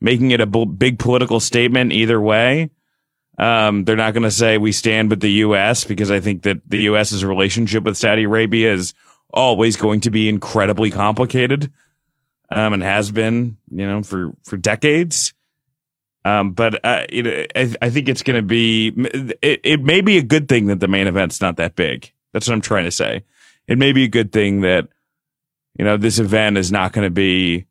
making 0.00 0.30
it 0.30 0.40
a 0.40 0.46
big 0.46 0.98
political 0.98 1.40
statement 1.40 1.92
either 1.92 2.20
way. 2.20 2.70
Um, 3.38 3.84
they're 3.84 3.96
not 3.96 4.12
going 4.12 4.24
to 4.24 4.30
say 4.30 4.58
we 4.58 4.72
stand 4.72 5.08
with 5.08 5.20
the 5.20 5.32
U.S. 5.32 5.84
because 5.84 6.10
I 6.10 6.20
think 6.20 6.42
that 6.42 6.60
the 6.68 6.82
U.S.'s 6.82 7.24
relationship 7.24 7.84
with 7.84 7.96
Saudi 7.96 8.24
Arabia 8.24 8.72
is 8.72 8.92
always 9.32 9.76
going 9.76 10.00
to 10.00 10.10
be 10.10 10.28
incredibly 10.28 10.90
complicated, 10.90 11.72
um, 12.50 12.74
and 12.74 12.82
has 12.82 13.10
been, 13.10 13.56
you 13.70 13.86
know, 13.86 14.02
for 14.02 14.32
for 14.44 14.58
decades. 14.58 15.32
Um, 16.24 16.52
but 16.52 16.84
uh, 16.84 17.06
you 17.10 17.22
know, 17.22 17.44
I, 17.54 17.74
I 17.82 17.90
think 17.90 18.08
it's 18.08 18.22
going 18.22 18.36
to 18.36 18.46
be. 18.46 18.92
It, 19.42 19.60
it 19.64 19.82
may 19.82 20.00
be 20.00 20.18
a 20.18 20.22
good 20.22 20.48
thing 20.48 20.66
that 20.66 20.80
the 20.80 20.88
main 20.88 21.06
event's 21.06 21.40
not 21.40 21.56
that 21.56 21.76
big. 21.76 22.12
That's 22.32 22.46
what 22.46 22.54
I'm 22.54 22.60
trying 22.60 22.84
to 22.84 22.90
say. 22.90 23.24
It 23.66 23.78
may 23.78 23.92
be 23.92 24.04
a 24.04 24.08
good 24.08 24.32
thing 24.32 24.60
that 24.60 24.88
you 25.78 25.84
know 25.84 25.96
this 25.96 26.18
event 26.18 26.58
is 26.58 26.70
not 26.70 26.92
going 26.92 27.06
to 27.06 27.10
be 27.10 27.66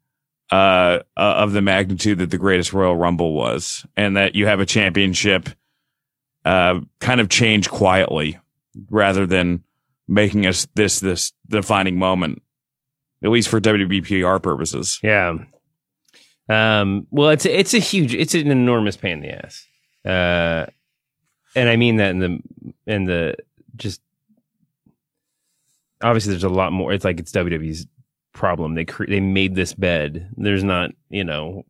uh, 0.51 0.99
uh, 1.15 1.33
of 1.37 1.51
the 1.51 1.61
magnitude 1.61 2.19
that 2.19 2.31
the 2.31 2.37
greatest 2.37 2.73
Royal 2.73 2.95
Rumble 2.95 3.33
was, 3.33 3.85
and 3.95 4.17
that 4.17 4.33
you 4.33 4.47
have 4.47 4.59
a 4.59 4.65
championship 4.65 5.49
uh, 6.45 6.79
kind 6.99 7.21
of 7.21 7.29
change 7.29 7.69
quietly 7.69 8.39
rather 8.89 9.27
than 9.27 9.63
making 10.07 10.47
us 10.47 10.67
this 10.73 10.99
this 10.99 11.33
defining 11.47 11.99
moment, 11.99 12.41
at 13.23 13.29
least 13.29 13.49
for 13.49 13.61
WWE 13.61 14.03
PR 14.03 14.41
purposes. 14.41 14.99
Yeah. 15.03 15.37
Um, 16.49 17.05
well, 17.11 17.29
it's 17.29 17.45
it's 17.45 17.73
a 17.73 17.79
huge, 17.79 18.15
it's 18.15 18.33
an 18.33 18.49
enormous 18.49 18.97
pain 18.97 19.13
in 19.13 19.21
the 19.21 19.45
ass, 19.45 19.67
uh, 20.03 20.65
and 21.55 21.69
I 21.69 21.75
mean 21.75 21.97
that 21.97 22.09
in 22.09 22.19
the 22.19 22.39
in 22.87 23.03
the 23.05 23.35
just 23.75 24.01
obviously 26.01 26.31
there's 26.31 26.43
a 26.43 26.49
lot 26.49 26.73
more. 26.73 26.91
It's 26.91 27.05
like 27.05 27.19
it's 27.19 27.31
WWE's 27.31 27.85
problem. 28.33 28.75
They 28.75 28.85
cre- 28.85 29.05
they 29.05 29.19
made 29.19 29.55
this 29.55 29.73
bed. 29.73 30.29
There's 30.37 30.63
not 30.63 30.91
you 31.09 31.23
know 31.23 31.65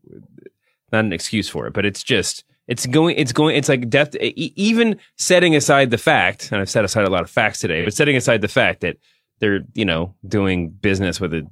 not 0.92 1.06
an 1.06 1.14
excuse 1.14 1.50
for 1.50 1.68
it, 1.68 1.74
but 1.74 1.86
it's 1.86 2.04
just 2.04 2.46
it's 2.68 2.86
going 2.86 3.18
it's 3.18 3.34
going 3.34 3.56
it's 3.56 3.70
like 3.70 3.90
death. 3.90 4.16
Even 4.16 4.98
setting 5.18 5.56
aside 5.56 5.92
the 5.92 5.98
fact, 5.98 6.52
and 6.52 6.62
I've 6.62 6.70
set 6.70 6.86
aside 6.86 7.06
a 7.06 7.10
lot 7.10 7.24
of 7.24 7.30
facts 7.30 7.60
today, 7.60 7.84
but 7.84 7.94
setting 7.94 8.16
aside 8.16 8.42
the 8.42 8.48
fact 8.48 8.82
that 8.82 8.98
they're 9.40 9.62
you 9.74 9.86
know 9.86 10.14
doing 10.28 10.70
business 10.70 11.20
with 11.20 11.34
a 11.34 11.48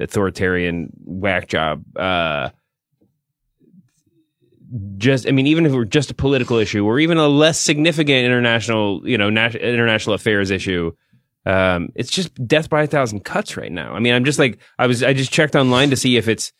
authoritarian 0.00 0.90
whack 1.04 1.48
job. 1.48 1.84
Uh, 1.96 2.50
just, 4.98 5.28
I 5.28 5.30
mean, 5.30 5.46
even 5.46 5.64
if 5.66 5.72
it 5.72 5.76
were 5.76 5.84
just 5.84 6.10
a 6.10 6.14
political 6.14 6.56
issue 6.58 6.84
or 6.84 6.98
even 6.98 7.18
a 7.18 7.28
less 7.28 7.58
significant 7.58 8.24
international, 8.24 9.06
you 9.08 9.16
know, 9.16 9.30
nat- 9.30 9.54
international 9.54 10.14
affairs 10.14 10.50
issue, 10.50 10.92
um, 11.44 11.90
it's 11.94 12.10
just 12.10 12.34
death 12.46 12.68
by 12.68 12.82
a 12.82 12.86
thousand 12.86 13.24
cuts 13.24 13.56
right 13.56 13.70
now. 13.70 13.94
I 13.94 14.00
mean, 14.00 14.14
I'm 14.14 14.24
just 14.24 14.38
like, 14.38 14.58
I 14.78 14.86
was, 14.88 15.02
I 15.02 15.12
just 15.12 15.32
checked 15.32 15.54
online 15.54 15.90
to 15.90 15.96
see 15.96 16.16
if 16.16 16.26
it's, 16.26 16.52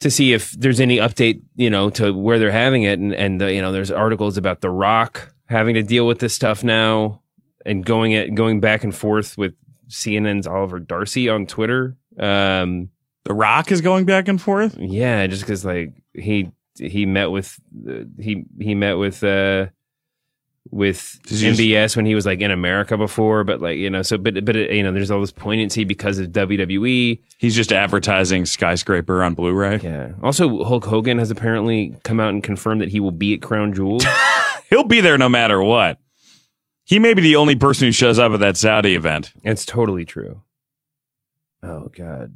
to 0.00 0.10
see 0.10 0.32
if 0.32 0.52
there's 0.52 0.80
any 0.80 0.98
update, 0.98 1.42
you 1.56 1.70
know, 1.70 1.90
to 1.90 2.12
where 2.12 2.38
they're 2.38 2.50
having 2.50 2.82
it. 2.82 2.98
And, 2.98 3.14
and, 3.14 3.40
the, 3.40 3.52
you 3.52 3.62
know, 3.62 3.72
there's 3.72 3.90
articles 3.90 4.36
about 4.36 4.60
The 4.60 4.70
Rock 4.70 5.34
having 5.46 5.74
to 5.74 5.82
deal 5.82 6.06
with 6.06 6.18
this 6.18 6.34
stuff 6.34 6.62
now 6.62 7.22
and 7.64 7.84
going 7.84 8.12
it, 8.12 8.34
going 8.34 8.60
back 8.60 8.84
and 8.84 8.94
forth 8.94 9.36
with 9.38 9.54
CNN's 9.88 10.46
Oliver 10.46 10.78
Darcy 10.78 11.28
on 11.28 11.46
Twitter. 11.46 11.96
Um, 12.18 12.90
The 13.24 13.34
Rock 13.34 13.70
is 13.72 13.80
going 13.80 14.04
back 14.04 14.28
and 14.28 14.40
forth. 14.40 14.76
yeah, 14.78 15.26
just 15.26 15.42
because 15.42 15.64
like 15.64 15.92
he 16.14 16.50
he 16.78 17.06
met 17.06 17.30
with 17.30 17.58
uh, 17.88 18.04
he 18.20 18.44
he 18.60 18.74
met 18.74 18.94
with 18.94 19.22
uh 19.24 19.66
with 20.70 21.18
just- 21.24 21.42
MBS 21.58 21.96
when 21.96 22.04
he 22.04 22.14
was 22.14 22.26
like 22.26 22.40
in 22.40 22.50
America 22.50 22.96
before, 22.98 23.42
but 23.44 23.60
like 23.62 23.78
you 23.78 23.88
know, 23.88 24.02
so 24.02 24.18
but 24.18 24.44
but 24.44 24.54
you 24.54 24.82
know, 24.82 24.92
there's 24.92 25.10
all 25.10 25.20
this 25.20 25.32
poignancy 25.32 25.84
because 25.84 26.18
of 26.18 26.28
WWE. 26.28 27.20
He's 27.38 27.54
just 27.56 27.72
advertising 27.72 28.44
skyscraper 28.44 29.22
on 29.22 29.34
Blu-ray. 29.34 29.78
Yeah. 29.82 30.12
Also, 30.22 30.64
Hulk 30.64 30.84
Hogan 30.84 31.18
has 31.18 31.30
apparently 31.30 31.94
come 32.04 32.20
out 32.20 32.30
and 32.30 32.42
confirmed 32.42 32.80
that 32.82 32.90
he 32.90 33.00
will 33.00 33.12
be 33.12 33.34
at 33.34 33.40
Crown 33.42 33.72
Jewel. 33.72 34.00
He'll 34.70 34.84
be 34.84 35.00
there 35.00 35.16
no 35.16 35.30
matter 35.30 35.62
what. 35.62 35.98
He 36.84 36.98
may 36.98 37.14
be 37.14 37.22
the 37.22 37.36
only 37.36 37.56
person 37.56 37.86
who 37.88 37.92
shows 37.92 38.18
up 38.18 38.32
at 38.32 38.40
that 38.40 38.56
Saudi 38.58 38.94
event. 38.94 39.32
it's 39.42 39.64
totally 39.64 40.04
true. 40.04 40.42
Oh 41.62 41.90
God. 41.94 42.34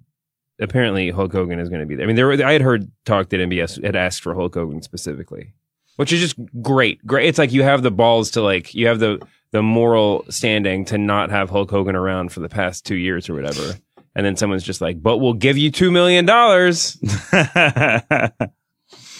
Apparently, 0.61 1.11
Hulk 1.11 1.33
Hogan 1.33 1.59
is 1.59 1.69
going 1.69 1.81
to 1.81 1.87
be 1.87 1.97
there. 1.97 2.05
I 2.05 2.07
mean, 2.07 2.15
there 2.17 2.27
were, 2.27 2.35
I 2.45 2.53
had 2.53 2.61
heard 2.61 2.91
talk 3.05 3.31
that 3.31 3.41
MBS 3.41 3.83
had 3.85 3.97
asked 3.97 4.23
for 4.23 4.35
Hulk 4.35 4.55
Hogan 4.55 4.83
specifically, 4.83 5.55
which 5.97 6.13
is 6.13 6.21
just 6.21 6.37
great. 6.61 7.05
Great. 7.07 7.27
It's 7.29 7.39
like 7.39 7.53
you 7.53 7.63
have 7.63 7.83
the 7.83 7.91
balls 7.91 8.31
to 8.33 8.43
like 8.43 8.75
you 8.75 8.87
have 8.87 9.01
the 9.01 9.21
the 9.51 9.63
moral 9.63 10.25
standing 10.29 10.85
to 10.87 10.99
not 10.99 11.31
have 11.31 11.51
Hulk 11.51 11.71
Hogan 11.71 11.97
around 11.97 12.33
for 12.33 12.41
the 12.41 12.49
past 12.49 12.87
two 12.87 12.95
years 12.97 13.29
or 13.29 13.35
whatever, 13.35 13.75
and 14.15 14.25
then 14.25 14.37
someone's 14.37 14.63
just 14.63 14.81
like, 14.81 15.03
"But 15.03 15.19
we'll 15.19 15.35
give 15.35 15.59
you 15.59 15.71
two 15.71 15.91
million 15.91 16.27
dollars." 16.27 16.97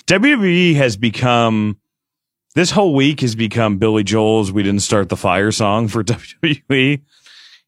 WWE 0.07 0.75
has 0.77 0.97
become 0.97 1.79
this 2.55 2.71
whole 2.71 2.95
week 2.95 3.21
has 3.21 3.35
become 3.35 3.79
Billy 3.79 4.05
Joel's 4.05 4.53
"We 4.53 4.63
Didn't 4.63 4.83
Start 4.83 5.09
the 5.09 5.17
Fire" 5.17 5.51
song 5.51 5.89
for 5.89 6.05
WWE. 6.43 7.01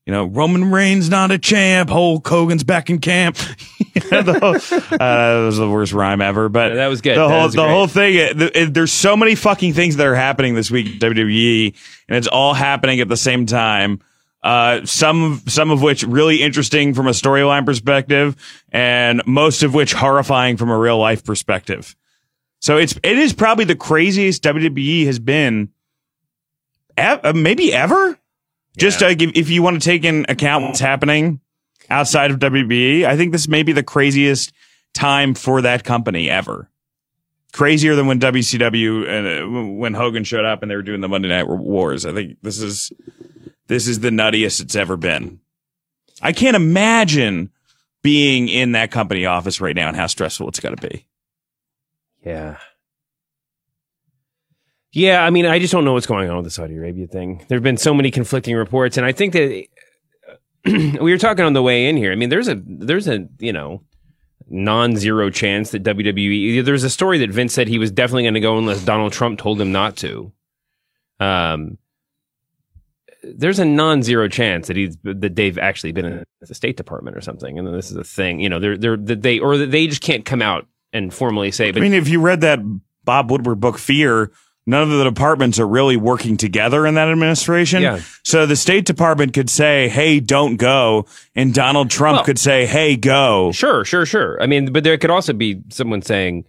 You 0.06 0.12
know, 0.12 0.24
Roman 0.26 0.70
Reigns 0.70 1.08
not 1.08 1.30
a 1.30 1.38
champ. 1.38 1.88
Hulk 1.88 2.26
Hogan's 2.28 2.62
back 2.64 2.90
in 2.90 2.98
camp. 2.98 3.36
You 3.94 4.10
know, 4.10 4.22
the 4.22 4.40
whole- 4.40 4.54
uh, 4.56 4.98
that 5.38 5.44
was 5.46 5.56
the 5.56 5.70
worst 5.70 5.92
rhyme 5.92 6.20
ever, 6.20 6.48
but 6.48 6.74
that 6.74 6.88
was 6.88 7.00
good. 7.00 7.16
The 7.16 7.28
whole 7.28 7.48
the 7.48 7.58
great. 7.58 7.68
whole 7.70 7.86
thing. 7.86 8.14
it- 8.16 8.40
it- 8.56 8.74
there's 8.74 8.90
so 8.92 9.16
many 9.16 9.36
fucking 9.36 9.72
things 9.72 9.94
that 9.98 10.06
are 10.08 10.16
happening 10.16 10.56
this 10.56 10.68
week 10.68 10.98
WWE, 10.98 11.72
and 12.08 12.18
it's 12.18 12.26
all 12.26 12.55
happening 12.55 12.98
at 12.98 13.09
the 13.09 13.16
same 13.16 13.46
time. 13.46 14.00
Uh, 14.42 14.84
some 14.84 15.40
some 15.46 15.70
of 15.70 15.80
which 15.80 16.02
really 16.02 16.42
interesting 16.42 16.92
from 16.92 17.07
a 17.07 17.11
storyline 17.12 17.64
perspective, 17.64 18.34
and 18.72 19.22
most 19.26 19.62
of 19.62 19.74
which 19.74 19.92
horrifying 19.92 20.57
from 20.57 20.70
a 20.70 20.76
real 20.76 20.98
life 20.98 21.22
perspective. 21.24 21.94
So 22.59 22.76
it's 22.76 22.94
it 23.05 23.16
is 23.16 23.32
probably 23.32 23.64
the 23.64 23.76
craziest 23.76 24.42
WWE 24.42 25.07
has 25.07 25.20
been, 25.20 25.68
ev- 26.96 27.20
uh, 27.24 27.32
maybe 27.32 27.72
ever. 27.72 28.18
Just 28.77 29.01
like 29.01 29.22
if, 29.22 29.33
if 29.35 29.51
you 29.51 29.62
want 29.62 29.81
to 29.81 29.85
take 29.85 30.05
in 30.05 30.27
account 30.29 30.64
what's 30.64 30.81
happening 30.81 31.41
outside 31.91 32.31
of 32.31 32.39
WWE, 32.39 33.05
I 33.05 33.16
think 33.16 33.33
this 33.33 33.49
may 33.49 33.62
be 33.62 33.72
the 33.72 33.83
craziest 33.83 34.53
time 34.95 35.35
for 35.35 35.62
that 35.62 35.85
company 35.85 36.29
ever. 36.29 36.70
Crazier 37.53 37.95
than 37.95 38.09
when 38.09 38.18
WCW 38.18 39.09
and 39.09 39.27
uh, 39.27 39.79
when 39.79 39.95
Hogan 39.95 40.25
showed 40.25 40.45
up 40.45 40.62
and 40.62 40.70
they 40.70 40.75
were 40.77 40.83
doing 40.83 41.01
the 41.01 41.09
Monday 41.09 41.29
Night 41.29 41.47
Wars. 41.47 42.05
I 42.05 42.12
think 42.12 42.39
this 42.43 42.61
is 42.61 42.93
this 43.68 43.87
is 43.87 44.01
the 44.01 44.11
nuttiest 44.11 44.61
it's 44.61 44.75
ever 44.75 44.97
been. 44.97 45.39
I 46.20 46.33
can't 46.33 46.57
imagine 46.57 47.51
being 48.03 48.49
in 48.49 48.72
that 48.72 48.91
company 48.91 49.25
office 49.25 49.61
right 49.61 49.77
now 49.77 49.89
and 49.89 49.97
how 49.97 50.09
stressful 50.09 50.49
it's 50.49 50.61
got 50.61 50.79
to 50.79 50.89
be. 50.89 51.07
Yeah. 52.25 52.59
Yeah, 54.95 55.24
I 55.24 55.30
mean, 55.30 55.45
I 55.45 55.59
just 55.59 55.72
don't 55.72 55.84
know 55.84 55.92
what's 55.92 56.07
going 56.07 56.30
on 56.30 56.36
with 56.36 56.45
the 56.45 56.53
Saudi 56.53 56.76
Arabia 56.76 57.09
thing. 57.09 57.45
There 57.49 57.57
have 57.57 57.64
been 57.64 57.76
so 57.76 57.92
many 57.92 58.12
conflicting 58.12 58.55
reports, 58.55 58.97
and 58.97 59.05
I 59.05 59.11
think 59.11 59.32
that 59.32 59.66
we 60.64 61.11
were 61.11 61.18
talking 61.18 61.45
on 61.45 61.53
the 61.53 61.62
way 61.62 61.88
in 61.88 61.97
here. 61.97 62.12
I 62.12 62.14
mean, 62.14 62.28
there's 62.28 62.47
a 62.47 62.62
there's 62.64 63.09
a 63.09 63.26
you 63.40 63.53
know 63.53 63.82
non-zero 64.49 65.30
chance 65.30 65.72
that 65.72 65.82
WWE. 65.82 66.64
There's 66.64 66.84
a 66.84 66.90
story 66.90 67.18
that 67.18 67.30
Vince 67.30 67.53
said 67.53 67.66
he 67.66 67.78
was 67.78 67.90
definitely 67.90 68.22
going 68.22 68.34
to 68.34 68.40
go 68.40 68.57
unless 68.57 68.84
Donald 68.84 69.12
Trump 69.12 69.40
told 69.40 69.61
him 69.61 69.72
not 69.72 69.97
to. 69.97 70.32
Um, 71.18 71.78
there's 73.24 73.59
a 73.59 73.64
non-zero 73.64 74.28
chance 74.28 74.68
that 74.68 74.76
he's 74.76 74.97
that 75.03 75.34
they've 75.34 75.59
actually 75.59 75.90
been 75.90 76.05
in 76.05 76.24
the 76.40 76.55
State 76.55 76.76
Department 76.76 77.16
or 77.16 77.20
something, 77.20 77.59
and 77.59 77.66
then 77.66 77.74
this 77.74 77.90
is 77.90 77.97
a 77.97 78.05
thing. 78.05 78.38
You 78.38 78.49
know, 78.49 78.61
they're 78.61 78.78
they're 78.78 78.97
that 78.97 79.22
they 79.22 79.40
or 79.40 79.59
they 79.59 79.88
just 79.88 80.03
can't 80.03 80.24
come 80.24 80.40
out 80.40 80.68
and 80.92 81.12
formally 81.12 81.51
say. 81.51 81.72
But 81.72 81.80
I 81.80 81.82
mean, 81.82 81.95
if 81.95 82.09
you 82.09 82.20
read 82.20 82.42
that 82.42 82.61
Bob 83.05 83.32
Woodward 83.32 83.59
book, 83.59 83.76
Fear, 83.76 84.30
none 84.66 84.82
of 84.82 84.90
the 84.90 85.04
departments 85.04 85.58
are 85.58 85.66
really 85.68 85.96
working 85.96 86.36
together 86.36 86.86
in 86.86 86.94
that 86.94 87.08
administration. 87.08 87.82
Yeah. 87.82 88.00
So 88.22 88.46
the 88.46 88.56
State 88.56 88.84
Department 88.86 89.32
could 89.34 89.50
say, 89.50 89.88
"Hey, 89.88 90.20
don't 90.20 90.56
go," 90.56 91.06
and 91.34 91.52
Donald 91.54 91.90
Trump 91.90 92.16
Well- 92.16 92.24
could 92.24 92.38
say, 92.38 92.66
"Hey, 92.66 92.96
go." 92.96 93.52
Sure, 93.52 93.84
sure, 93.84 94.06
sure. 94.06 94.40
I 94.42 94.46
mean, 94.46 94.72
but 94.72 94.84
there 94.84 94.96
could 94.98 95.10
also 95.10 95.32
be 95.32 95.60
someone 95.70 96.02
saying, 96.02 96.44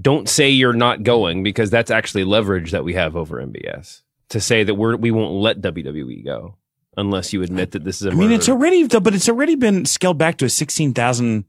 "Don't 0.00 0.28
say 0.28 0.48
you're 0.50 0.72
not 0.72 1.02
going," 1.02 1.42
because 1.42 1.70
that's 1.70 1.90
actually 1.90 2.24
leverage 2.24 2.70
that 2.70 2.84
we 2.84 2.94
have 2.94 3.16
over 3.16 3.40
MBS 3.40 4.02
to 4.30 4.40
say 4.40 4.62
that 4.64 4.74
we're 4.74 4.96
we 4.96 5.10
won't 5.10 5.34
let 5.34 5.60
WWE 5.60 6.22
go 6.24 6.56
unless 6.96 7.32
you 7.32 7.42
admit 7.42 7.70
that 7.72 7.84
this 7.84 8.00
is 8.00 8.06
a 8.06 8.10
I 8.10 8.14
mean, 8.14 8.22
murder. 8.24 8.34
it's 8.34 8.48
already, 8.48 8.86
but 8.88 9.14
it's 9.14 9.28
already 9.28 9.54
been 9.54 9.84
scaled 9.84 10.18
back 10.18 10.36
to 10.38 10.44
a 10.44 10.48
sixteen 10.50 10.92
thousand 10.94 11.44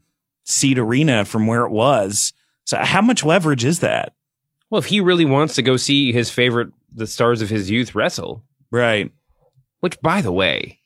seat 0.46 0.78
arena 0.80 1.26
from 1.26 1.48
where 1.48 1.66
it 1.66 1.72
was. 1.72 2.34
So 2.66 2.78
how 2.78 3.02
much 3.02 3.24
leverage 3.26 3.66
is 3.66 3.80
that? 3.80 4.14
Well, 4.70 4.80
if 4.80 4.86
he 4.86 5.02
really 5.02 5.26
wants 5.26 5.56
to 5.56 5.62
go 5.62 5.78
see 5.78 6.12
his 6.12 6.30
favorite, 6.30 6.70
the 6.94 7.08
stars 7.08 7.42
of 7.42 7.50
his 7.50 7.70
youth 7.70 7.96
wrestle, 7.96 8.44
Right. 8.72 9.12
which, 9.80 10.00
by 10.02 10.22
the 10.22 10.32
way. 10.32 10.80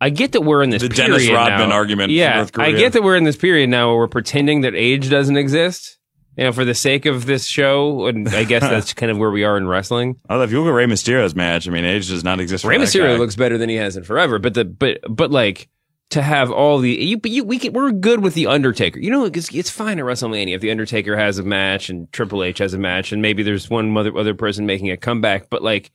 I 0.00 0.10
get 0.10 0.32
that 0.32 0.42
we're 0.42 0.62
in 0.62 0.70
this 0.70 0.82
The 0.82 0.88
period 0.90 1.10
Dennis 1.10 1.30
Rodman 1.30 1.70
now. 1.70 1.74
argument 1.74 2.12
Yeah, 2.12 2.36
North 2.36 2.58
I 2.58 2.70
get 2.72 2.92
that 2.92 3.02
we're 3.02 3.16
in 3.16 3.24
this 3.24 3.36
period 3.36 3.68
now 3.68 3.88
where 3.88 3.96
we're 3.98 4.06
pretending 4.08 4.60
that 4.60 4.74
age 4.74 5.10
doesn't 5.10 5.36
exist. 5.36 5.96
You 6.36 6.44
know, 6.44 6.52
for 6.52 6.64
the 6.64 6.74
sake 6.74 7.04
of 7.04 7.26
this 7.26 7.46
show, 7.46 8.06
and 8.06 8.28
I 8.28 8.44
guess 8.44 8.62
that's 8.70 8.94
kind 8.94 9.10
of 9.10 9.18
where 9.18 9.32
we 9.32 9.42
are 9.42 9.56
in 9.56 9.66
wrestling. 9.66 10.20
Although 10.30 10.44
if 10.44 10.52
you 10.52 10.60
look 10.60 10.68
at 10.70 10.74
Rey 10.74 10.86
Mysterio's 10.86 11.34
match, 11.34 11.66
I 11.66 11.72
mean, 11.72 11.84
age 11.84 12.08
does 12.08 12.22
not 12.22 12.38
exist. 12.38 12.62
For 12.62 12.68
Rey 12.68 12.78
Mysterio 12.78 13.18
looks 13.18 13.34
better 13.34 13.58
than 13.58 13.68
he 13.68 13.74
has 13.74 13.96
in 13.96 14.04
forever, 14.04 14.38
but 14.38 14.54
the 14.54 14.64
but 14.64 15.00
but 15.08 15.32
like 15.32 15.68
to 16.10 16.22
have 16.22 16.50
all 16.50 16.78
the 16.78 16.90
you 16.90 17.18
but 17.18 17.30
you 17.30 17.44
we 17.44 17.58
can, 17.58 17.72
we're 17.72 17.92
good 17.92 18.20
with 18.20 18.34
the 18.34 18.46
Undertaker. 18.46 18.98
You 18.98 19.10
know, 19.10 19.24
it's, 19.26 19.54
it's 19.54 19.70
fine 19.70 19.98
at 19.98 20.04
WrestleMania 20.04 20.54
if 20.54 20.60
the 20.60 20.70
Undertaker 20.70 21.16
has 21.16 21.38
a 21.38 21.42
match 21.42 21.90
and 21.90 22.10
Triple 22.12 22.42
H 22.42 22.58
has 22.58 22.74
a 22.74 22.78
match, 22.78 23.12
and 23.12 23.20
maybe 23.20 23.42
there's 23.42 23.68
one 23.68 23.96
other 23.96 24.16
other 24.16 24.34
person 24.34 24.66
making 24.66 24.90
a 24.90 24.96
comeback. 24.96 25.50
But 25.50 25.62
like 25.62 25.90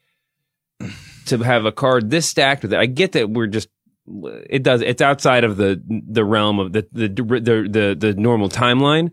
to 1.26 1.38
have 1.40 1.66
a 1.66 1.72
card 1.72 2.10
this 2.10 2.28
stacked 2.28 2.64
with 2.64 2.74
it, 2.74 2.80
I 2.80 2.86
get 2.86 3.14
that 3.14 3.30
we're 3.30 3.48
just 3.48 3.70
it 4.50 4.64
does 4.64 4.82
it's 4.82 5.02
outside 5.02 5.44
of 5.44 5.58
the 5.58 5.82
the 5.88 6.26
realm 6.26 6.60
of 6.60 6.74
the 6.74 6.88
the 6.92 7.08
the 7.08 7.68
the, 7.70 7.96
the 7.98 8.14
normal 8.14 8.50
timeline. 8.50 9.12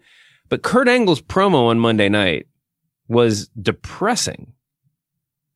But 0.48 0.62
Kurt 0.62 0.88
Angle's 0.88 1.22
promo 1.22 1.68
on 1.68 1.78
Monday 1.78 2.08
night 2.08 2.48
was 3.08 3.48
depressing. 3.48 4.52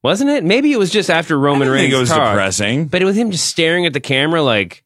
Wasn't 0.03 0.29
it? 0.29 0.43
Maybe 0.43 0.71
it 0.71 0.77
was 0.77 0.91
just 0.91 1.09
after 1.09 1.37
Roman 1.37 1.67
Reigns. 1.67 1.93
it 1.93 1.97
was 1.97 2.09
depressing. 2.09 2.87
But 2.87 3.01
it 3.01 3.05
was 3.05 3.17
him 3.17 3.31
just 3.31 3.47
staring 3.47 3.85
at 3.85 3.93
the 3.93 3.99
camera 3.99 4.41
like, 4.41 4.84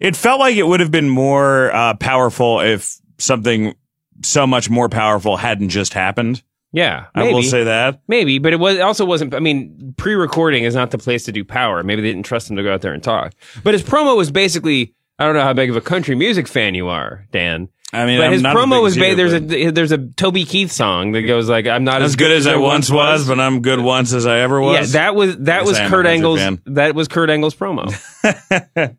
It 0.00 0.16
felt 0.16 0.40
like 0.40 0.56
it 0.56 0.66
would 0.66 0.80
have 0.80 0.90
been 0.90 1.08
more 1.08 1.74
uh, 1.74 1.94
powerful 1.94 2.60
if 2.60 2.96
something 3.18 3.74
so 4.22 4.46
much 4.46 4.68
more 4.68 4.88
powerful 4.88 5.36
hadn't 5.36 5.70
just 5.70 5.94
happened. 5.94 6.42
yeah, 6.72 7.06
I 7.14 7.24
will 7.32 7.42
say 7.42 7.64
that. 7.64 8.02
Maybe, 8.08 8.38
but 8.38 8.52
it 8.52 8.56
was 8.60 8.76
it 8.76 8.82
also 8.82 9.04
wasn't. 9.04 9.34
I 9.34 9.40
mean, 9.40 9.94
pre-recording 9.96 10.64
is 10.64 10.74
not 10.74 10.90
the 10.90 10.98
place 10.98 11.24
to 11.24 11.32
do 11.32 11.44
power. 11.44 11.82
Maybe 11.82 12.02
they 12.02 12.08
didn't 12.12 12.26
trust 12.26 12.50
him 12.50 12.56
to 12.56 12.62
go 12.62 12.74
out 12.74 12.82
there 12.82 12.92
and 12.92 13.02
talk. 13.02 13.34
But 13.62 13.74
his 13.74 13.82
promo 13.82 14.16
was 14.16 14.30
basically, 14.30 14.94
I 15.18 15.24
don't 15.24 15.34
know 15.34 15.42
how 15.42 15.54
big 15.54 15.70
of 15.70 15.76
a 15.76 15.80
country 15.80 16.14
music 16.14 16.48
fan 16.48 16.74
you 16.74 16.88
are, 16.88 17.26
Dan. 17.32 17.68
I 17.96 18.06
mean, 18.06 18.18
but 18.18 18.26
I'm 18.26 18.32
his 18.32 18.42
promo 18.42 18.82
was 18.82 18.96
as 18.96 19.02
ba- 19.02 19.14
there's 19.16 19.32
but- 19.32 19.52
a 19.52 19.70
there's 19.70 19.92
a 19.92 19.98
Toby 19.98 20.44
Keith 20.44 20.70
song 20.72 21.12
that 21.12 21.22
goes 21.22 21.48
like, 21.48 21.66
"I'm 21.66 21.84
not 21.84 22.02
as, 22.02 22.10
as 22.12 22.16
good 22.16 22.30
as 22.32 22.46
I 22.46 22.56
once 22.56 22.90
was, 22.90 23.26
but 23.26 23.40
I'm 23.40 23.62
good 23.62 23.80
once 23.80 24.12
as 24.12 24.26
I 24.26 24.40
ever 24.40 24.60
was. 24.60 24.94
Yeah, 24.94 25.00
that 25.00 25.14
was 25.14 25.36
that 25.38 25.58
Yes, 25.60 25.66
was 25.66 25.78
I 25.78 25.82
am 25.84 25.86
a 25.86 25.90
Kurt 25.96 26.06
Angle's 26.06 26.38
fan. 26.40 26.62
that 26.66 26.94
was 26.94 27.08
Kurt 27.08 27.30
Angle's 27.30 27.54
promo. 27.54 27.90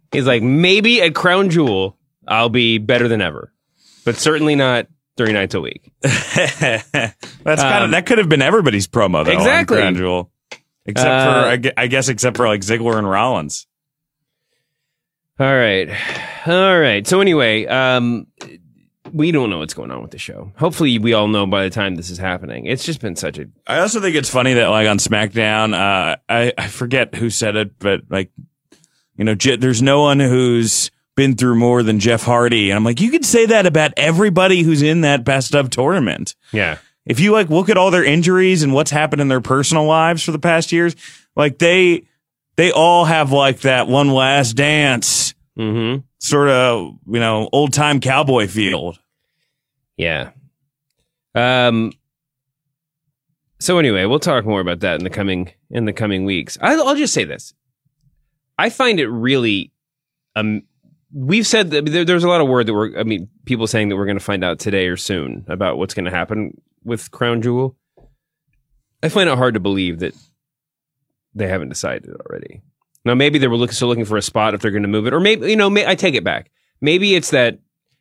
He's 0.12 0.26
like, 0.26 0.42
maybe 0.44 1.02
at 1.02 1.14
Crown 1.16 1.50
Jewel 1.50 1.98
I'll 2.28 2.50
be 2.50 2.78
better 2.78 3.08
than 3.08 3.22
ever, 3.22 3.54
but 4.06 4.16
certainly 4.16 4.56
not 4.56 4.88
three 5.16 5.32
nights 5.34 5.56
a 5.56 5.62
week. 5.62 5.92
That's 6.02 6.84
kind 6.92 7.14
of 7.44 7.84
Um, 7.84 7.92
that 7.92 8.06
could 8.06 8.18
have 8.18 8.30
been 8.30 8.42
everybody's 8.42 8.88
promo 8.88 9.24
though. 9.26 9.32
Exactly. 9.32 9.78
Crown 9.78 9.96
Jewel. 9.96 10.32
Except 10.86 11.10
Uh, 11.10 11.58
for 11.58 11.72
I 11.78 11.88
guess 11.88 12.08
except 12.10 12.38
for 12.38 12.48
like 12.48 12.62
Ziggler 12.62 12.98
and 12.98 13.10
Rollins. 13.10 13.68
All 15.40 15.46
right, 15.46 15.88
all 16.48 16.80
right. 16.80 17.06
So 17.06 17.22
anyway, 17.22 17.68
um, 17.68 18.26
we 19.14 19.32
don't 19.32 19.50
know 19.50 19.60
what's 19.60 19.74
going 19.74 19.92
on 19.92 20.02
with 20.02 20.12
the 20.12 20.18
show. 20.18 20.52
Hopefully, 20.58 20.98
we 21.00 21.14
all 21.14 21.28
know 21.28 21.46
by 21.46 21.64
the 21.64 21.70
time 21.70 21.96
this 21.96 22.10
is 22.10 22.18
happening. 22.18 22.66
It's 22.66 22.84
just 22.84 23.02
been 23.02 23.16
such 23.16 23.38
a 23.38 23.48
I 23.66 23.80
also 23.80 24.00
think 24.02 24.16
it's 24.16 24.30
funny 24.30 24.54
that 24.54 24.68
like 24.68 24.88
on 24.88 24.98
SmackDown, 24.98 25.74
uh, 25.74 26.18
I 26.30 26.54
I 26.58 26.68
forget 26.68 27.16
who 27.16 27.30
said 27.30 27.56
it, 27.56 27.78
but 27.80 28.02
like 28.10 28.32
you 29.18 29.24
know, 29.26 29.36
Je- 29.36 29.56
there's 29.58 29.82
no 29.82 30.02
one 30.02 30.20
who's 30.20 30.92
been 31.16 31.36
through 31.36 31.56
more 31.56 31.82
than 31.84 32.00
Jeff 32.00 32.24
Hardy, 32.24 32.70
and 32.70 32.78
I'm 32.78 32.84
like, 32.84 33.02
you 33.02 33.10
could 33.10 33.26
say 33.26 33.48
that 33.48 33.66
about 33.66 33.92
everybody 33.98 34.62
who's 34.62 34.82
in 34.84 35.02
that 35.02 35.24
best 35.24 35.56
of 35.56 35.70
tournament. 35.70 36.36
yeah. 36.52 36.78
If 37.06 37.22
you 37.22 37.32
like 37.32 37.50
look 37.50 37.70
at 37.70 37.78
all 37.78 37.90
their 37.90 38.04
injuries 38.04 38.64
and 38.64 38.74
what's 38.74 38.92
happened 38.92 39.22
in 39.22 39.30
their 39.30 39.40
personal 39.40 39.86
lives 39.86 40.22
for 40.24 40.32
the 40.34 40.40
past 40.40 40.74
years, 40.74 40.94
like 41.38 41.58
they 41.58 42.06
they 42.58 42.72
all 42.74 43.06
have 43.06 43.32
like 43.32 43.62
that 43.62 43.88
one 43.88 44.10
last 44.10 44.54
dance 44.54 45.34
Mm-hmm. 45.58 46.02
Sort 46.20 46.50
of 46.50 46.98
you 47.08 47.20
know 47.20 47.50
old 47.52 47.74
time 47.74 48.00
cowboy 48.00 48.48
feel. 48.48 48.96
Yeah. 49.98 50.32
Um. 51.36 51.92
So 53.60 53.80
anyway, 53.80 54.06
we'll 54.06 54.20
talk 54.20 54.46
more 54.46 54.62
about 54.62 54.82
that 54.82 55.00
in 55.00 55.04
the 55.04 55.10
coming 55.10 55.52
in 55.70 55.86
the 55.86 55.94
coming 55.94 56.26
weeks. 56.26 56.58
I, 56.62 56.76
I'll 56.76 56.96
just 56.96 57.14
say 57.14 57.24
this: 57.24 57.54
I 58.58 58.70
find 58.70 59.00
it 59.00 59.08
really. 59.08 59.72
Um, 60.36 60.64
we've 61.12 61.48
said 61.48 61.72
that 61.72 61.86
there, 61.86 62.06
there's 62.06 62.24
a 62.24 62.30
lot 62.30 62.42
of 62.42 62.48
word 62.48 62.68
that 62.68 62.74
we're. 62.74 62.98
I 62.98 63.04
mean, 63.04 63.30
people 63.46 63.68
saying 63.68 63.90
that 63.90 63.96
we're 63.96 64.06
going 64.06 64.20
to 64.20 64.24
find 64.24 64.44
out 64.44 64.60
today 64.60 64.88
or 64.88 64.98
soon 64.98 65.46
about 65.48 65.78
what's 65.78 65.94
going 65.94 66.06
to 66.06 66.12
happen 66.12 66.60
with 66.84 67.12
Crown 67.12 67.42
Jewel. 67.42 67.76
I 69.04 69.10
find 69.10 69.30
it 69.30 69.38
hard 69.38 69.54
to 69.54 69.60
believe 69.60 70.00
that 70.00 70.16
they 71.36 71.48
haven't 71.48 71.70
decided 71.70 72.16
already. 72.26 72.62
Now, 73.08 73.16
maybe 73.16 73.40
they 73.40 73.48
were 73.48 73.58
look, 73.58 73.72
still 73.72 73.88
looking 73.88 74.06
for 74.06 74.18
a 74.18 74.22
spot 74.22 74.54
if 74.54 74.62
they're 74.62 74.72
going 74.72 74.84
to 74.84 74.88
move 74.88 75.08
it, 75.08 75.14
or 75.14 75.20
maybe 75.20 75.50
you 75.50 75.56
know, 75.56 75.70
may, 75.70 75.88
I 75.88 75.96
take 75.96 76.14
it 76.16 76.24
back. 76.24 76.52
Maybe 76.82 77.16
it's 77.16 77.32
that 77.32 77.60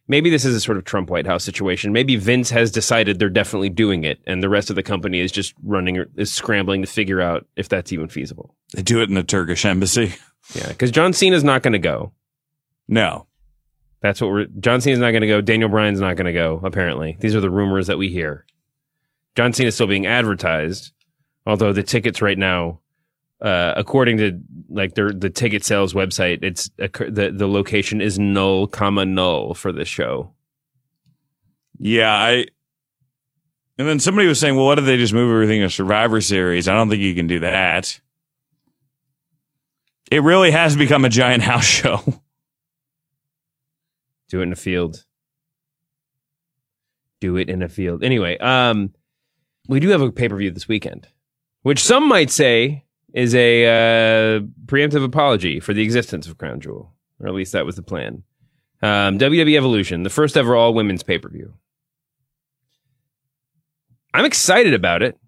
maybe 0.09 0.30
this 0.30 0.44
is 0.44 0.54
a 0.54 0.61
sort 0.61 0.76
of 0.78 0.84
Trump 0.84 1.11
White 1.11 1.26
House 1.26 1.44
situation. 1.44 1.92
Maybe 1.92 2.16
Vince 2.16 2.50
has 2.50 2.70
decided 2.70 3.18
they're 3.18 3.28
definitely 3.28 3.70
doing 3.70 4.04
it, 4.04 4.20
and 4.26 4.42
the 4.42 4.48
rest 4.48 4.68
of 4.70 4.76
the 4.76 4.82
company 4.82 5.20
is 5.20 5.32
just 5.32 5.54
running 5.62 6.04
is 6.16 6.32
scrambling 6.32 6.82
to 6.82 6.86
figure 6.86 7.20
out 7.20 7.46
if 7.57 7.68
that's 7.68 7.92
even 7.92 8.09
feasible. 8.09 8.54
They 8.74 8.82
do 8.82 9.00
it 9.00 9.09
in 9.09 9.14
the 9.14 9.22
Turkish 9.22 9.64
embassy. 9.64 10.14
Yeah, 10.54 10.68
because 10.68 10.90
John 10.92 11.12
Cena's 11.12 11.42
not 11.42 11.62
going 11.62 11.72
to 11.72 11.78
go. 11.78 12.12
No, 12.88 13.26
That's 14.00 14.20
what 14.20 14.30
we're. 14.30 14.44
John 14.61 14.80
Cena's 14.80 15.00
not 15.00 15.11
going 15.11 15.22
to 15.22 15.26
go. 15.26 15.40
Daniel 15.40 15.68
Bryan's 15.68 16.00
not 16.00 16.16
going 16.16 16.26
to 16.26 16.32
go. 16.32 16.61
Apparently, 16.62 17.16
these 17.20 17.34
are 17.34 17.40
the 17.40 17.50
rumors 17.50 17.88
that 17.88 17.98
we 17.98 18.09
hear. 18.11 18.46
John 19.34 19.52
Cena's 19.52 19.74
still 19.74 19.88
being 19.88 20.07
advertised, 20.07 20.92
although 21.46 21.72
the 21.72 21.82
tickets 21.82 22.22
right 22.22 22.38
now, 22.38 22.80
uh, 23.41 23.74
according 23.76 24.16
to 24.18 24.41
like 24.68 24.95
their 24.95 25.12
the 25.12 25.30
ticket 25.30 25.64
sales 25.64 25.93
website, 25.93 26.43
it's 26.43 26.70
the 26.78 27.32
the 27.34 27.47
location 27.49 28.01
is 28.01 28.18
null, 28.18 28.66
comma 28.66 29.05
null 29.05 29.55
for 29.55 29.72
this 29.72 29.89
show. 29.89 30.32
Yeah, 31.78 32.12
I. 32.12 32.47
And 33.78 33.87
then 33.87 34.01
somebody 34.01 34.26
was 34.26 34.41
saying, 34.41 34.57
"Well, 34.57 34.64
what 34.64 34.78
if 34.78 34.87
they 34.87 34.97
just 34.97 35.12
move 35.12 35.30
everything 35.30 35.61
to 35.61 35.68
Survivor 35.68 36.20
Series?" 36.22 36.66
I 36.66 36.74
don't 36.74 36.89
think 36.89 37.03
you 37.03 37.14
can 37.14 37.26
do 37.26 37.41
that. 37.41 38.01
It 40.11 40.22
really 40.22 40.51
has 40.51 40.76
become 40.76 41.05
a 41.05 41.11
giant 41.11 41.43
house 41.43 41.66
show. 41.66 42.01
Do 44.28 44.41
it 44.41 44.45
in 44.45 44.53
a 44.53 44.57
field. 44.57 45.05
Do 47.20 47.37
it 47.37 47.51
in 47.51 47.62
a 47.62 47.68
field. 47.68 48.03
Anyway, 48.03 48.39
um, 48.39 48.95
we 49.68 49.80
do 49.80 49.91
have 49.91 50.01
a 50.01 50.11
pay 50.11 50.28
per 50.28 50.37
view 50.37 50.51
this 50.51 50.68
weekend, 50.68 51.09
which 51.62 51.82
some 51.82 52.09
might 52.09 52.30
say 52.30 52.86
is 53.16 53.34
a 53.34 53.64
uh, 53.64 54.40
preemptive 54.66 55.02
apology 55.02 55.58
for 55.58 55.72
the 55.72 55.82
existence 55.82 56.28
of 56.28 56.36
Crown 56.36 56.60
Jewel, 56.60 56.92
or 57.18 57.26
at 57.26 57.34
least 57.34 57.52
that 57.52 57.64
was 57.64 57.74
the 57.74 57.82
plan. 57.82 58.22
Um, 58.82 59.18
WWE 59.18 59.56
Evolution, 59.56 60.02
the 60.02 60.10
first 60.10 60.36
ever 60.36 60.54
all 60.54 60.74
women's 60.74 61.02
pay 61.02 61.18
per 61.18 61.30
view. 61.30 61.54
I'm 64.12 64.26
excited 64.26 64.74
about 64.74 65.02
it. 65.02 65.18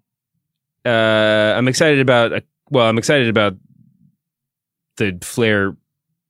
Uh, 0.85 1.55
I'm 1.57 1.67
excited 1.67 1.99
about. 1.99 2.31
Uh, 2.31 2.41
well, 2.69 2.87
I'm 2.87 2.99
excited 2.99 3.27
about 3.27 3.57
the 4.97 5.17
Flair 5.23 5.75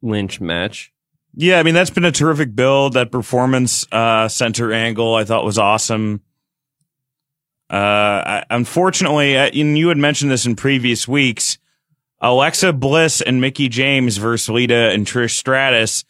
Lynch 0.02 0.40
match. 0.40 0.94
Yeah, 1.36 1.60
I 1.60 1.64
mean 1.64 1.74
that's 1.74 1.90
been 1.90 2.06
a 2.06 2.12
terrific 2.12 2.56
build. 2.56 2.94
That 2.94 3.12
performance 3.12 3.86
uh, 3.92 4.30
center 4.30 4.72
angle 4.72 5.14
I 5.14 5.26
thought 5.26 5.44
was 5.44 5.60
awesome. 5.60 6.22
Uh, 7.70 8.44
unfortunately, 8.50 9.38
uh, 9.38 9.50
and 9.54 9.78
you 9.78 9.90
had 9.90 9.98
mentioned 9.98 10.32
this 10.32 10.46
in 10.46 10.56
previous 10.56 11.08
weeks. 11.08 11.58
Alexa 12.22 12.74
Bliss 12.74 13.22
and 13.22 13.40
Mickie 13.40 13.70
James 13.70 14.18
versus 14.18 14.50
Lita 14.50 14.90
and 14.92 15.06
Trish 15.06 15.38
Stratus 15.38 16.04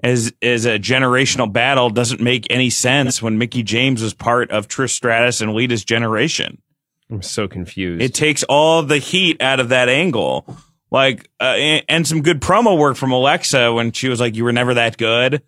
as 0.00 0.32
as 0.40 0.64
a 0.64 0.78
generational 0.78 1.52
battle 1.52 1.90
doesn't 1.90 2.20
make 2.20 2.46
any 2.50 2.70
sense 2.70 3.20
when 3.20 3.38
Mickie 3.38 3.62
James 3.62 4.02
was 4.02 4.14
part 4.14 4.50
of 4.50 4.68
Trish 4.68 4.90
Stratus 4.90 5.40
and 5.40 5.54
Lita's 5.54 5.84
generation. 5.84 6.62
I'm 7.10 7.22
so 7.22 7.48
confused. 7.48 8.02
It 8.02 8.14
takes 8.14 8.42
all 8.44 8.82
the 8.82 8.98
heat 8.98 9.40
out 9.40 9.60
of 9.60 9.70
that 9.70 9.88
angle. 9.88 10.44
Like, 10.90 11.28
uh, 11.40 11.54
and, 11.56 11.84
and 11.88 12.06
some 12.06 12.22
good 12.22 12.40
promo 12.40 12.78
work 12.78 12.96
from 12.96 13.12
Alexa 13.12 13.72
when 13.72 13.92
she 13.92 14.08
was 14.08 14.20
like, 14.20 14.36
"You 14.36 14.44
were 14.44 14.52
never 14.52 14.74
that 14.74 14.96
good." 14.96 15.42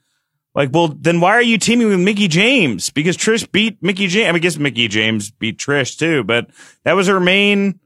Like, 0.55 0.71
well, 0.73 0.89
then 0.89 1.21
why 1.21 1.31
are 1.31 1.43
you 1.43 1.59
teaming 1.59 1.89
with 1.89 2.01
Mickie 2.01 2.29
James? 2.29 2.91
Because 2.91 3.17
Trish 3.17 3.51
beat 3.51 3.81
Mickie 3.83 4.09
James. 4.09 4.25
I, 4.25 4.33
mean, 4.33 4.37
I 4.37 4.39
guess 4.41 4.59
Mickie 4.59 4.89
James 4.89 5.31
beat 5.31 5.59
Trish 5.59 5.97
too, 5.97 6.25
but 6.25 6.51
that 6.85 6.95
was 6.95 7.07
her 7.07 7.21
main 7.21 7.79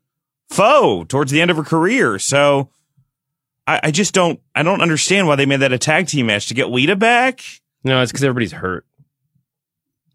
foe 0.48 1.04
towards 1.04 1.30
the 1.30 1.42
end 1.42 1.50
of 1.50 1.58
her 1.58 1.62
career. 1.62 2.18
So 2.18 2.70
I, 3.66 3.80
I 3.84 3.90
just 3.90 4.14
don't, 4.14 4.40
I 4.54 4.62
don't 4.62 4.80
understand 4.80 5.26
why 5.26 5.36
they 5.36 5.46
made 5.46 5.60
that 5.60 5.72
a 5.72 5.78
tag 5.78 6.06
team 6.06 6.26
match 6.26 6.48
to 6.48 6.54
get 6.54 6.70
Lita 6.70 6.96
back. 6.96 7.42
No, 7.82 8.00
it's 8.00 8.12
because 8.12 8.24
everybody's 8.24 8.52
hurt. 8.52 8.86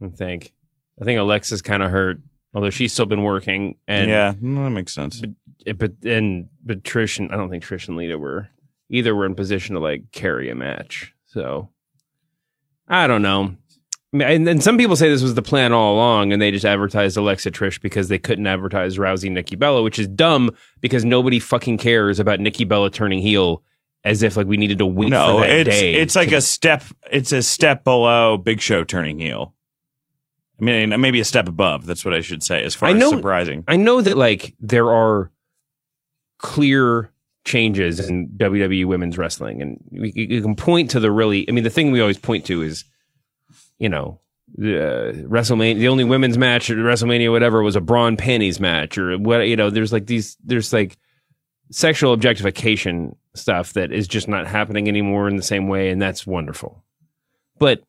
I 0.01 0.07
think. 0.07 0.53
I 0.99 1.05
think 1.05 1.19
Alexa's 1.19 1.61
kind 1.61 1.83
of 1.83 1.91
hurt, 1.91 2.19
although 2.53 2.69
she's 2.69 2.93
still 2.93 3.05
been 3.05 3.23
working. 3.23 3.75
And 3.87 4.09
yeah, 4.09 4.33
no, 4.41 4.63
that 4.63 4.71
makes 4.71 4.93
sense. 4.93 5.21
But, 5.21 5.29
eh, 5.65 5.73
but 5.73 5.91
and 6.03 6.49
but 6.63 6.83
Trish 6.83 7.19
and 7.19 7.31
I 7.31 7.37
don't 7.37 7.49
think 7.49 7.63
Trish 7.63 7.87
and 7.87 7.97
Lita 7.97 8.17
were 8.17 8.49
either 8.89 9.15
were 9.15 9.25
in 9.25 9.35
position 9.35 9.75
to 9.75 9.81
like 9.81 10.11
carry 10.11 10.49
a 10.49 10.55
match. 10.55 11.13
So 11.27 11.69
I 12.89 13.07
don't 13.07 13.21
know. 13.21 13.55
I 14.11 14.17
mean, 14.17 14.27
and, 14.27 14.49
and 14.49 14.63
some 14.63 14.77
people 14.77 14.95
say 14.95 15.07
this 15.09 15.21
was 15.21 15.35
the 15.35 15.41
plan 15.43 15.71
all 15.71 15.93
along, 15.93 16.33
and 16.33 16.41
they 16.41 16.49
just 16.49 16.65
advertised 16.65 17.15
Alexa 17.15 17.51
Trish 17.51 17.79
because 17.79 18.07
they 18.07 18.17
couldn't 18.17 18.47
advertise 18.47 18.97
Rousey 18.97 19.31
Nikki 19.31 19.55
Bella, 19.55 19.83
which 19.83 19.99
is 19.99 20.07
dumb 20.07 20.49
because 20.81 21.05
nobody 21.05 21.37
fucking 21.39 21.77
cares 21.77 22.19
about 22.19 22.39
Nikki 22.39 22.65
Bella 22.65 22.89
turning 22.89 23.19
heel 23.19 23.61
as 24.03 24.23
if 24.23 24.35
like 24.35 24.47
we 24.47 24.57
needed 24.57 24.79
to 24.79 24.85
wait 24.85 25.09
no, 25.09 25.35
for 25.35 25.41
that 25.41 25.49
it's 25.51 25.69
day. 25.69 25.93
it's 25.93 26.15
like 26.15 26.29
to- 26.29 26.37
a 26.37 26.41
step. 26.41 26.83
It's 27.11 27.31
a 27.31 27.43
step 27.43 27.83
below 27.83 28.37
Big 28.37 28.61
Show 28.61 28.83
turning 28.83 29.19
heel. 29.19 29.53
I 30.59 30.63
mean, 30.65 30.99
maybe 30.99 31.19
a 31.19 31.25
step 31.25 31.47
above. 31.47 31.85
That's 31.85 32.03
what 32.03 32.13
I 32.13 32.21
should 32.21 32.41
say. 32.43 32.63
As 32.63 32.73
far 32.75 32.89
I 32.89 32.93
know- 32.93 33.11
as 33.11 33.17
surprising, 33.17 33.63
I 33.67 33.75
know 33.75 34.01
that 34.01 34.17
like 34.17 34.55
there 34.59 34.89
are 34.91 35.31
clear 36.39 37.11
changes 37.45 37.99
in 38.07 38.29
WWE 38.29 38.85
women's 38.85 39.17
wrestling, 39.17 39.61
and 39.61 39.83
we, 39.91 40.11
you 40.15 40.41
can 40.41 40.55
point 40.55 40.91
to 40.91 40.99
the 40.99 41.11
really. 41.11 41.47
I 41.47 41.51
mean, 41.51 41.63
the 41.63 41.69
thing 41.69 41.91
we 41.91 42.01
always 42.01 42.17
point 42.17 42.45
to 42.45 42.61
is, 42.61 42.85
you 43.77 43.89
know, 43.89 44.19
the 44.55 44.77
uh, 44.77 45.13
WrestleMania. 45.27 45.79
The 45.79 45.87
only 45.87 46.03
women's 46.03 46.37
match 46.37 46.69
at 46.69 46.77
WrestleMania, 46.77 47.31
whatever, 47.31 47.61
was 47.63 47.75
a 47.75 47.81
bra 47.81 48.07
and 48.07 48.17
panties 48.17 48.59
match, 48.59 48.97
or 48.97 49.17
what. 49.17 49.47
You 49.47 49.55
know, 49.55 49.69
there's 49.69 49.93
like 49.93 50.05
these. 50.07 50.37
There's 50.43 50.73
like 50.73 50.97
sexual 51.71 52.13
objectification 52.13 53.15
stuff 53.35 53.73
that 53.73 53.91
is 53.91 54.07
just 54.07 54.27
not 54.27 54.47
happening 54.47 54.87
anymore 54.87 55.27
in 55.27 55.35
the 55.35 55.43
same 55.43 55.67
way, 55.67 55.89
and 55.89 56.01
that's 56.01 56.25
wonderful. 56.25 56.83
But 57.57 57.83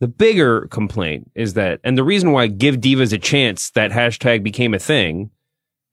the 0.00 0.08
bigger 0.08 0.66
complaint 0.66 1.30
is 1.34 1.54
that, 1.54 1.80
and 1.84 1.96
the 1.96 2.04
reason 2.04 2.32
why 2.32 2.48
give 2.48 2.76
divas 2.76 3.12
a 3.12 3.18
chance 3.18 3.70
that 3.70 3.90
hashtag 3.90 4.42
became 4.42 4.74
a 4.74 4.78
thing 4.78 5.30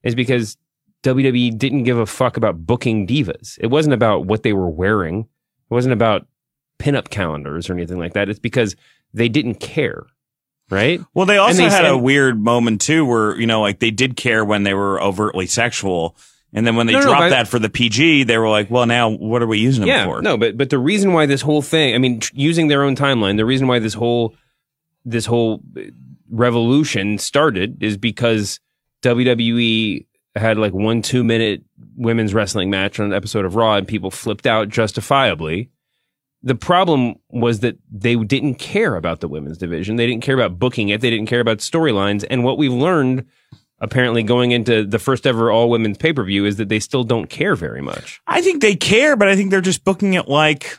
is 0.02 0.14
because 0.14 0.56
WWE 1.02 1.56
didn't 1.56 1.84
give 1.84 1.98
a 1.98 2.06
fuck 2.06 2.36
about 2.36 2.66
booking 2.66 3.06
divas. 3.06 3.58
It 3.60 3.68
wasn't 3.68 3.94
about 3.94 4.26
what 4.26 4.42
they 4.42 4.52
were 4.52 4.68
wearing. 4.68 5.20
It 5.20 5.74
wasn't 5.74 5.94
about 5.94 6.26
pinup 6.78 7.08
calendars 7.10 7.70
or 7.70 7.74
anything 7.74 7.98
like 7.98 8.12
that. 8.14 8.28
It's 8.28 8.38
because 8.38 8.76
they 9.14 9.28
didn't 9.28 9.56
care. 9.56 10.04
Right? 10.70 11.00
Well, 11.14 11.26
they 11.26 11.36
also 11.36 11.56
they 11.58 11.62
had 11.64 11.72
said- 11.82 11.84
a 11.90 11.98
weird 11.98 12.40
moment 12.42 12.80
too, 12.80 13.04
where 13.04 13.36
you 13.40 13.46
know, 13.46 13.60
like 13.60 13.80
they 13.80 13.90
did 13.90 14.16
care 14.16 14.44
when 14.44 14.62
they 14.62 14.72
were 14.74 15.02
overtly 15.02 15.46
sexual, 15.46 16.16
and 16.52 16.64
then 16.64 16.76
when 16.76 16.86
they 16.86 16.92
No, 16.92 17.00
no, 17.00 17.06
dropped 17.06 17.20
but- 17.22 17.30
that 17.30 17.48
for 17.48 17.58
the 17.58 17.68
PG, 17.68 18.22
they 18.22 18.38
were 18.38 18.48
like, 18.48 18.70
"Well, 18.70 18.86
now 18.86 19.08
what 19.10 19.42
are 19.42 19.48
we 19.48 19.58
using 19.58 19.80
them 19.80 19.88
yeah, 19.88 20.04
for?" 20.04 20.22
No, 20.22 20.36
but 20.36 20.56
but 20.56 20.70
the 20.70 20.78
reason 20.78 21.12
why 21.12 21.26
this 21.26 21.40
whole 21.42 21.60
thing, 21.60 21.92
I 21.96 21.98
mean, 21.98 22.20
tr- 22.20 22.30
using 22.36 22.68
their 22.68 22.84
own 22.84 22.94
timeline, 22.94 23.36
the 23.36 23.44
reason 23.44 23.66
why 23.66 23.80
this 23.80 23.94
whole 23.94 24.36
this 25.04 25.26
whole 25.26 25.60
uh, 25.76 25.80
revolution 26.30 27.18
started 27.18 27.82
is 27.82 27.96
because 27.96 28.60
WWE 29.02 30.06
had 30.36 30.58
like 30.58 30.72
one 30.72 31.02
two 31.02 31.24
minute 31.24 31.62
women's 31.96 32.34
wrestling 32.34 32.70
match 32.70 33.00
on 33.00 33.06
an 33.06 33.12
episode 33.12 33.44
of 33.44 33.56
Raw, 33.56 33.76
and 33.76 33.86
people 33.86 34.10
flipped 34.10 34.46
out 34.46 34.68
justifiably. 34.68 35.70
The 36.42 36.54
problem 36.54 37.16
was 37.28 37.60
that 37.60 37.76
they 37.90 38.16
didn't 38.16 38.54
care 38.54 38.96
about 38.96 39.20
the 39.20 39.28
women's 39.28 39.58
division. 39.58 39.96
They 39.96 40.06
didn't 40.06 40.22
care 40.22 40.34
about 40.34 40.58
booking 40.58 40.88
it. 40.88 41.00
They 41.02 41.10
didn't 41.10 41.26
care 41.26 41.40
about 41.40 41.58
storylines. 41.58 42.24
And 42.30 42.44
what 42.44 42.56
we've 42.56 42.72
learned, 42.72 43.26
apparently, 43.78 44.22
going 44.22 44.52
into 44.52 44.84
the 44.84 44.98
first 44.98 45.26
ever 45.26 45.50
all 45.50 45.68
women's 45.68 45.98
pay 45.98 46.12
per 46.12 46.24
view, 46.24 46.46
is 46.46 46.56
that 46.56 46.68
they 46.68 46.80
still 46.80 47.04
don't 47.04 47.28
care 47.28 47.56
very 47.56 47.82
much. 47.82 48.20
I 48.26 48.40
think 48.40 48.62
they 48.62 48.76
care, 48.76 49.16
but 49.16 49.28
I 49.28 49.36
think 49.36 49.50
they're 49.50 49.60
just 49.60 49.84
booking 49.84 50.14
it 50.14 50.28
like 50.28 50.78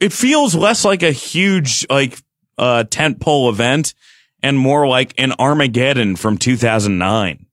it 0.00 0.12
feels 0.12 0.54
less 0.54 0.84
like 0.84 1.02
a 1.02 1.12
huge 1.12 1.86
like 1.90 2.20
uh 2.56 2.84
tent 2.84 3.20
pole 3.20 3.48
event 3.48 3.94
and 4.42 4.58
more 4.58 4.86
like 4.86 5.14
an 5.18 5.32
Armageddon 5.38 6.16
from 6.16 6.38
2009. 6.38 7.46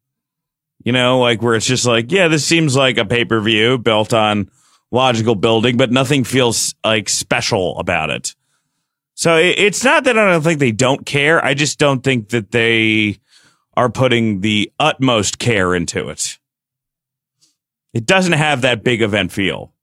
You 0.86 0.92
know, 0.92 1.20
like 1.20 1.42
where 1.42 1.56
it's 1.56 1.66
just 1.66 1.86
like, 1.86 2.12
yeah, 2.12 2.28
this 2.28 2.46
seems 2.46 2.76
like 2.76 2.98
a 2.98 3.06
pay-per-view 3.06 3.80
built 3.80 4.14
on 4.14 4.52
logical 4.92 5.34
building, 5.34 5.78
but 5.78 5.92
nothing 5.92 6.24
feels 6.24 6.76
like 6.86 7.10
special 7.10 7.78
about 7.80 8.12
it. 8.12 8.36
So 9.16 9.38
it, 9.38 9.58
it's 9.58 9.84
not 9.84 10.04
that 10.04 10.18
I 10.18 10.32
don't 10.32 10.44
think 10.44 10.60
they 10.60 10.72
don't 10.72 11.04
care. 11.06 11.44
I 11.44 11.56
just 11.56 11.80
don't 11.80 12.04
think 12.04 12.30
that 12.30 12.52
they 12.52 13.18
are 13.76 13.90
putting 13.90 14.42
the 14.42 14.72
utmost 14.80 15.40
care 15.40 15.74
into 15.74 16.10
it. 16.10 16.38
It 17.94 18.06
doesn't 18.06 18.34
have 18.34 18.62
that 18.62 18.84
big 18.84 19.02
event 19.02 19.32
feel. 19.32 19.74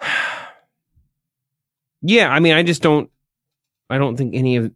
Yeah, 2.00 2.28
I 2.28 2.38
mean, 2.38 2.52
I 2.52 2.62
just 2.62 2.80
don't. 2.80 3.10
I 3.90 3.98
don't 3.98 4.16
think 4.16 4.32
any 4.32 4.54
of. 4.54 4.70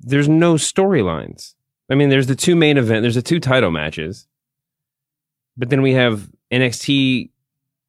There's 0.00 0.30
no 0.30 0.54
storylines. 0.54 1.55
I 1.88 1.94
mean, 1.94 2.08
there's 2.08 2.26
the 2.26 2.36
two 2.36 2.56
main 2.56 2.78
event. 2.78 3.02
There's 3.02 3.14
the 3.14 3.22
two 3.22 3.40
title 3.40 3.70
matches, 3.70 4.26
but 5.56 5.70
then 5.70 5.82
we 5.82 5.92
have 5.92 6.28
NXT. 6.50 7.30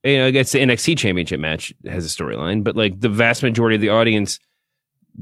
You 0.03 0.17
know, 0.17 0.27
I 0.27 0.31
guess 0.31 0.51
the 0.51 0.59
NXT 0.59 0.97
Championship 0.97 1.39
match 1.39 1.73
has 1.85 2.05
a 2.05 2.09
storyline, 2.09 2.63
but 2.63 2.75
like 2.75 2.99
the 2.99 3.09
vast 3.09 3.43
majority 3.43 3.75
of 3.75 3.81
the 3.81 3.89
audience 3.89 4.39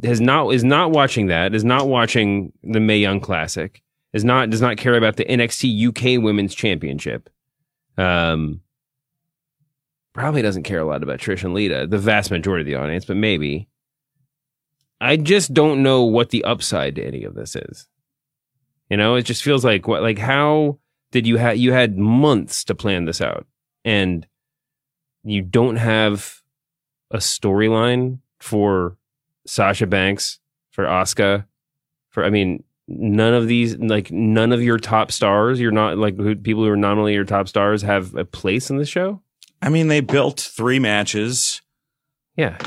has 0.03 0.19
not 0.19 0.49
is 0.49 0.63
not 0.63 0.91
watching 0.91 1.28
that. 1.28 1.55
Is 1.55 1.63
not 1.63 1.88
watching 1.88 2.51
the 2.63 2.80
Mae 2.80 2.97
Young 2.97 3.19
Classic. 3.19 3.82
Is 4.13 4.23
not 4.23 4.49
does 4.49 4.61
not 4.61 4.78
care 4.78 4.95
about 4.95 5.15
the 5.15 5.26
NXT 5.26 5.88
UK 5.88 6.21
Women's 6.21 6.53
Championship. 6.53 7.30
Um, 7.97 8.61
probably 10.13 10.41
doesn't 10.41 10.63
care 10.63 10.80
a 10.80 10.86
lot 10.86 11.03
about 11.03 11.19
Trish 11.19 11.43
and 11.43 11.53
Lita, 11.53 11.88
the 11.88 11.97
vast 11.97 12.32
majority 12.32 12.61
of 12.61 12.67
the 12.67 12.84
audience, 12.84 13.05
but 13.05 13.17
maybe. 13.17 13.67
I 15.01 15.17
just 15.17 15.53
don't 15.53 15.84
know 15.84 16.03
what 16.03 16.30
the 16.30 16.45
upside 16.45 16.95
to 16.95 17.05
any 17.05 17.26
of 17.26 17.36
this 17.36 17.55
is. 17.55 17.88
You 18.90 18.98
know, 18.98 19.16
it 19.16 19.24
just 19.24 19.44
feels 19.44 19.66
like 19.66 19.88
what 19.88 20.02
like 20.02 20.20
how 20.20 20.80
did 21.12 21.26
you 21.26 21.38
have 21.38 21.58
you 21.58 21.72
had 21.72 21.98
months 21.98 22.64
to 22.66 22.76
plan 22.76 23.06
this 23.06 23.22
out 23.22 23.48
and 23.84 24.28
you 25.24 25.42
don't 25.42 25.78
have 25.78 26.42
a 27.12 27.18
storyline 27.18 28.20
for 28.40 28.98
Sasha 29.48 29.88
Banks, 29.88 30.40
for 30.72 30.86
Asuka, 30.86 31.46
for 32.10 32.24
I 32.24 32.30
mean 32.30 32.64
none 32.88 33.34
of 33.34 33.48
these 33.48 33.76
like 33.78 34.12
none 34.12 34.52
of 34.52 34.62
your 34.62 34.78
top 34.78 35.12
stars, 35.12 35.60
you're 35.60 35.72
not 35.72 35.98
like 35.98 36.16
who, 36.18 36.36
people 36.36 36.64
who 36.64 36.70
are 36.70 36.78
nominally 36.78 37.14
your 37.14 37.24
top 37.24 37.48
stars 37.48 37.82
have 37.82 38.14
a 38.16 38.26
place 38.26 38.70
in 38.70 38.78
the 38.78 38.86
show? 38.86 39.22
I 39.62 39.70
mean, 39.70 39.88
they 39.88 40.02
built 40.02 40.40
three 40.40 40.80
matches. 40.80 41.62
Yeah. 42.36 42.58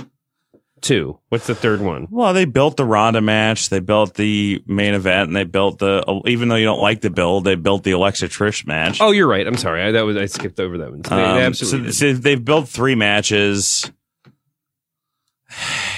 Two. 0.80 1.18
What's 1.28 1.46
the 1.46 1.54
third 1.54 1.80
one? 1.80 2.08
Well, 2.10 2.32
they 2.32 2.44
built 2.44 2.76
the 2.76 2.84
Ronda 2.84 3.20
match, 3.20 3.68
they 3.68 3.80
built 3.80 4.14
the 4.14 4.62
main 4.66 4.94
event, 4.94 5.28
and 5.28 5.36
they 5.36 5.44
built 5.44 5.78
the. 5.78 6.02
Even 6.26 6.48
though 6.48 6.54
you 6.56 6.64
don't 6.64 6.80
like 6.80 7.00
the 7.00 7.10
build, 7.10 7.44
they 7.44 7.54
built 7.54 7.84
the 7.84 7.90
Alexa 7.92 8.28
Trish 8.28 8.66
match. 8.66 9.00
Oh, 9.00 9.10
you're 9.10 9.26
right. 9.28 9.46
I'm 9.46 9.56
sorry. 9.56 9.82
I, 9.82 9.92
that 9.92 10.02
was 10.02 10.16
I 10.16 10.26
skipped 10.26 10.60
over 10.60 10.78
that 10.78 10.90
one. 10.90 11.04
So 11.04 11.10
they- 11.16 11.22
they 11.22 11.28
Um, 11.28 11.38
absolutely 11.38 11.92
so, 11.92 12.12
so 12.12 12.18
they've 12.18 12.44
built 12.44 12.68
three 12.68 12.94
matches. 12.94 13.90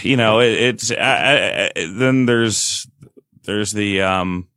You 0.03 0.17
know, 0.17 0.41
it, 0.41 0.53
it's 0.53 0.91
I, 0.91 0.97
I, 0.97 1.65
I- 1.77 1.93
then 1.95 2.25
there's 2.25 2.87
there's 3.45 3.73
the 3.73 4.01
um 4.01 4.49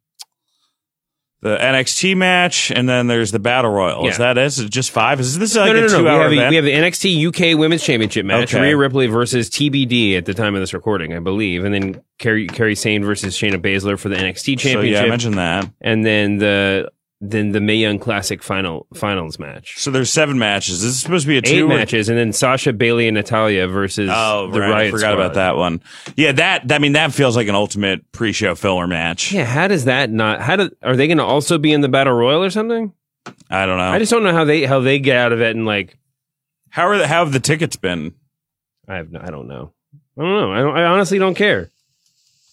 the 1.44 1.58
NXT 1.58 2.16
match, 2.16 2.72
and 2.72 2.88
then 2.88 3.08
there's 3.08 3.32
the 3.34 3.40
Battle 3.40 3.70
Royal. 3.70 4.08
Is 4.08 4.14
Yeah. 4.18 4.34
that 4.34 4.38
it? 4.38 4.46
Is 4.46 4.60
it 4.60 4.70
just 4.70 4.92
five? 4.92 5.20
Is 5.20 5.38
this 5.38 5.56
like 5.58 5.68
no, 5.68 5.74
no, 5.74 5.80
a 5.80 5.82
no, 5.82 5.88
two 5.90 5.94
no. 5.98 6.04
We 6.04 6.10
hour 6.10 6.24
have, 6.24 6.32
event? 6.34 6.50
we 6.52 6.56
have 6.56 6.66
the 6.66 6.72
NXT 6.72 7.28
UK 7.54 7.60
Women's 7.60 7.84
Championship 7.84 8.26
match. 8.26 8.54
Okay. 8.56 8.64
Rhea 8.64 8.78
Ripley 8.78 9.08
versus 9.08 9.50
TBD 9.50 10.16
at 10.18 10.24
the 10.26 10.34
time 10.34 10.56
of 10.56 10.62
this 10.62 10.74
recording, 10.74 11.14
I 11.14 11.20
believe, 11.20 11.66
and 11.66 11.74
then 11.74 12.02
Kairi 12.20 12.50
Kairi 12.50 12.78
Sane 12.78 13.04
versus 13.04 13.38
Shayna 13.38 13.58
Baszler 13.62 14.00
for 14.00 14.08
the 14.08 14.16
NXT 14.16 14.58
Championship. 14.58 14.96
so 14.96 15.02
yeah, 15.02 15.02
I 15.02 15.10
mentioned 15.10 15.38
that. 15.38 15.70
and 15.82 16.06
then 16.06 16.38
the 16.38 16.90
than 17.30 17.52
the 17.52 17.62
Mae 17.62 17.76
Young 17.76 18.00
Classic 18.00 18.44
final 18.44 18.86
finals 18.94 19.40
match. 19.40 19.80
So 19.80 19.92
there's 19.92 20.12
seven 20.12 20.38
matches. 20.38 20.82
This 20.82 20.92
is 20.92 21.00
supposed 21.02 21.24
to 21.24 21.28
be 21.30 21.36
a 21.36 21.38
Eight 21.40 21.46
two 21.46 21.66
or- 21.66 21.70
matches, 21.70 22.10
and 22.10 22.18
then 22.18 22.34
Sasha 22.34 22.74
Bayley 22.74 23.08
and 23.08 23.16
Natalya 23.16 23.68
versus 23.68 24.10
Oh, 24.14 24.50
the 24.52 24.60
right. 24.60 24.70
Riot 24.70 24.88
I 24.88 24.92
forgot 24.92 25.12
Squad. 25.14 25.20
about 25.20 25.34
that 25.36 25.56
one. 25.56 25.82
Yeah, 26.16 26.34
that 26.34 26.72
I 26.72 26.80
mean 26.80 26.94
that 26.94 27.14
feels 27.14 27.36
like 27.36 27.48
an 27.48 27.56
ultimate 27.56 28.12
pre-show 28.12 28.56
filler 28.56 28.88
match. 28.88 29.32
Yeah, 29.32 29.46
how 29.46 29.68
does 29.68 29.86
that 29.86 30.10
not? 30.10 30.42
How 30.42 30.56
do 30.58 30.70
are 30.82 30.96
they 30.96 31.08
going 31.08 31.18
to 31.20 31.24
also 31.24 31.58
be 31.58 31.72
in 31.72 31.82
the 31.82 31.90
battle 31.90 32.14
royal 32.14 32.44
or 32.44 32.50
something? 32.50 32.94
I 33.50 33.66
don't 33.66 33.78
know. 33.78 33.84
I 33.90 34.00
just 34.00 34.12
don't 34.12 34.24
know 34.24 34.34
how 34.34 34.44
they 34.46 34.66
how 34.66 34.80
they 34.82 35.00
get 35.00 35.16
out 35.18 35.32
of 35.32 35.40
it 35.42 35.56
and 35.56 35.66
like 35.66 35.98
how 36.70 36.88
are 36.88 36.98
the, 36.98 37.08
how 37.08 37.24
have 37.24 37.32
the 37.34 37.40
tickets 37.40 37.76
been? 37.78 38.14
I 38.88 38.96
have 38.96 39.12
no, 39.12 39.22
I 39.22 39.30
don't 39.30 39.48
know. 39.48 39.72
I 40.18 40.22
don't 40.22 40.32
know. 40.32 40.52
I, 40.54 40.58
don't, 40.60 40.78
I 40.78 40.84
honestly 40.86 41.20
don't 41.20 41.36
care. 41.36 41.70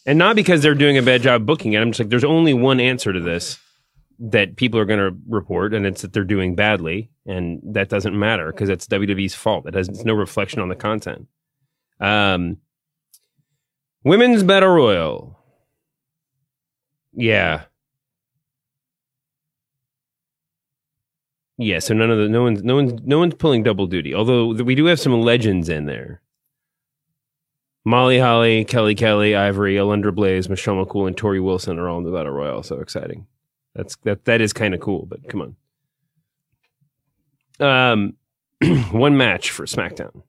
And 0.07 0.18
not 0.18 0.37
because 0.37 0.62
they're 0.62 0.75
doing 0.75 0.97
a 0.97 1.03
bad 1.03 1.23
job 1.23 1.45
booking 1.45 1.73
it. 1.75 1.79
I'm 1.81 1.91
just 1.91 2.01
like, 2.01 2.09
there's 2.09 2.25
only 2.25 2.55
one 2.55 2.81
answer 2.81 3.12
to 3.12 3.21
this 3.21 3.59
that 4.21 4.57
people 4.57 4.79
are 4.79 4.85
going 4.85 5.01
to 5.01 5.18
report, 5.29 5.73
and 5.73 5.87
it's 5.87 6.03
that 6.03 6.12
they're 6.12 6.25
doing 6.25 6.55
badly, 6.55 7.11
and 7.27 7.61
that 7.64 7.89
doesn't 7.89 8.18
matter 8.18 8.53
because 8.53 8.68
it's 8.68 8.87
WWE's 8.87 9.35
fault. 9.35 9.66
It 9.66 9.75
has 9.75 9.89
it's 9.89 10.05
no 10.05 10.14
reflection 10.14 10.61
on 10.61 10.68
the 10.68 10.77
content. 10.77 11.27
Um, 12.01 12.59
women's 14.05 14.43
battle 14.43 14.68
royal. 14.68 15.39
Yeah. 17.12 17.62
Yeah, 21.57 21.79
so 21.79 21.93
none 21.93 22.11
of 22.11 22.18
the 22.18 22.29
no 22.29 22.43
one's 22.43 22.62
no 22.62 22.75
one's 22.75 23.01
no 23.05 23.18
one's 23.18 23.35
pulling 23.35 23.62
double 23.62 23.87
duty. 23.87 24.14
Although 24.14 24.53
we 24.53 24.75
do 24.75 24.87
have 24.87 25.01
some 25.01 25.21
legends 25.21 25.68
in 25.68 25.85
there. 25.87 26.23
Molly 27.85 28.18
Holly, 28.18 28.64
Kelly 28.64 28.95
Kelly, 28.95 29.35
Ivory, 29.35 29.75
Alundra 29.75 30.14
Blaze, 30.14 30.49
Michelle 30.49 30.85
McCool, 30.85 31.07
and 31.07 31.16
Torrie 31.16 31.43
Wilson 31.43 31.79
are 31.79 31.89
all 31.89 31.99
in 31.99 32.05
the 32.05 32.12
battle 32.12 32.33
royal. 32.33 32.62
So 32.62 32.81
exciting! 32.81 33.27
That's 33.75 33.97
that 34.03 34.25
that 34.25 34.41
is 34.41 34.53
kind 34.53 34.75
of 34.75 34.81
cool. 34.81 35.07
But 35.07 35.29
come 35.29 35.55
on, 37.61 38.14
um, 38.61 38.61
one 38.93 39.16
match 39.16 39.51
for 39.51 39.64
SmackDown, 39.64 40.23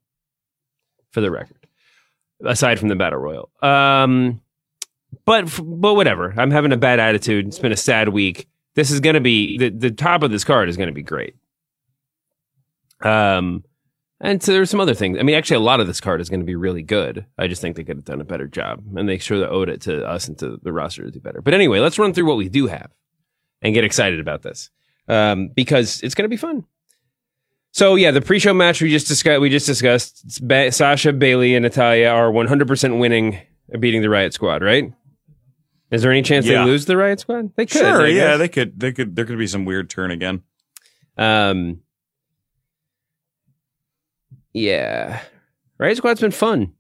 for 1.12 1.22
the 1.22 1.32
record, 1.32 1.68
aside 2.46 2.80
from 2.80 2.90
the 2.90 2.96
battle 2.96 3.20
royal. 3.20 3.50
Um, 3.62 4.42
but 5.26 5.50
but 5.62 5.96
whatever. 5.96 6.34
I'm 6.38 6.52
having 6.52 6.72
a 6.72 6.78
bad 6.78 7.00
attitude. 7.00 7.48
It's 7.48 7.60
been 7.60 7.72
a 7.72 7.78
sad 7.78 8.10
week. 8.10 8.48
This 8.76 8.92
is 8.92 9.00
going 9.00 9.16
to 9.16 9.22
be 9.22 9.58
the 9.58 9.70
the 9.70 9.92
top 9.92 10.24
of 10.24 10.32
this 10.32 10.44
card 10.44 10.70
is 10.70 10.78
going 10.78 10.88
to 10.88 10.94
be 10.94 11.04
great. 11.04 11.36
Um, 13.02 13.64
and 14.20 14.42
so 14.44 14.54
there's 14.54 14.70
some 14.70 14.80
other 14.80 14.94
things. 14.94 15.18
I 15.20 15.24
mean, 15.24 15.36
actually, 15.36 15.58
a 15.58 15.62
lot 15.62 15.80
of 15.80 15.88
this 15.88 16.00
card 16.00 16.22
is 16.22 16.30
going 16.30 16.42
to 16.42 16.46
be 16.46 16.56
really 16.56 16.84
good. 16.84 17.26
I 17.40 17.48
just 17.48 17.60
think 17.60 17.76
they 17.76 17.84
could 17.84 17.98
have 17.98 18.06
done 18.06 18.22
a 18.22 18.26
better 18.26 18.48
job, 18.48 18.84
and 18.96 19.10
they 19.10 19.18
have 19.18 19.32
owed 19.32 19.68
it 19.68 19.82
to 19.82 20.08
us 20.08 20.28
and 20.28 20.38
to 20.38 20.60
the 20.62 20.72
roster 20.72 21.04
to 21.04 21.10
do 21.10 21.20
better. 21.20 21.42
But 21.42 21.56
anyway, 21.56 21.80
let's 21.80 21.98
run 21.98 22.14
through 22.14 22.28
what 22.28 22.38
we 22.38 22.48
do 22.48 22.68
have 22.68 22.92
and 23.62 23.74
get 23.74 23.84
excited 23.84 24.20
about 24.20 24.42
this 24.42 24.70
um, 25.08 25.50
because 25.50 26.02
it's 26.02 26.16
going 26.16 26.26
to 26.26 26.30
be 26.30 26.38
fun. 26.38 26.66
So 27.74 27.96
yeah, 27.96 28.12
the 28.12 28.22
pre-show 28.22 28.54
match 28.54 28.82
we 28.82 28.90
just 28.90 29.08
discussed. 29.08 29.40
We 29.42 29.50
just 29.50 29.66
discussed 29.66 30.46
ba- 30.46 30.72
Sasha, 30.72 31.14
Bayley, 31.14 31.56
and 31.56 31.64
Natalya 31.64 32.10
are 32.10 32.30
100% 32.32 33.00
winning, 33.00 33.40
beating 33.80 34.02
the 34.02 34.10
Riot 34.10 34.34
Squad. 34.34 34.62
Right? 34.62 34.92
Is 35.90 36.02
there 36.02 36.12
any 36.12 36.22
chance 36.22 36.46
Yeah. 36.46 36.64
they 36.64 36.72
lose 36.72 36.86
the 36.86 36.98
Riot 36.98 37.20
Squad? 37.22 37.56
They 37.56 37.66
could. 37.66 37.80
sure, 37.80 38.08
yeah, 38.08 38.38
they 38.38 38.48
could. 38.50 38.80
They 38.80 38.92
could. 38.92 39.16
There 39.16 39.26
could 39.26 39.38
be 39.38 39.48
some 39.48 39.64
weird 39.66 39.90
turn 39.90 40.12
again. 40.12 40.42
Um, 41.18 41.82
yeah, 44.54 45.22
Riot 45.78 45.98
Squad's 45.98 46.22
been 46.22 46.32
fun 46.32 46.74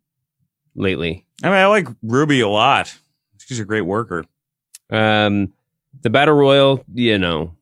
lately. 0.75 1.25
I 1.43 1.47
mean, 1.47 1.55
I 1.57 1.65
like 1.67 1.87
Ruby 2.03 2.41
a 2.41 2.47
lot. 2.47 2.93
She's 3.39 3.59
a 3.59 3.65
great 3.65 3.81
worker. 3.81 4.25
Um, 4.89 5.53
the 6.01 6.09
battle 6.09 6.35
royal, 6.35 6.83
you 6.93 7.17
know, 7.17 7.55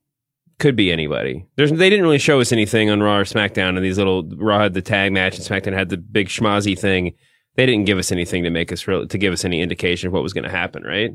could 0.60 0.76
be 0.76 0.92
anybody. 0.92 1.46
There's 1.56 1.72
they 1.72 1.90
didn't 1.90 2.04
really 2.04 2.20
show 2.20 2.40
us 2.40 2.52
anything 2.52 2.90
on 2.90 3.02
Raw 3.02 3.18
or 3.18 3.24
SmackDown, 3.24 3.76
and 3.76 3.84
these 3.84 3.98
little 3.98 4.24
Raw 4.36 4.60
had 4.60 4.74
the 4.74 4.82
tag 4.82 5.12
match, 5.12 5.36
and 5.36 5.46
SmackDown 5.46 5.74
had 5.74 5.90
the 5.90 5.98
big 5.98 6.28
schmozzy 6.28 6.78
thing. 6.78 7.14
They 7.56 7.66
didn't 7.66 7.86
give 7.86 7.98
us 7.98 8.12
anything 8.12 8.44
to 8.44 8.50
make 8.50 8.72
us 8.72 8.88
real 8.88 9.08
to 9.08 9.18
give 9.18 9.34
us 9.34 9.46
any 9.46 9.62
indication 9.62 10.08
of 10.08 10.14
what 10.14 10.24
was 10.24 10.34
going 10.34 10.44
to 10.44 10.50
happen, 10.50 10.84
right? 10.84 11.12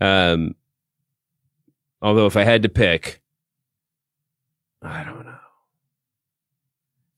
Um, 0.00 0.54
although 2.02 2.26
if 2.26 2.36
I 2.36 2.44
had 2.44 2.62
to 2.62 2.68
pick, 2.68 3.22
I 4.82 5.04
don't 5.04 5.24
know. 5.24 5.32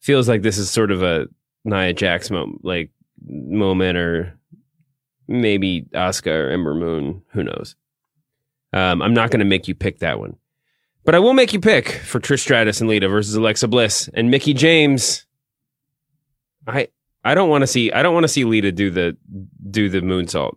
Feels 0.01 0.29
like 0.29 0.43
this 0.43 0.59
is 0.59 0.71
sort 0.71 0.91
of 0.91 1.03
a 1.03 1.27
Nia 1.65 1.93
Jax 1.93 2.31
moment, 2.31 2.65
like 2.65 2.91
moment, 3.25 3.99
or 3.99 4.39
maybe 5.27 5.83
Asuka 5.95 6.47
or 6.47 6.51
Ember 6.51 6.75
Moon. 6.75 7.23
Who 7.33 7.45
knows? 7.45 7.77
Um, 8.73 9.01
I'm 9.03 9.15
not 9.15 9.31
going 9.31 9.41
to 9.41 9.47
make 9.47 9.69
you 9.69 9.75
pick 9.75 10.01
that 10.01 10.19
one, 10.19 10.37
but 11.05 11.15
I 11.15 11.19
will 11.19 11.33
make 11.33 11.53
you 11.53 11.61
pick 11.61 11.89
for 11.89 12.21
Trish 12.21 12.41
Stratus 12.41 12.81
and 12.81 12.89
Lita 12.89 13.09
versus 13.09 13.35
Alexa 13.35 13.69
Bliss 13.69 14.09
and 14.15 14.31
Mickie 14.31 14.55
James. 14.55 15.27
I 16.67 16.89
I 17.25 17.35
don't 17.35 17.49
want 17.49 17.63
to 17.63 17.67
see 17.67 17.91
I 17.93 18.03
don't 18.03 18.15
want 18.15 18.25
to 18.25 18.29
see 18.29 18.45
Lita 18.45 18.73
do 18.73 18.91
the 18.91 19.17
do 19.71 19.89
the 19.89 20.01
moonsault. 20.01 20.57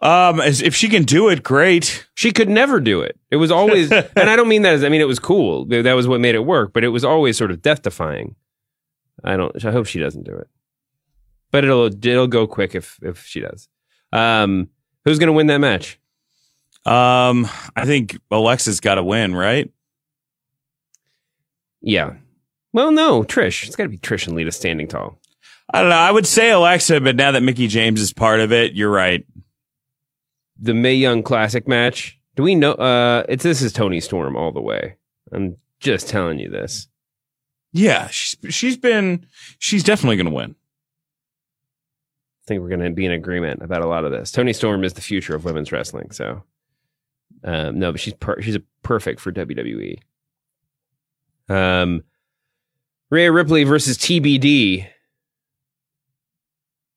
Um, 0.00 0.40
if 0.40 0.74
she 0.74 0.88
can 0.88 1.04
do 1.04 1.28
it, 1.28 1.44
great. 1.44 2.08
She 2.14 2.32
could 2.32 2.48
never 2.48 2.80
do 2.80 3.02
it. 3.02 3.16
It 3.30 3.36
was 3.36 3.52
always, 3.52 3.92
and 3.92 4.10
I 4.16 4.34
don't 4.34 4.48
mean 4.48 4.62
that 4.62 4.74
as 4.74 4.82
I 4.82 4.88
mean 4.88 5.00
it 5.00 5.06
was 5.06 5.20
cool. 5.20 5.64
That 5.66 5.92
was 5.92 6.08
what 6.08 6.20
made 6.20 6.34
it 6.34 6.44
work, 6.44 6.72
but 6.72 6.82
it 6.82 6.88
was 6.88 7.04
always 7.04 7.38
sort 7.38 7.52
of 7.52 7.62
death 7.62 7.82
defying. 7.82 8.34
I 9.22 9.36
don't. 9.36 9.64
I 9.64 9.70
hope 9.70 9.86
she 9.86 10.00
doesn't 10.00 10.24
do 10.24 10.34
it, 10.34 10.48
but 11.52 11.62
it'll 11.64 11.86
it'll 11.86 12.26
go 12.26 12.48
quick 12.48 12.74
if 12.74 12.98
if 13.02 13.24
she 13.24 13.40
does. 13.40 13.68
Um, 14.12 14.70
who's 15.04 15.20
going 15.20 15.28
to 15.28 15.32
win 15.32 15.46
that 15.46 15.58
match? 15.58 16.00
Um, 16.84 17.48
I 17.76 17.84
think 17.84 18.18
Alexa's 18.30 18.80
got 18.80 18.96
to 18.96 19.04
win, 19.04 19.34
right? 19.34 19.70
Yeah. 21.80 22.14
Well, 22.72 22.90
no, 22.90 23.22
Trish. 23.22 23.66
It's 23.66 23.76
got 23.76 23.84
to 23.84 23.88
be 23.88 23.98
Trish 23.98 24.26
and 24.26 24.36
Lita 24.36 24.52
standing 24.52 24.88
tall. 24.88 25.18
I 25.72 25.80
don't 25.80 25.90
know. 25.90 25.96
I 25.96 26.10
would 26.10 26.26
say 26.26 26.50
Alexa, 26.50 27.00
but 27.00 27.16
now 27.16 27.30
that 27.30 27.42
Mickie 27.42 27.66
James 27.66 28.00
is 28.00 28.12
part 28.12 28.40
of 28.40 28.52
it, 28.52 28.74
you're 28.74 28.90
right. 28.90 29.24
The 30.60 30.74
Mae 30.74 30.94
Young 30.94 31.22
Classic 31.22 31.66
match. 31.66 32.18
Do 32.34 32.42
we 32.42 32.54
know? 32.54 32.72
Uh, 32.72 33.24
it's 33.28 33.42
this 33.42 33.62
is 33.62 33.72
Toni 33.72 34.00
Storm 34.00 34.36
all 34.36 34.52
the 34.52 34.60
way. 34.60 34.96
I'm 35.32 35.56
just 35.80 36.08
telling 36.08 36.38
you 36.38 36.50
this. 36.50 36.88
Yeah, 37.72 38.08
she's 38.08 38.36
she's 38.54 38.76
been 38.76 39.26
she's 39.58 39.82
definitely 39.82 40.16
going 40.16 40.26
to 40.26 40.32
win. 40.32 40.50
I 40.50 42.44
think 42.46 42.60
we're 42.60 42.68
going 42.68 42.80
to 42.80 42.90
be 42.90 43.06
in 43.06 43.12
agreement 43.12 43.62
about 43.62 43.82
a 43.82 43.86
lot 43.86 44.04
of 44.04 44.10
this. 44.10 44.30
Toni 44.30 44.52
Storm 44.52 44.84
is 44.84 44.94
the 44.94 45.00
future 45.00 45.34
of 45.34 45.44
women's 45.44 45.72
wrestling. 45.72 46.10
So, 46.10 46.42
um, 47.44 47.78
no, 47.78 47.92
but 47.92 48.00
she's 48.00 48.14
per- 48.14 48.40
she's 48.40 48.56
a 48.56 48.62
perfect 48.82 49.20
for 49.20 49.32
WWE. 49.32 49.98
Um, 51.48 52.02
Rhea 53.10 53.30
Ripley 53.30 53.64
versus 53.64 53.98
TBD. 53.98 54.86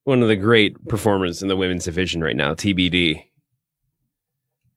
One 0.04 0.22
of 0.22 0.28
the 0.28 0.36
great 0.36 0.88
performers 0.88 1.42
in 1.42 1.48
the 1.48 1.56
women's 1.56 1.86
division 1.86 2.24
right 2.24 2.36
now, 2.36 2.54
TBD. 2.54 3.24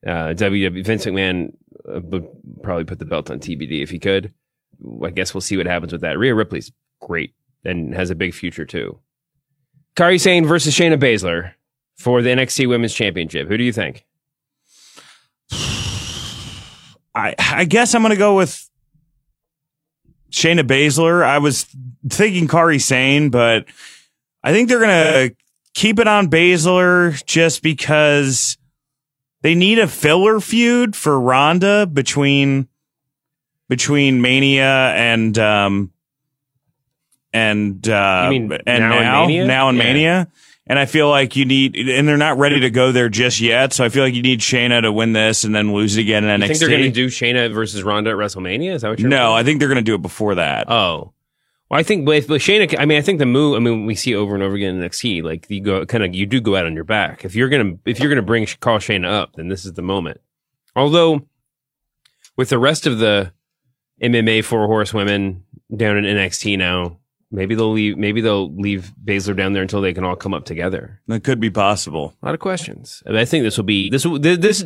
Uh, 0.07 0.33
WWE 0.35 0.85
Vince 0.85 1.05
McMahon 1.07 1.53
uh, 1.89 2.01
would 2.01 2.27
probably 2.63 2.85
put 2.85 2.99
the 2.99 3.05
belt 3.05 3.31
on 3.31 3.41
TBD 3.41 3.83
if 3.83 3.91
he 3.91 3.99
could. 3.99 4.33
I 5.05 5.11
guess 5.11 5.35
we'll 5.35 5.41
see 5.41 5.57
what 5.57 5.67
happens 5.67 5.93
with 5.93 6.01
that. 6.03 6.19
Rhea 6.19 6.35
Ripley's 6.35 6.73
great 7.01 7.35
and 7.65 7.95
has 7.95 8.11
a 8.11 8.15
big 8.15 8.33
future 8.33 8.65
too. 8.65 8.99
Kairi 9.97 10.21
Sane 10.21 10.47
versus 10.47 10.75
Shayna 10.75 10.97
Baszler 10.97 11.53
for 11.97 12.23
the 12.23 12.31
NXT 12.31 12.69
Women's 12.69 12.95
Championship. 12.95 13.49
Who 13.49 13.57
do 13.57 13.65
you 13.65 13.73
think? 13.73 14.07
I 17.19 17.35
I 17.39 17.64
guess 17.64 17.95
I'm 17.95 18.03
going 18.03 18.11
to 18.11 18.16
go 18.16 18.37
with 18.37 18.69
Shayna 20.31 20.61
Baszler. 20.66 21.23
I 21.25 21.39
was 21.39 21.66
thinking 22.09 22.47
Kairi 22.49 22.81
Sane, 22.81 23.31
but 23.31 23.66
I 24.43 24.53
think 24.53 24.69
they're 24.69 24.79
going 24.81 25.31
to 25.31 25.37
keep 25.75 25.99
it 25.99 26.07
on 26.09 26.29
Baszler 26.31 27.23
just 27.27 27.62
because 27.62 28.57
they 29.43 29.55
need 29.55 29.79
a 29.79 29.89
filler 29.89 30.41
feud 30.41 30.95
for 30.97 31.19
Ronda 31.21 31.87
between 31.87 32.69
between 33.69 34.21
Mania 34.23 34.93
and 34.95 35.39
um 35.39 35.93
and 37.33 37.87
uh 37.89 38.23
You 38.33 38.41
mean 38.41 38.53
and 38.66 38.81
now 38.81 39.01
now 39.01 39.23
and 39.25 39.29
Mania? 39.29 39.47
now 39.47 39.69
and 39.69 39.79
Yeah. 39.79 39.85
Mania. 39.85 40.29
And 40.69 40.79
I 40.79 40.85
feel 40.85 41.09
like 41.09 41.35
you 41.35 41.47
need, 41.47 41.77
and 41.77 42.07
they're 42.07 42.19
not 42.19 42.37
ready 42.37 42.61
to 42.61 42.71
go 42.71 42.93
there 42.93 43.09
just 43.09 43.41
yet. 43.41 43.73
So 43.73 43.85
I 43.85 43.89
feel 43.89 44.05
like 44.05 44.14
you 44.14 44.21
need 44.23 44.41
Shayna 44.41 44.83
to 44.83 44.93
win 44.93 45.14
this 45.14 45.45
and 45.45 45.55
then 45.55 45.73
lose 45.73 45.97
it 45.97 46.03
again 46.03 46.25
in 46.25 46.41
You 46.41 46.47
NXT. 46.47 46.49
think 46.49 46.61
they're 46.61 46.69
going 46.69 46.83
to 46.83 46.91
do 46.91 47.07
Shayna 47.07 47.53
versus 47.53 47.83
Ronda 47.83 48.11
at 48.11 48.16
WrestleMania? 48.16 48.75
Is 48.75 48.83
that 48.83 48.91
what 48.91 49.01
you're? 49.01 49.09
No, 49.09 49.33
I 49.33 49.43
think 49.43 49.61
they're 49.61 49.69
going 49.69 49.77
to 49.77 49.83
do 49.83 49.95
it 49.95 50.03
before 50.03 50.35
that. 50.35 50.71
Oh, 50.71 51.14
well, 51.71 51.81
I 51.81 51.83
think 51.83 52.07
with, 52.07 52.29
with 52.29 52.43
Shayna, 52.43 52.79
I 52.79 52.85
mean, 52.85 52.99
I 52.99 53.01
think 53.01 53.19
the 53.19 53.27
move. 53.27 53.57
I 53.57 53.61
mean, 53.61 53.87
we 53.87 53.95
see 53.95 54.14
over 54.14 54.35
and 54.35 54.43
over 54.43 54.55
again 54.55 54.77
in 54.77 54.89
NXT, 54.89 55.23
like 55.23 55.47
you 55.49 55.61
go 55.62 55.87
kind 55.87 56.05
of, 56.05 56.14
you 56.14 56.27
do 56.27 56.41
go 56.41 56.55
out 56.57 56.66
on 56.66 56.75
your 56.75 56.85
back. 56.85 57.25
If 57.25 57.35
you're 57.35 57.49
gonna, 57.49 57.77
if 57.87 57.99
you're 58.01 58.11
gonna 58.11 58.23
bring 58.23 58.47
call 58.61 58.79
Shayna 58.79 59.11
up, 59.11 59.35
then 59.37 59.49
this 59.49 59.64
is 59.64 59.73
the 59.73 59.83
moment. 59.83 60.21
Although, 60.77 61.23
with 62.37 62.51
the 62.51 62.59
rest 62.59 62.87
of 62.87 62.99
the 62.99 63.33
MMA 64.03 64.45
four 64.45 64.66
horsewomen 64.66 65.45
down 65.75 65.97
in 65.97 66.05
NXT 66.05 66.57
now, 66.57 66.99
maybe 67.31 67.55
they'll 67.55 67.72
leave. 67.72 67.97
Maybe 67.97 68.20
they'll 68.20 68.55
leave 68.55 68.93
Baszler 69.05 69.37
down 69.37 69.53
there 69.53 69.62
until 69.62 69.81
they 69.81 69.95
can 69.95 70.05
all 70.05 70.16
come 70.16 70.35
up 70.35 70.45
together. 70.45 71.01
That 71.09 71.24
could 71.24 71.41
be 71.41 71.51
possible. 71.51 72.14
A 72.22 72.26
lot 72.26 72.35
of 72.35 72.41
questions. 72.41 73.03
And 73.07 73.18
I 73.18 73.24
think 73.24 73.45
this 73.45 73.57
will 73.57 73.64
be 73.64 73.91
this. 73.91 74.05
This 74.05 74.64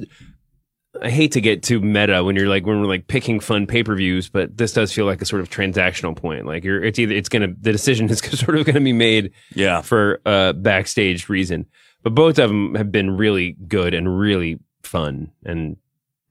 I 1.00 1.08
hate 1.08 1.32
to 1.32 1.40
get 1.40 1.62
too 1.62 1.80
meta 1.80 2.22
when 2.22 2.36
you're 2.36 2.48
like 2.48 2.66
when 2.66 2.80
we're 2.80 2.86
like 2.86 3.06
picking 3.06 3.40
fun 3.40 3.66
pay 3.66 3.82
per 3.82 3.94
views, 3.94 4.28
but 4.28 4.56
this 4.56 4.72
does 4.74 4.92
feel 4.92 5.06
like 5.06 5.22
a 5.22 5.24
sort 5.24 5.40
of 5.40 5.48
transactional 5.48 6.14
point. 6.14 6.46
Like 6.46 6.64
you're, 6.64 6.82
it's 6.82 6.98
either 6.98 7.14
it's 7.14 7.30
gonna 7.30 7.48
the 7.60 7.72
decision 7.72 8.10
is 8.10 8.18
sort 8.38 8.58
of 8.58 8.66
gonna 8.66 8.80
be 8.80 8.92
made, 8.92 9.32
yeah, 9.54 9.80
for 9.80 10.20
a 10.26 10.52
backstage 10.52 11.28
reason. 11.28 11.66
But 12.02 12.14
both 12.14 12.38
of 12.38 12.50
them 12.50 12.74
have 12.74 12.92
been 12.92 13.16
really 13.16 13.52
good 13.68 13.94
and 13.94 14.18
really 14.18 14.58
fun. 14.82 15.30
And 15.44 15.76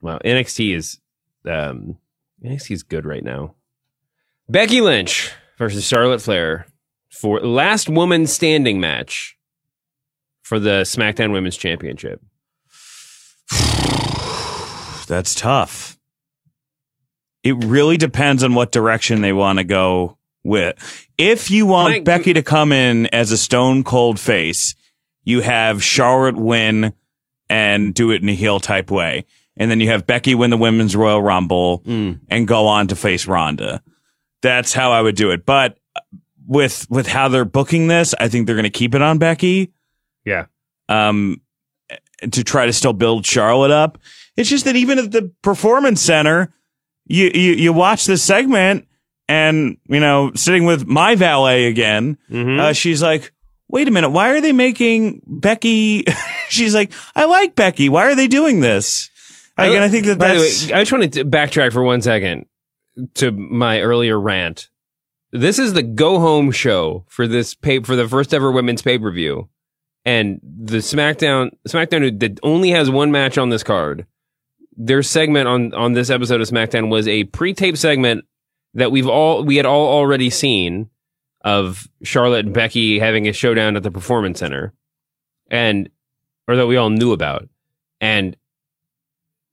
well, 0.00 0.20
NXT 0.24 0.76
is 0.76 1.00
um, 1.44 1.98
NXT 2.44 2.70
is 2.70 2.82
good 2.84 3.04
right 3.04 3.24
now. 3.24 3.54
Becky 4.48 4.80
Lynch 4.80 5.32
versus 5.58 5.86
Charlotte 5.86 6.22
Flair 6.22 6.66
for 7.10 7.40
last 7.40 7.88
woman 7.88 8.26
standing 8.26 8.80
match 8.80 9.36
for 10.42 10.58
the 10.58 10.82
SmackDown 10.82 11.32
Women's 11.32 11.56
Championship. 11.56 12.20
That's 15.08 15.34
tough. 15.34 15.98
It 17.42 17.56
really 17.64 17.96
depends 17.96 18.44
on 18.44 18.54
what 18.54 18.72
direction 18.72 19.20
they 19.20 19.32
want 19.32 19.58
to 19.58 19.64
go 19.64 20.16
with. 20.44 21.08
If 21.18 21.50
you 21.50 21.66
want 21.66 21.94
I- 21.94 22.00
Becky 22.00 22.32
to 22.34 22.42
come 22.42 22.72
in 22.72 23.06
as 23.06 23.32
a 23.32 23.38
stone 23.38 23.84
cold 23.84 24.18
face, 24.18 24.74
you 25.24 25.40
have 25.40 25.82
Charlotte 25.82 26.36
win 26.36 26.92
and 27.48 27.94
do 27.94 28.10
it 28.10 28.22
in 28.22 28.28
a 28.28 28.34
heel 28.34 28.60
type 28.60 28.90
way. 28.90 29.24
And 29.56 29.70
then 29.70 29.80
you 29.80 29.88
have 29.88 30.06
Becky 30.06 30.34
win 30.34 30.50
the 30.50 30.56
women's 30.56 30.96
Royal 30.96 31.22
Rumble 31.22 31.80
mm. 31.80 32.18
and 32.28 32.48
go 32.48 32.66
on 32.66 32.88
to 32.88 32.96
face 32.96 33.26
Ronda. 33.26 33.82
That's 34.42 34.72
how 34.72 34.92
I 34.92 35.00
would 35.00 35.16
do 35.16 35.30
it. 35.30 35.46
But 35.46 35.78
with 36.46 36.86
with 36.90 37.06
how 37.06 37.28
they're 37.28 37.44
booking 37.44 37.86
this, 37.88 38.14
I 38.18 38.28
think 38.28 38.46
they're 38.46 38.56
going 38.56 38.64
to 38.64 38.70
keep 38.70 38.94
it 38.94 39.02
on 39.02 39.18
Becky 39.18 39.72
Yeah. 40.24 40.46
um, 40.88 41.40
to 42.30 42.44
try 42.44 42.66
to 42.66 42.72
still 42.72 42.92
build 42.92 43.24
Charlotte 43.26 43.70
up. 43.70 43.98
It's 44.36 44.48
just 44.50 44.64
that 44.64 44.76
even 44.76 44.98
at 44.98 45.12
the 45.12 45.32
performance 45.42 46.00
center, 46.00 46.52
you, 47.06 47.30
you, 47.34 47.52
you 47.52 47.72
watch 47.72 48.04
this 48.06 48.22
segment 48.22 48.86
and, 49.28 49.76
you 49.88 50.00
know, 50.00 50.32
sitting 50.34 50.64
with 50.64 50.86
my 50.86 51.14
valet 51.14 51.66
again, 51.66 52.18
uh, 52.32 52.72
she's 52.72 53.02
like, 53.02 53.32
wait 53.68 53.88
a 53.88 53.90
minute. 53.90 54.10
Why 54.10 54.30
are 54.30 54.40
they 54.40 54.52
making 54.52 55.22
Becky? 55.26 56.04
she's 56.48 56.74
like, 56.74 56.92
I 57.14 57.24
like 57.26 57.54
Becky. 57.54 57.88
Why 57.88 58.06
are 58.10 58.14
they 58.14 58.28
doing 58.28 58.60
this? 58.60 59.10
Like, 59.58 59.70
and 59.72 59.84
I 59.84 59.88
think 59.88 60.06
that 60.06 60.18
By 60.18 60.34
the 60.34 60.40
that's, 60.40 60.66
way, 60.68 60.72
I 60.74 60.80
just 60.80 60.92
want 60.92 61.12
to 61.12 61.24
backtrack 61.24 61.72
for 61.72 61.82
one 61.82 62.00
second 62.02 62.46
to 63.14 63.30
my 63.32 63.80
earlier 63.80 64.20
rant. 64.20 64.68
This 65.32 65.58
is 65.58 65.72
the 65.72 65.82
go 65.82 66.20
home 66.20 66.50
show 66.50 67.04
for 67.08 67.26
this 67.26 67.54
pay 67.54 67.80
for 67.80 67.96
the 67.96 68.08
first 68.08 68.34
ever 68.34 68.52
women's 68.52 68.82
pay 68.82 68.98
per 68.98 69.10
view, 69.10 69.48
and 70.04 70.40
the 70.42 70.78
SmackDown 70.78 71.52
SmackDown 71.66 72.20
that 72.20 72.38
only 72.42 72.70
has 72.70 72.90
one 72.90 73.10
match 73.10 73.38
on 73.38 73.48
this 73.48 73.62
card. 73.62 74.06
Their 74.76 75.02
segment 75.02 75.48
on 75.48 75.72
on 75.74 75.94
this 75.94 76.10
episode 76.10 76.40
of 76.40 76.48
SmackDown 76.48 76.90
was 76.90 77.08
a 77.08 77.24
pre 77.24 77.54
tape 77.54 77.78
segment 77.78 78.26
that 78.74 78.92
we've 78.92 79.08
all 79.08 79.42
we 79.42 79.56
had 79.56 79.66
all 79.66 79.88
already 79.88 80.28
seen 80.28 80.90
of 81.44 81.88
Charlotte 82.02 82.46
and 82.46 82.54
Becky 82.54 82.98
having 82.98 83.26
a 83.26 83.32
showdown 83.32 83.76
at 83.76 83.82
the 83.82 83.90
Performance 83.90 84.38
Center, 84.38 84.74
and 85.50 85.88
or 86.46 86.56
that 86.56 86.66
we 86.66 86.76
all 86.76 86.90
knew 86.90 87.12
about, 87.12 87.48
and 88.00 88.36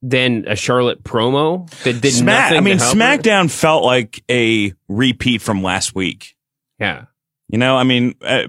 then 0.02 0.46
a 0.48 0.56
Charlotte 0.56 1.04
promo 1.04 1.70
that 1.84 2.02
did 2.02 2.14
Smack, 2.14 2.52
nothing. 2.52 2.58
I 2.58 2.62
mean, 2.62 2.78
help 2.78 2.96
her. 2.96 3.00
SmackDown 3.00 3.52
felt 3.52 3.84
like 3.84 4.24
a 4.30 4.74
repeat 4.88 5.42
from 5.42 5.62
last 5.62 5.94
week. 5.96 6.36
Yeah, 6.80 7.06
You 7.50 7.58
know, 7.58 7.76
I 7.76 7.84
mean, 7.84 8.16
uh, 8.22 8.44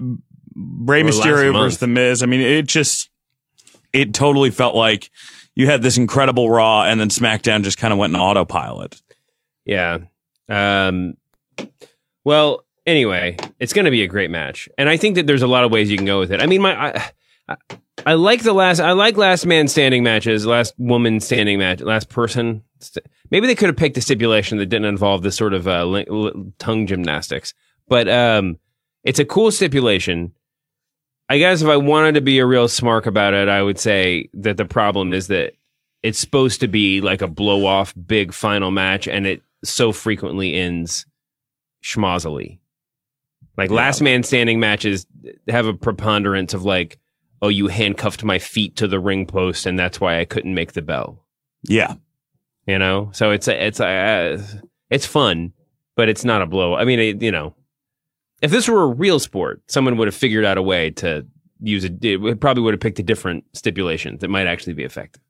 Bray 0.55 1.01
Or 1.01 1.05
Mysterio 1.05 1.51
versus 1.53 1.79
The 1.79 1.87
Miz. 1.87 2.23
I 2.23 2.25
mean, 2.27 2.39
it 2.39 2.65
just, 2.67 3.09
it 3.91 4.13
totally 4.13 4.51
felt 4.51 4.73
like 4.75 5.11
you 5.55 5.65
had 5.65 5.81
this 5.81 5.97
incredible 5.97 6.49
Raw 6.49 6.83
and 6.83 6.99
then 6.99 7.09
SmackDown 7.09 7.63
just 7.63 7.77
kind 7.77 7.91
of 7.91 7.99
went 7.99 8.13
in 8.13 8.19
autopilot. 8.21 9.01
yeah. 9.65 9.97
Um, 10.47 11.15
well, 12.23 12.65
anyway, 12.85 13.37
it's 13.59 13.73
going 13.73 13.85
to 13.85 13.91
be 13.91 14.03
a 14.03 14.07
great 14.07 14.29
match, 14.29 14.67
and 14.77 14.89
I 14.89 14.97
think 14.97 15.15
that 15.15 15.27
there's 15.27 15.41
a 15.41 15.47
lot 15.47 15.63
of 15.63 15.71
ways 15.71 15.89
you 15.89 15.97
can 15.97 16.05
go 16.05 16.19
with 16.19 16.31
it. 16.31 16.41
I 16.41 16.45
mean, 16.45 16.61
my 16.61 16.93
I, 17.47 17.57
I, 18.05 18.13
like 18.13 18.43
the 18.43 18.53
last 18.53 18.79
I 18.79 18.93
like 18.93 19.17
last 19.17 19.45
man 19.45 19.67
standing 19.67 20.03
matches, 20.03 20.45
last 20.45 20.73
woman 20.77 21.19
standing 21.19 21.59
match, 21.59 21.81
last 21.81 22.09
person. 22.09 22.63
St- 22.79 23.05
Maybe 23.29 23.47
they 23.47 23.55
could 23.55 23.69
have 23.69 23.77
picked 23.77 23.97
a 23.97 24.01
stipulation 24.01 24.57
that 24.57 24.65
didn't 24.65 24.85
involve 24.85 25.23
this 25.23 25.35
sort 25.35 25.53
of 25.53 25.67
uh, 25.67 25.85
li- 25.85 26.05
li- 26.09 26.51
tongue 26.59 26.87
gymnastics, 26.87 27.53
but 27.87 28.09
um, 28.09 28.57
it's 29.03 29.19
a 29.19 29.25
cool 29.25 29.51
stipulation. 29.51 30.33
I 31.29 31.37
guess 31.37 31.61
if 31.61 31.69
I 31.69 31.77
wanted 31.77 32.15
to 32.15 32.21
be 32.21 32.39
a 32.39 32.45
real 32.45 32.67
smark 32.67 33.05
about 33.05 33.33
it, 33.33 33.47
I 33.47 33.61
would 33.63 33.79
say 33.79 34.29
that 34.33 34.57
the 34.57 34.65
problem 34.65 35.13
is 35.13 35.27
that 35.27 35.53
it's 36.03 36.19
supposed 36.19 36.59
to 36.59 36.67
be 36.67 36.99
like 36.99 37.21
a 37.21 37.27
blow 37.27 37.65
off 37.65 37.93
big 38.05 38.33
final 38.33 38.71
match, 38.71 39.07
and 39.07 39.25
it 39.25 39.41
so 39.63 39.91
frequently 39.91 40.55
ends 40.55 41.05
schmozzily. 41.83 42.59
Like 43.57 43.69
last 43.69 44.01
man 44.01 44.23
standing 44.23 44.59
matches 44.59 45.05
have 45.47 45.67
a 45.67 45.73
preponderance 45.73 46.53
of 46.53 46.63
like, 46.63 46.97
oh, 47.41 47.49
you 47.49 47.67
handcuffed 47.67 48.23
my 48.23 48.39
feet 48.39 48.75
to 48.77 48.87
the 48.87 48.99
ring 48.99 49.25
post, 49.25 49.65
and 49.65 49.77
that's 49.79 49.99
why 49.99 50.19
I 50.19 50.25
couldn't 50.25 50.53
make 50.53 50.73
the 50.73 50.81
bell. 50.81 51.25
Yeah. 51.63 51.95
You 52.67 52.77
know, 52.77 53.09
so 53.13 53.31
it's 53.31 53.47
a, 53.47 53.65
it's 53.65 53.79
a, 53.79 53.87
uh, 53.87 54.41
it's 54.89 55.05
fun, 55.05 55.53
but 55.95 56.09
it's 56.09 56.23
not 56.23 56.41
a 56.41 56.45
blow. 56.45 56.75
I 56.75 56.85
mean, 56.85 56.99
it, 56.99 57.21
you 57.21 57.31
know, 57.31 57.55
if 58.41 58.51
this 58.51 58.67
were 58.67 58.83
a 58.83 58.87
real 58.87 59.19
sport, 59.19 59.61
someone 59.67 59.97
would 59.97 60.07
have 60.07 60.15
figured 60.15 60.45
out 60.45 60.57
a 60.57 60.61
way 60.61 60.91
to 60.91 61.25
use 61.59 61.83
it. 61.83 62.03
It 62.03 62.39
probably 62.39 62.63
would 62.63 62.73
have 62.73 62.79
picked 62.81 62.99
a 62.99 63.03
different 63.03 63.43
stipulation 63.53 64.17
that 64.19 64.29
might 64.29 64.47
actually 64.47 64.73
be 64.73 64.83
effective. 64.83 65.21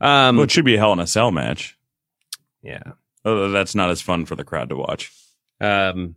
Um, 0.00 0.36
Well, 0.36 0.44
it 0.44 0.50
should 0.50 0.64
be 0.64 0.74
a 0.74 0.78
Hell 0.78 0.92
in 0.92 0.98
a 1.00 1.06
Cell 1.06 1.30
match. 1.30 1.78
yeah. 2.62 2.82
Although 3.24 3.50
that's 3.50 3.74
not 3.74 3.90
as 3.90 4.00
fun 4.00 4.24
for 4.24 4.36
the 4.36 4.44
crowd 4.44 4.68
to 4.68 4.76
watch. 4.76 5.10
Um, 5.60 6.14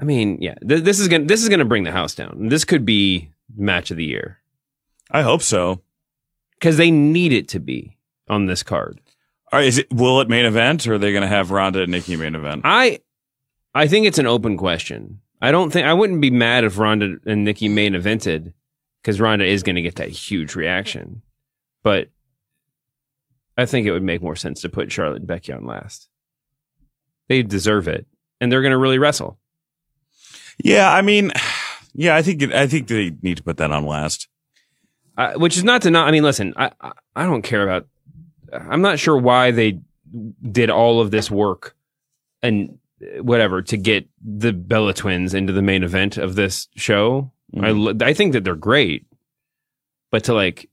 I 0.00 0.04
mean, 0.04 0.38
yeah, 0.40 0.54
th- 0.66 0.82
this 0.84 0.98
is 0.98 1.06
gonna 1.08 1.26
this 1.26 1.42
is 1.42 1.50
gonna 1.50 1.66
bring 1.66 1.82
the 1.84 1.92
house 1.92 2.14
down. 2.14 2.48
This 2.48 2.64
could 2.64 2.86
be 2.86 3.28
match 3.54 3.90
of 3.90 3.98
the 3.98 4.04
year 4.06 4.39
I 5.10 5.22
hope 5.22 5.42
so. 5.42 5.82
because 6.58 6.76
they 6.76 6.90
need 6.90 7.32
it 7.32 7.48
to 7.48 7.60
be 7.60 7.96
on 8.28 8.46
this 8.46 8.62
card. 8.62 9.00
All 9.52 9.58
right, 9.58 9.66
is 9.66 9.78
it 9.78 9.92
will 9.92 10.20
it 10.20 10.28
main 10.28 10.44
event 10.44 10.86
or 10.86 10.94
are 10.94 10.98
they 10.98 11.10
going 11.12 11.22
to 11.22 11.28
have 11.28 11.50
Ronda 11.50 11.82
and 11.82 11.90
Nikki 11.92 12.16
main 12.16 12.34
event? 12.34 12.62
I 12.64 13.00
I 13.74 13.86
think 13.88 14.06
it's 14.06 14.18
an 14.18 14.26
open 14.26 14.56
question. 14.56 15.20
I 15.42 15.50
don't 15.50 15.72
think 15.72 15.86
I 15.86 15.94
wouldn't 15.94 16.20
be 16.20 16.30
mad 16.30 16.64
if 16.64 16.78
Ronda 16.78 17.16
and 17.26 17.44
Nikki 17.44 17.68
main 17.68 17.94
evented 17.94 18.52
because 19.02 19.20
Ronda 19.20 19.44
is 19.44 19.62
going 19.62 19.76
to 19.76 19.82
get 19.82 19.96
that 19.96 20.10
huge 20.10 20.54
reaction, 20.54 21.22
but 21.82 22.10
I 23.56 23.66
think 23.66 23.86
it 23.86 23.92
would 23.92 24.02
make 24.02 24.22
more 24.22 24.36
sense 24.36 24.60
to 24.60 24.68
put 24.68 24.92
Charlotte 24.92 25.16
and 25.18 25.26
Becky 25.26 25.52
on 25.52 25.66
last. 25.66 26.08
They 27.28 27.42
deserve 27.42 27.88
it, 27.88 28.06
and 28.40 28.50
they're 28.52 28.62
going 28.62 28.72
to 28.72 28.78
really 28.78 28.98
wrestle. 28.98 29.38
Yeah, 30.62 30.92
I 30.92 31.02
mean, 31.02 31.32
yeah, 31.94 32.14
I 32.14 32.22
think 32.22 32.42
I 32.52 32.66
think 32.66 32.88
they 32.88 33.12
need 33.22 33.38
to 33.38 33.42
put 33.42 33.56
that 33.56 33.72
on 33.72 33.86
last. 33.86 34.28
Which 35.36 35.56
is 35.56 35.64
not 35.64 35.82
to 35.82 35.90
not. 35.90 36.08
I 36.08 36.10
mean, 36.10 36.22
listen, 36.22 36.54
I, 36.56 36.72
I 36.80 36.92
I 37.16 37.24
don't 37.24 37.42
care 37.42 37.62
about. 37.62 37.86
I'm 38.52 38.82
not 38.82 38.98
sure 38.98 39.16
why 39.16 39.50
they 39.50 39.80
did 40.50 40.70
all 40.70 41.00
of 41.00 41.10
this 41.10 41.30
work 41.30 41.76
and 42.42 42.78
whatever 43.20 43.62
to 43.62 43.76
get 43.76 44.08
the 44.22 44.52
Bella 44.52 44.92
twins 44.94 45.34
into 45.34 45.52
the 45.52 45.62
main 45.62 45.82
event 45.82 46.16
of 46.16 46.34
this 46.34 46.68
show. 46.76 47.30
I 47.54 47.58
mm-hmm. 47.58 47.78
lo- 47.78 48.06
I 48.06 48.14
think 48.14 48.32
that 48.32 48.44
they're 48.44 48.54
great, 48.54 49.06
but 50.10 50.24
to 50.24 50.34
like 50.34 50.68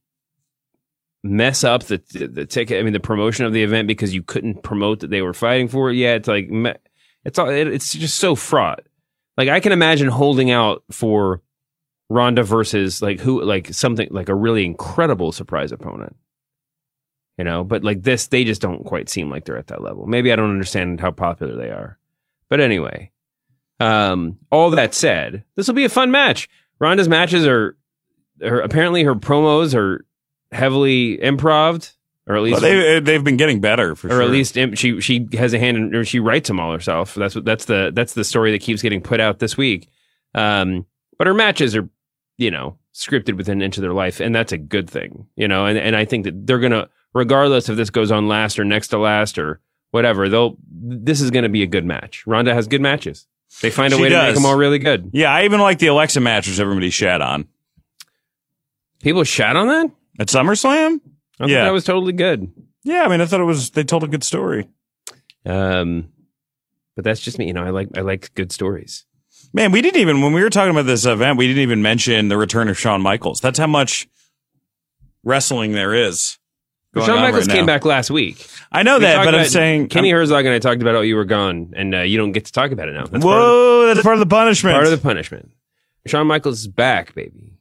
mess 1.23 1.63
up 1.63 1.83
the 1.83 2.01
the 2.13 2.45
ticket, 2.45 2.79
I 2.79 2.83
mean, 2.83 2.93
the 2.93 2.99
promotion 2.99 3.45
of 3.45 3.53
the 3.53 3.63
event 3.63 3.87
because 3.87 4.13
you 4.13 4.23
couldn't 4.23 4.63
promote 4.63 4.99
that 5.01 5.09
they 5.09 5.21
were 5.21 5.33
fighting 5.33 5.67
for 5.67 5.89
it. 5.89 5.95
Yeah, 5.95 6.13
it's 6.13 6.27
like 6.27 6.49
it's 7.25 7.39
all 7.39 7.49
it, 7.49 7.67
it's 7.67 7.93
just 7.93 8.17
so 8.17 8.35
fraught. 8.35 8.85
Like 9.37 9.49
I 9.49 9.59
can 9.59 9.71
imagine 9.71 10.07
holding 10.07 10.51
out 10.51 10.83
for 10.91 11.41
Ronda 12.09 12.43
versus 12.43 13.01
like 13.01 13.19
who 13.19 13.43
like 13.43 13.73
something 13.73 14.07
like 14.11 14.29
a 14.29 14.35
really 14.35 14.65
incredible 14.65 15.31
surprise 15.31 15.71
opponent. 15.71 16.15
You 17.37 17.43
know, 17.43 17.63
but 17.63 17.83
like 17.83 18.01
this, 18.01 18.27
they 18.27 18.43
just 18.43 18.61
don't 18.61 18.83
quite 18.83 19.09
seem 19.09 19.29
like 19.29 19.45
they're 19.45 19.57
at 19.59 19.67
that 19.67 19.83
level. 19.83 20.07
Maybe 20.07 20.31
I 20.31 20.35
don't 20.35 20.49
understand 20.49 20.99
how 20.99 21.11
popular 21.11 21.55
they 21.55 21.69
are. 21.69 21.99
But 22.49 22.61
anyway, 22.61 23.11
um, 23.79 24.39
all 24.51 24.71
that 24.71 24.95
said, 24.95 25.43
this 25.55 25.67
will 25.67 25.75
be 25.75 25.85
a 25.85 25.89
fun 25.89 26.09
match. 26.09 26.49
Ronda's 26.79 27.07
matches 27.07 27.45
are, 27.45 27.77
are 28.43 28.61
apparently 28.61 29.03
her 29.03 29.13
promos 29.13 29.75
are 29.75 30.03
heavily 30.51 31.21
improved, 31.21 31.93
or 32.25 32.37
at 32.37 32.41
least 32.41 32.61
Well, 32.61 32.71
they 32.71 32.99
they've 33.01 33.23
been 33.23 33.37
getting 33.37 33.61
better 33.61 33.95
for 33.95 34.07
or 34.07 34.11
sure. 34.11 34.21
at 34.23 34.31
least 34.31 34.57
she 34.75 34.99
she 35.01 35.27
has 35.33 35.53
a 35.53 35.59
hand 35.59 35.77
in, 35.77 35.93
or 35.95 36.05
she 36.05 36.19
writes 36.19 36.47
them 36.47 36.59
all 36.59 36.71
herself. 36.71 37.13
That's 37.13 37.35
what 37.35 37.45
that's 37.45 37.65
the 37.65 37.91
that's 37.93 38.13
the 38.15 38.23
story 38.23 38.51
that 38.51 38.61
keeps 38.61 38.81
getting 38.81 39.01
put 39.01 39.19
out 39.19 39.37
this 39.39 39.57
week. 39.57 39.89
Um, 40.33 40.87
but 41.19 41.27
her 41.27 41.33
matches 41.35 41.75
are, 41.75 41.87
you 42.37 42.51
know, 42.51 42.77
scripted 42.93 43.35
within 43.37 43.59
an 43.59 43.61
inch 43.63 43.77
of 43.77 43.81
their 43.81 43.93
life, 43.93 44.19
and 44.19 44.33
that's 44.35 44.51
a 44.51 44.57
good 44.57 44.89
thing, 44.89 45.27
you 45.35 45.47
know. 45.47 45.65
And 45.65 45.77
and 45.77 45.95
I 45.95 46.05
think 46.05 46.23
that 46.25 46.47
they're 46.47 46.59
gonna, 46.59 46.89
regardless 47.13 47.69
if 47.69 47.75
this 47.77 47.89
goes 47.89 48.11
on 48.11 48.27
last 48.27 48.57
or 48.59 48.63
next 48.65 48.89
to 48.89 48.97
last 48.97 49.37
or 49.37 49.59
whatever, 49.91 50.29
they'll 50.29 50.57
this 50.71 51.21
is 51.21 51.31
gonna 51.31 51.49
be 51.49 51.63
a 51.63 51.67
good 51.67 51.85
match. 51.85 52.25
Ronda 52.27 52.53
has 52.53 52.67
good 52.67 52.81
matches. 52.81 53.27
They 53.61 53.69
find 53.69 53.93
a 53.93 53.95
She 53.95 54.01
way 54.03 54.09
to 54.09 54.17
make 54.23 54.35
them 54.35 54.45
all 54.45 54.57
really 54.57 54.77
good. 54.79 55.09
yeah, 55.13 55.31
I 55.33 55.45
even 55.45 55.59
like 55.61 55.79
the 55.79 55.87
Alexa 55.87 56.19
match, 56.19 56.47
which 56.47 56.59
everybody 56.59 56.89
shat 56.89 57.21
on 57.21 57.47
People 59.01 59.23
shat 59.23 59.55
on 59.55 59.67
that. 59.67 59.91
at 60.19 60.27
SummerSlam. 60.27 60.99
I 61.39 61.43
thought 61.43 61.49
Yeah. 61.49 61.63
that 61.65 61.73
was 61.73 61.83
totally 61.85 62.13
good. 62.13 62.51
Yeah, 62.83 63.03
I 63.03 63.07
mean, 63.07 63.21
I 63.21 63.25
thought 63.25 63.39
it 63.39 63.45
was 63.45 63.69
they 63.71 63.83
told 63.83 64.03
a 64.03 64.07
good 64.07 64.23
story. 64.23 64.67
Um, 65.45 66.09
but 66.95 67.03
that's 67.05 67.21
just 67.21 67.37
me. 67.39 67.47
You 67.47 67.53
know, 67.53 67.63
I 67.63 67.69
like 67.69 67.89
I 67.97 68.01
like 68.01 68.33
good 68.33 68.51
stories. 68.51 69.05
Man, 69.57 69.71
we 69.71 69.81
didn't 69.81 69.99
even 69.99 70.21
when 70.21 70.33
we 70.33 70.43
were 70.43 70.49
talking 70.51 70.69
about 70.71 70.85
this 70.85 71.05
event, 71.05 71.37
we 71.39 71.47
didn't 71.47 71.63
even 71.63 71.81
mention 71.81 72.27
the 72.27 72.37
return 72.37 72.69
of 72.69 72.77
Shawn 72.79 73.01
Michaels. 73.01 73.41
That's 73.41 73.57
how 73.57 73.65
much 73.65 74.07
wrestling 75.23 75.71
there 75.71 75.93
is. 75.95 76.37
going 76.93 77.07
Shawn 77.07 77.21
Michaels 77.21 77.47
right 77.47 77.55
came 77.55 77.65
now. 77.65 77.73
back 77.73 77.83
last 77.83 78.11
week. 78.11 78.47
I 78.71 78.83
know 78.83 78.97
We 78.97 79.05
that, 79.05 79.25
but 79.25 79.33
I'm 79.33 79.45
saying 79.47 79.87
Kenny 79.89 80.09
I'm- 80.09 80.17
Herzog 80.19 80.45
and 80.45 80.53
I 80.53 80.59
talked 80.59 80.81
about 80.83 80.93
oh 80.95 81.01
you 81.01 81.15
were 81.15 81.25
gone, 81.25 81.73
and 81.75 81.95
uh, 81.95 82.01
you 82.01 82.17
don't 82.19 82.33
get 82.33 82.45
to 82.45 82.51
talk 82.51 82.69
about 82.71 82.87
it 82.87 82.93
now. 82.93 83.05
That's 83.07 83.23
part 83.23 83.23
Whoa, 83.41 83.87
that's 83.87 84.03
part 84.03 84.13
of 84.13 84.19
the 84.19 84.25
punishment. 84.27 84.73
Part 84.75 84.85
of 84.85 84.91
the 84.91 84.97
punishment. 84.99 85.51
Shawn 86.05 86.27
Michaels 86.27 86.59
is 86.59 86.67
back, 86.67 87.15
baby. 87.15 87.53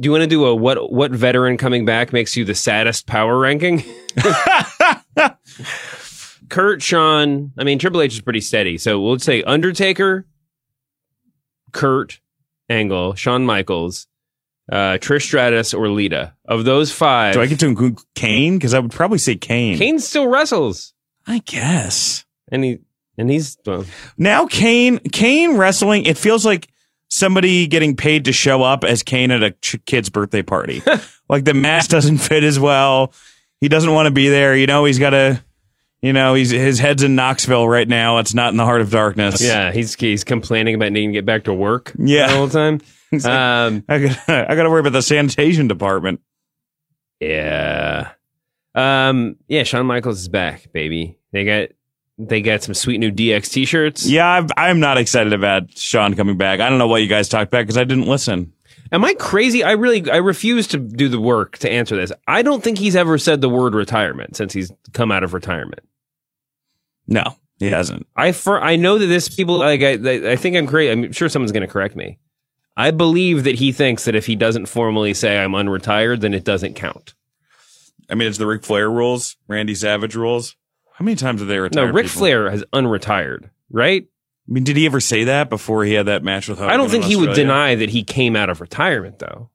Do 0.00 0.06
you 0.06 0.12
want 0.12 0.22
to 0.22 0.28
do 0.28 0.44
a 0.46 0.54
what 0.54 0.92
what 0.92 1.10
veteran 1.10 1.56
coming 1.56 1.84
back 1.84 2.12
makes 2.12 2.36
you 2.36 2.44
the 2.44 2.54
saddest 2.54 3.06
power 3.08 3.36
ranking? 3.38 3.82
Kurt, 6.48 6.82
Shawn, 6.82 7.52
I 7.58 7.64
mean 7.64 7.78
Triple 7.78 8.00
H 8.02 8.14
is 8.14 8.20
pretty 8.20 8.40
steady. 8.42 8.78
So 8.78 9.00
we'll 9.00 9.18
say 9.18 9.42
Undertaker, 9.42 10.26
Kurt, 11.72 12.20
Angle, 12.68 13.14
Shawn 13.14 13.44
Michaels, 13.44 14.06
uh, 14.70 14.98
Trish 14.98 15.22
Stratus, 15.22 15.74
or 15.74 15.88
Lita. 15.88 16.34
Of 16.44 16.64
those 16.64 16.92
five, 16.92 17.34
Do 17.34 17.40
I 17.40 17.46
get 17.46 17.60
to 17.60 17.66
include 17.66 17.98
Kane? 18.14 18.58
Because 18.58 18.74
I 18.74 18.78
would 18.78 18.92
probably 18.92 19.18
say 19.18 19.34
Kane. 19.36 19.78
Kane 19.78 19.98
still 19.98 20.28
wrestles. 20.28 20.94
I 21.26 21.38
guess. 21.38 22.24
And 22.50 22.64
he 22.64 22.78
and 23.18 23.30
he's 23.30 23.56
well, 23.66 23.84
Now 24.16 24.46
Kane, 24.46 24.98
Kane 24.98 25.56
wrestling, 25.56 26.04
it 26.04 26.18
feels 26.18 26.44
like 26.44 26.68
somebody 27.08 27.66
getting 27.66 27.94
paid 27.96 28.24
to 28.24 28.32
show 28.32 28.62
up 28.62 28.84
as 28.84 29.02
Kane 29.02 29.30
at 29.30 29.42
a 29.42 29.50
ch- 29.52 29.84
kid's 29.84 30.08
birthday 30.10 30.42
party. 30.42 30.82
like 31.28 31.44
the 31.44 31.54
mask 31.54 31.90
doesn't 31.90 32.18
fit 32.18 32.42
as 32.42 32.58
well. 32.58 33.12
He 33.60 33.68
doesn't 33.68 33.92
want 33.92 34.06
to 34.06 34.10
be 34.10 34.28
there. 34.28 34.56
You 34.56 34.66
know, 34.66 34.84
he's 34.86 34.98
got 34.98 35.10
to, 35.10 35.42
you 36.02 36.12
know, 36.12 36.34
he's 36.34 36.50
his 36.50 36.78
head's 36.78 37.02
in 37.02 37.14
Knoxville 37.14 37.68
right 37.68 37.88
now. 37.88 38.18
It's 38.18 38.34
not 38.34 38.50
in 38.50 38.56
the 38.56 38.64
heart 38.64 38.80
of 38.80 38.90
darkness. 38.90 39.40
yeah, 39.40 39.72
he's 39.72 39.94
he's 39.94 40.24
complaining 40.24 40.74
about 40.74 40.92
needing 40.92 41.10
to 41.10 41.14
get 41.14 41.24
back 41.24 41.44
to 41.44 41.54
work. 41.54 41.92
Yeah. 41.98 42.34
all 42.34 42.46
the 42.46 42.52
time. 42.52 42.80
Like, 43.12 43.24
Um, 43.26 43.84
I 43.90 43.98
got 43.98 44.18
I 44.28 44.54
got 44.54 44.62
to 44.62 44.70
worry 44.70 44.80
about 44.80 44.94
the 44.94 45.02
sanitation 45.02 45.68
department. 45.68 46.20
Yeah. 47.20 48.12
Um, 48.74 49.36
yeah, 49.48 49.64
Shawn 49.64 49.84
Michaels 49.86 50.20
is 50.20 50.28
back, 50.28 50.72
baby. 50.72 51.18
They 51.30 51.44
got 51.44 51.68
they 52.18 52.40
got 52.40 52.62
some 52.62 52.72
sweet 52.74 52.98
new 52.98 53.10
DX 53.10 53.50
t-shirts. 53.50 54.06
Yeah, 54.08 54.26
I've, 54.28 54.50
I'm 54.56 54.80
not 54.80 54.96
excited 54.98 55.32
about 55.34 55.76
Shawn 55.76 56.14
coming 56.14 56.36
back. 56.38 56.60
I 56.60 56.68
don't 56.70 56.78
know 56.78 56.86
why 56.86 56.98
you 56.98 57.06
guys 57.06 57.28
talked 57.28 57.48
about 57.48 57.62
because 57.62 57.76
I 57.76 57.84
didn't 57.84 58.06
listen. 58.06 58.52
Am 58.92 59.04
I 59.04 59.14
crazy? 59.14 59.62
I 59.62 59.72
really 59.72 60.10
I 60.10 60.16
refuse 60.16 60.66
to 60.68 60.78
do 60.78 61.08
the 61.08 61.20
work 61.20 61.58
to 61.58 61.70
answer 61.70 61.96
this. 61.96 62.12
I 62.26 62.42
don't 62.42 62.62
think 62.64 62.78
he's 62.78 62.96
ever 62.96 63.18
said 63.18 63.40
the 63.40 63.48
word 63.48 63.74
retirement 63.74 64.36
since 64.36 64.52
he's 64.52 64.72
come 64.92 65.10
out 65.12 65.22
of 65.22 65.34
retirement. 65.34 65.80
No, 67.06 67.36
he 67.58 67.68
hasn't. 67.68 68.06
I 68.16 68.32
for 68.32 68.60
I 68.60 68.76
know 68.76 68.98
that 68.98 69.06
this 69.06 69.28
people 69.28 69.58
like 69.58 69.82
I 69.82 69.92
I 70.32 70.36
think 70.36 70.56
I'm 70.56 70.66
crazy. 70.66 70.90
I'm 70.90 71.12
sure 71.12 71.28
someone's 71.28 71.52
going 71.52 71.66
to 71.66 71.72
correct 71.72 71.96
me. 71.96 72.18
I 72.76 72.90
believe 72.90 73.44
that 73.44 73.56
he 73.56 73.72
thinks 73.72 74.04
that 74.04 74.14
if 74.14 74.26
he 74.26 74.36
doesn't 74.36 74.66
formally 74.66 75.12
say 75.14 75.38
I'm 75.38 75.52
unretired, 75.52 76.20
then 76.20 76.32
it 76.32 76.44
doesn't 76.44 76.74
count. 76.74 77.14
I 78.08 78.14
mean, 78.14 78.28
it's 78.28 78.38
the 78.38 78.46
Ric 78.46 78.64
Flair 78.64 78.90
rules, 78.90 79.36
Randy 79.46 79.74
Savage 79.74 80.14
rules. 80.14 80.56
How 80.94 81.04
many 81.04 81.16
times 81.16 81.40
have 81.40 81.48
they 81.48 81.58
retired? 81.58 81.86
No? 81.86 81.92
Ric 81.92 82.06
people? 82.06 82.20
Flair 82.20 82.50
has 82.50 82.64
unretired, 82.72 83.50
right? 83.70 84.04
I 84.48 84.52
mean, 84.52 84.64
did 84.64 84.76
he 84.76 84.86
ever 84.86 85.00
say 85.00 85.24
that 85.24 85.48
before 85.50 85.84
he 85.84 85.94
had 85.94 86.06
that 86.06 86.24
match 86.24 86.48
with 86.48 86.58
Hogan? 86.58 86.72
I 86.72 86.76
don't 86.76 86.90
think 86.90 87.04
in 87.04 87.10
he 87.10 87.16
would 87.16 87.34
deny 87.34 87.74
that 87.74 87.90
he 87.90 88.02
came 88.02 88.36
out 88.36 88.50
of 88.50 88.60
retirement, 88.60 89.18
though. 89.18 89.50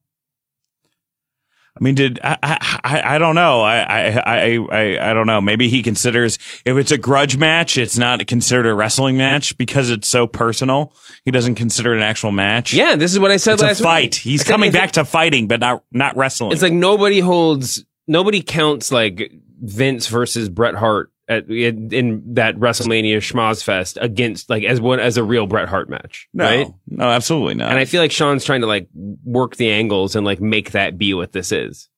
I 1.80 1.84
mean, 1.84 1.96
did 1.96 2.20
I? 2.24 2.38
I, 2.84 3.16
I, 3.16 3.18
don't 3.18 3.36
know. 3.36 3.62
I, 3.62 3.78
I, 3.78 4.58
I, 4.58 5.12
I, 5.12 5.14
don't 5.14 5.28
know. 5.28 5.40
Maybe 5.40 5.70
he 5.70 5.84
considers 5.84 6.40
if 6.66 6.76
it's 6.76 6.92
a 6.92 6.98
grudge 6.98 7.38
match, 7.38 7.78
it's 7.78 7.98
not 7.98 8.26
considered 8.26 8.66
a 8.66 8.74
wrestling 8.74 9.18
match 9.18 9.58
because 9.58 9.92
it's 9.92 10.08
so 10.08 10.26
personal. 10.26 10.94
He 11.24 11.32
doesn't 11.32 11.56
consider 11.56 11.94
it 11.94 11.98
an 11.98 12.04
actual 12.04 12.32
match. 12.32 12.74
Yeah, 12.74 12.96
this 12.96 13.14
is 13.14 13.20
what 13.20 13.30
I 13.30 13.38
said 13.38 13.54
it's 13.54 13.64
last 13.64 13.80
a 13.82 13.84
fight. 13.84 14.04
week. 14.04 14.16
He's 14.16 14.44
coming 14.44 14.72
back 14.72 14.94
to 14.94 15.06
fighting, 15.06 15.48
but 15.48 15.60
not 15.60 15.84
not 15.92 16.18
wrestling. 16.18 16.52
It's 16.52 16.64
like 16.64 16.74
nobody 16.74 17.20
holds, 17.20 17.86
nobody 18.08 18.42
counts 18.42 18.92
like 18.92 19.32
Vince 19.62 20.08
versus 20.08 20.50
Bret 20.50 20.74
Hart 20.74 21.12
at 21.28 21.50
in, 21.50 22.34
that 22.36 22.56
WrestleMania 22.56 23.18
Schmoz 23.18 23.64
Fest 23.64 23.98
against 24.00 24.50
like 24.50 24.64
as 24.64 24.80
one 24.80 25.00
as 25.00 25.18
a 25.18 25.24
real 25.24 25.48
Bret 25.48 25.68
Hart 25.68 25.90
match, 25.90 26.30
no, 26.34 26.46
right? 26.46 26.68
no, 26.88 27.06
absolutely 27.06 27.56
not. 27.56 27.70
And 27.70 27.80
I 27.80 27.86
feel 27.86 28.02
like 28.02 28.12
Shawn's 28.12 28.46
trying 28.46 28.62
to 28.62 28.68
like 28.68 28.88
work 28.94 29.56
the 29.56 29.70
angles 29.70 30.16
and 30.16 30.26
like 30.26 30.40
make 30.40 30.72
that 30.72 30.98
be 30.98 31.14
what 31.14 31.34
this 31.34 31.52
is. 31.52 31.90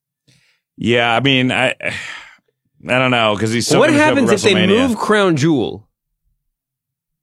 yeah, 0.78 1.16
I 1.16 1.20
mean, 1.20 1.52
I, 1.52 1.76
I 1.80 3.00
don't 3.00 3.12
know 3.12 3.36
because 3.36 3.52
he's 3.52 3.68
so 3.68 3.80
what 3.80 3.88
gonna 3.88 3.98
show 3.98 4.04
up 4.04 4.10
at 4.10 4.16
happens 4.16 4.32
if 4.32 4.42
they 4.42 4.68
move 4.68 4.98
Crown 4.98 5.36
Jewel? 5.36 5.88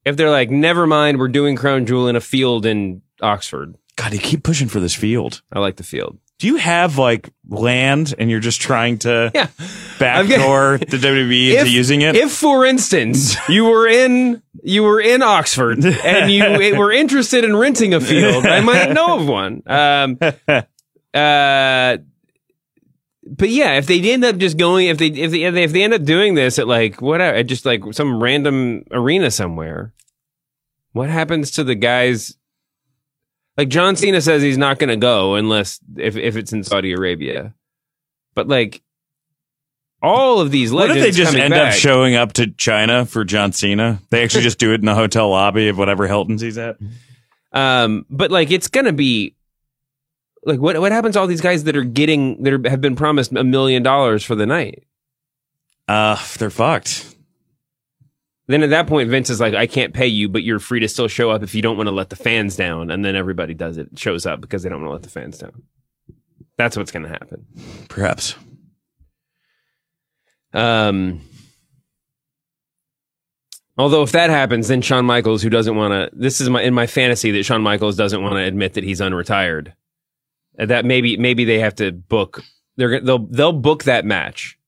If 0.04 0.16
they're 0.16 0.30
like, 0.30 0.50
never 0.50 0.86
mind, 0.86 1.18
we're 1.18 1.28
doing 1.28 1.56
Crown 1.56 1.84
Jewel 1.86 2.06
in 2.06 2.14
a 2.14 2.20
field 2.20 2.64
in 2.64 3.02
Oxford. 3.20 3.74
God, 3.96 4.12
you 4.12 4.20
keep 4.20 4.44
pushing 4.44 4.68
for 4.68 4.78
this 4.78 4.94
field. 4.94 5.42
I 5.52 5.58
like 5.58 5.76
the 5.76 5.82
field. 5.82 6.18
Do 6.38 6.46
you 6.48 6.56
have 6.56 6.98
like 6.98 7.30
land 7.48 8.14
and 8.18 8.30
you're 8.30 8.40
just 8.40 8.60
trying 8.60 8.98
to 8.98 9.30
Yeah. 9.34 9.48
backdoor 9.98 10.78
the 10.78 10.98
WWE 10.98 11.54
into 11.58 11.70
using 11.70 12.02
it? 12.02 12.14
If, 12.14 12.30
for 12.32 12.66
instance, 12.66 13.36
you 13.48 13.64
were 13.64 13.88
in 13.88 14.42
you 14.62 14.82
were 14.82 15.00
in 15.00 15.22
Oxford 15.22 15.84
and 16.04 16.30
you 16.30 16.76
were 16.78 16.92
interested 16.92 17.44
in 17.44 17.56
renting 17.56 17.94
a 17.94 18.00
field, 18.00 18.44
I 18.44 18.60
might 18.60 18.92
know 18.92 19.18
of 19.18 19.26
one. 19.26 19.62
Um, 19.66 20.18
uh, 21.14 21.96
but 23.28 23.48
yeah, 23.48 23.72
if 23.78 23.86
they 23.86 23.98
end 24.12 24.24
up 24.24 24.36
just 24.36 24.56
going, 24.58 24.88
if 24.88 24.98
they 24.98 25.06
if 25.06 25.30
they 25.30 25.42
if 25.44 25.72
they 25.72 25.82
end 25.82 25.94
up 25.94 26.04
doing 26.04 26.34
this 26.34 26.58
at 26.58 26.68
like 26.68 27.00
whatever, 27.00 27.36
at 27.38 27.46
just 27.46 27.64
like 27.64 27.82
some 27.92 28.22
random 28.22 28.84
arena 28.90 29.30
somewhere, 29.30 29.94
what 30.92 31.08
happens 31.08 31.50
to 31.52 31.64
the 31.64 31.74
guys? 31.74 32.36
Like 33.56 33.68
John 33.68 33.96
Cena 33.96 34.20
says, 34.20 34.42
he's 34.42 34.58
not 34.58 34.78
going 34.78 34.90
to 34.90 34.96
go 34.96 35.34
unless 35.34 35.80
if 35.96 36.16
if 36.16 36.36
it's 36.36 36.52
in 36.52 36.62
Saudi 36.62 36.92
Arabia. 36.92 37.54
But 38.34 38.48
like 38.48 38.82
all 40.02 40.40
of 40.40 40.50
these 40.50 40.72
What 40.72 40.88
legends 40.88 41.06
if 41.06 41.14
they 41.14 41.22
just 41.22 41.34
end 41.36 41.52
back, 41.52 41.72
up 41.72 41.78
showing 41.78 42.14
up 42.14 42.34
to 42.34 42.48
China 42.48 43.06
for 43.06 43.24
John 43.24 43.52
Cena? 43.52 44.00
They 44.10 44.22
actually 44.22 44.42
just 44.42 44.58
do 44.58 44.72
it 44.72 44.80
in 44.80 44.86
the 44.86 44.94
hotel 44.94 45.30
lobby 45.30 45.68
of 45.68 45.78
whatever 45.78 46.06
Hilton's 46.06 46.42
he's 46.42 46.58
at. 46.58 46.76
Um, 47.52 48.04
but 48.10 48.30
like 48.30 48.50
it's 48.50 48.68
gonna 48.68 48.92
be 48.92 49.34
like 50.44 50.60
what 50.60 50.78
what 50.78 50.92
happens 50.92 51.14
to 51.14 51.20
all 51.20 51.26
these 51.26 51.40
guys 51.40 51.64
that 51.64 51.76
are 51.76 51.84
getting 51.84 52.42
that 52.42 52.52
are, 52.52 52.70
have 52.70 52.82
been 52.82 52.96
promised 52.96 53.32
a 53.32 53.44
million 53.44 53.82
dollars 53.82 54.22
for 54.22 54.34
the 54.34 54.46
night? 54.46 54.84
Uh, 55.88 56.22
they're 56.38 56.50
fucked. 56.50 57.15
Then 58.48 58.62
at 58.62 58.70
that 58.70 58.86
point, 58.86 59.10
Vince 59.10 59.28
is 59.30 59.40
like, 59.40 59.54
I 59.54 59.66
can't 59.66 59.92
pay 59.92 60.06
you, 60.06 60.28
but 60.28 60.44
you're 60.44 60.60
free 60.60 60.78
to 60.80 60.88
still 60.88 61.08
show 61.08 61.30
up 61.30 61.42
if 61.42 61.54
you 61.54 61.62
don't 61.62 61.76
want 61.76 61.88
to 61.88 61.94
let 61.94 62.10
the 62.10 62.16
fans 62.16 62.54
down. 62.54 62.90
And 62.92 63.04
then 63.04 63.16
everybody 63.16 63.54
does 63.54 63.76
it, 63.76 63.98
shows 63.98 64.24
up 64.24 64.40
because 64.40 64.62
they 64.62 64.68
don't 64.68 64.80
want 64.82 64.88
to 64.90 64.92
let 64.92 65.02
the 65.02 65.08
fans 65.08 65.38
down. 65.38 65.62
That's 66.56 66.76
what's 66.76 66.90
gonna 66.92 67.08
happen. 67.08 67.44
Perhaps. 67.88 68.34
Um, 70.54 71.20
although 73.76 74.02
if 74.02 74.12
that 74.12 74.30
happens, 74.30 74.68
then 74.68 74.80
Shawn 74.80 75.04
Michaels, 75.04 75.42
who 75.42 75.50
doesn't 75.50 75.76
want 75.76 75.92
to, 75.92 76.16
this 76.18 76.40
is 76.40 76.48
my 76.48 76.62
in 76.62 76.72
my 76.72 76.86
fantasy 76.86 77.30
that 77.32 77.44
Shawn 77.44 77.62
Michaels 77.62 77.96
doesn't 77.96 78.22
want 78.22 78.34
to 78.36 78.42
admit 78.42 78.74
that 78.74 78.84
he's 78.84 79.00
unretired. 79.00 79.72
Uh, 80.58 80.66
That 80.66 80.84
maybe 80.86 81.16
maybe 81.18 81.44
they 81.44 81.58
have 81.58 81.74
to 81.76 81.92
book. 81.92 82.42
They're 82.76 82.90
gonna- 82.90 83.04
they'll 83.04 83.26
they'll 83.26 83.52
book 83.52 83.84
that 83.84 84.04
match 84.06 84.58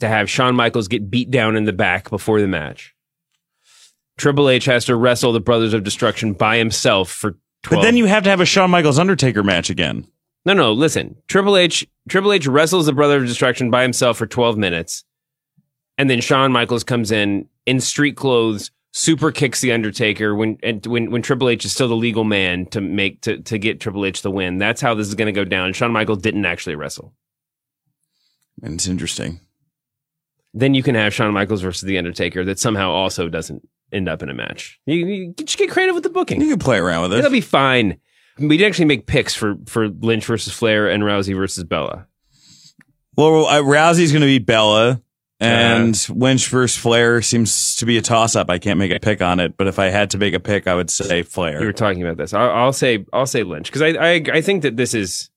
to 0.00 0.08
have 0.08 0.30
Shawn 0.30 0.54
Michaels 0.54 0.88
get 0.88 1.10
beat 1.10 1.30
down 1.30 1.56
in 1.56 1.64
the 1.64 1.72
back 1.72 2.10
before 2.10 2.40
the 2.40 2.48
match. 2.48 2.94
Triple 4.18 4.48
H 4.48 4.66
has 4.66 4.84
to 4.86 4.96
wrestle 4.96 5.32
the 5.32 5.40
Brothers 5.40 5.74
of 5.74 5.84
Destruction 5.84 6.32
by 6.32 6.58
himself 6.58 7.10
for. 7.10 7.38
12. 7.64 7.80
But 7.80 7.86
then 7.86 7.96
you 7.96 8.06
have 8.06 8.24
to 8.24 8.30
have 8.30 8.40
a 8.40 8.44
Shawn 8.44 8.70
Michaels 8.70 8.98
Undertaker 8.98 9.44
match 9.44 9.70
again. 9.70 10.06
No, 10.44 10.52
no, 10.52 10.72
listen. 10.72 11.16
Triple 11.28 11.56
H 11.56 11.86
Triple 12.08 12.32
H 12.32 12.46
wrestles 12.46 12.86
the 12.86 12.92
Brother 12.92 13.18
of 13.18 13.26
Destruction 13.26 13.70
by 13.70 13.82
himself 13.82 14.18
for 14.18 14.26
12 14.26 14.56
minutes. 14.58 15.04
And 15.96 16.10
then 16.10 16.20
Shawn 16.20 16.50
Michaels 16.50 16.82
comes 16.82 17.12
in 17.12 17.48
in 17.66 17.80
street 17.80 18.16
clothes, 18.16 18.72
super 18.92 19.30
kicks 19.30 19.60
the 19.60 19.72
Undertaker 19.72 20.34
when 20.34 20.58
and 20.62 20.84
when 20.86 21.10
when 21.12 21.22
Triple 21.22 21.48
H 21.48 21.64
is 21.64 21.72
still 21.72 21.88
the 21.88 21.94
legal 21.94 22.24
man 22.24 22.66
to 22.66 22.80
make 22.80 23.20
to 23.22 23.38
to 23.38 23.58
get 23.58 23.80
Triple 23.80 24.04
H 24.04 24.22
the 24.22 24.30
win. 24.30 24.58
That's 24.58 24.80
how 24.80 24.94
this 24.94 25.06
is 25.06 25.14
going 25.14 25.32
to 25.32 25.32
go 25.32 25.44
down. 25.44 25.72
Shawn 25.72 25.92
Michaels 25.92 26.22
didn't 26.22 26.46
actually 26.46 26.74
wrestle. 26.74 27.14
And 28.62 28.74
it's 28.74 28.88
interesting. 28.88 29.40
Then 30.54 30.74
you 30.74 30.82
can 30.82 30.94
have 30.94 31.14
Shawn 31.14 31.32
Michaels 31.32 31.62
versus 31.62 31.82
the 31.82 31.96
Undertaker 31.98 32.44
that 32.44 32.58
somehow 32.58 32.90
also 32.90 33.28
doesn't 33.28 33.66
end 33.92 34.08
up 34.08 34.22
in 34.22 34.28
a 34.28 34.34
match. 34.34 34.78
You, 34.86 35.06
you 35.06 35.34
just 35.34 35.58
get 35.58 35.70
creative 35.70 35.94
with 35.94 36.04
the 36.04 36.10
booking. 36.10 36.40
You 36.40 36.50
can 36.50 36.58
play 36.58 36.78
around 36.78 37.02
with 37.02 37.14
it. 37.14 37.18
It'll 37.20 37.30
be 37.30 37.40
fine. 37.40 37.98
We 38.38 38.56
did 38.56 38.66
actually 38.66 38.86
make 38.86 39.06
picks 39.06 39.34
for 39.34 39.56
for 39.66 39.88
Lynch 39.88 40.24
versus 40.24 40.52
Flair 40.52 40.88
and 40.88 41.02
Rousey 41.02 41.34
versus 41.36 41.64
Bella. 41.64 42.06
Well, 43.16 43.46
uh, 43.46 43.60
Rousey's 43.60 44.10
going 44.10 44.22
to 44.22 44.26
be 44.26 44.38
Bella, 44.38 45.02
and 45.38 46.08
Lynch 46.08 46.48
versus 46.48 46.78
Flair 46.78 47.20
seems 47.20 47.76
to 47.76 47.84
be 47.84 47.98
a 47.98 48.02
toss 48.02 48.34
up. 48.34 48.48
I 48.48 48.58
can't 48.58 48.78
make 48.78 48.90
a 48.90 48.98
pick 48.98 49.20
on 49.20 49.38
it, 49.38 49.58
but 49.58 49.66
if 49.66 49.78
I 49.78 49.86
had 49.86 50.10
to 50.10 50.18
make 50.18 50.32
a 50.32 50.40
pick, 50.40 50.66
I 50.66 50.74
would 50.74 50.88
say 50.88 51.22
Flair. 51.22 51.52
You 51.52 51.58
Flair. 51.58 51.66
were 51.66 51.72
talking 51.72 52.02
about 52.02 52.16
this. 52.16 52.32
I'll, 52.32 52.50
I'll 52.50 52.72
say 52.72 53.04
I'll 53.12 53.26
say 53.26 53.42
Lynch 53.42 53.66
because 53.66 53.82
I, 53.82 53.88
I 53.88 54.22
I 54.32 54.40
think 54.40 54.62
that 54.62 54.76
this 54.76 54.94
is. 54.94 55.28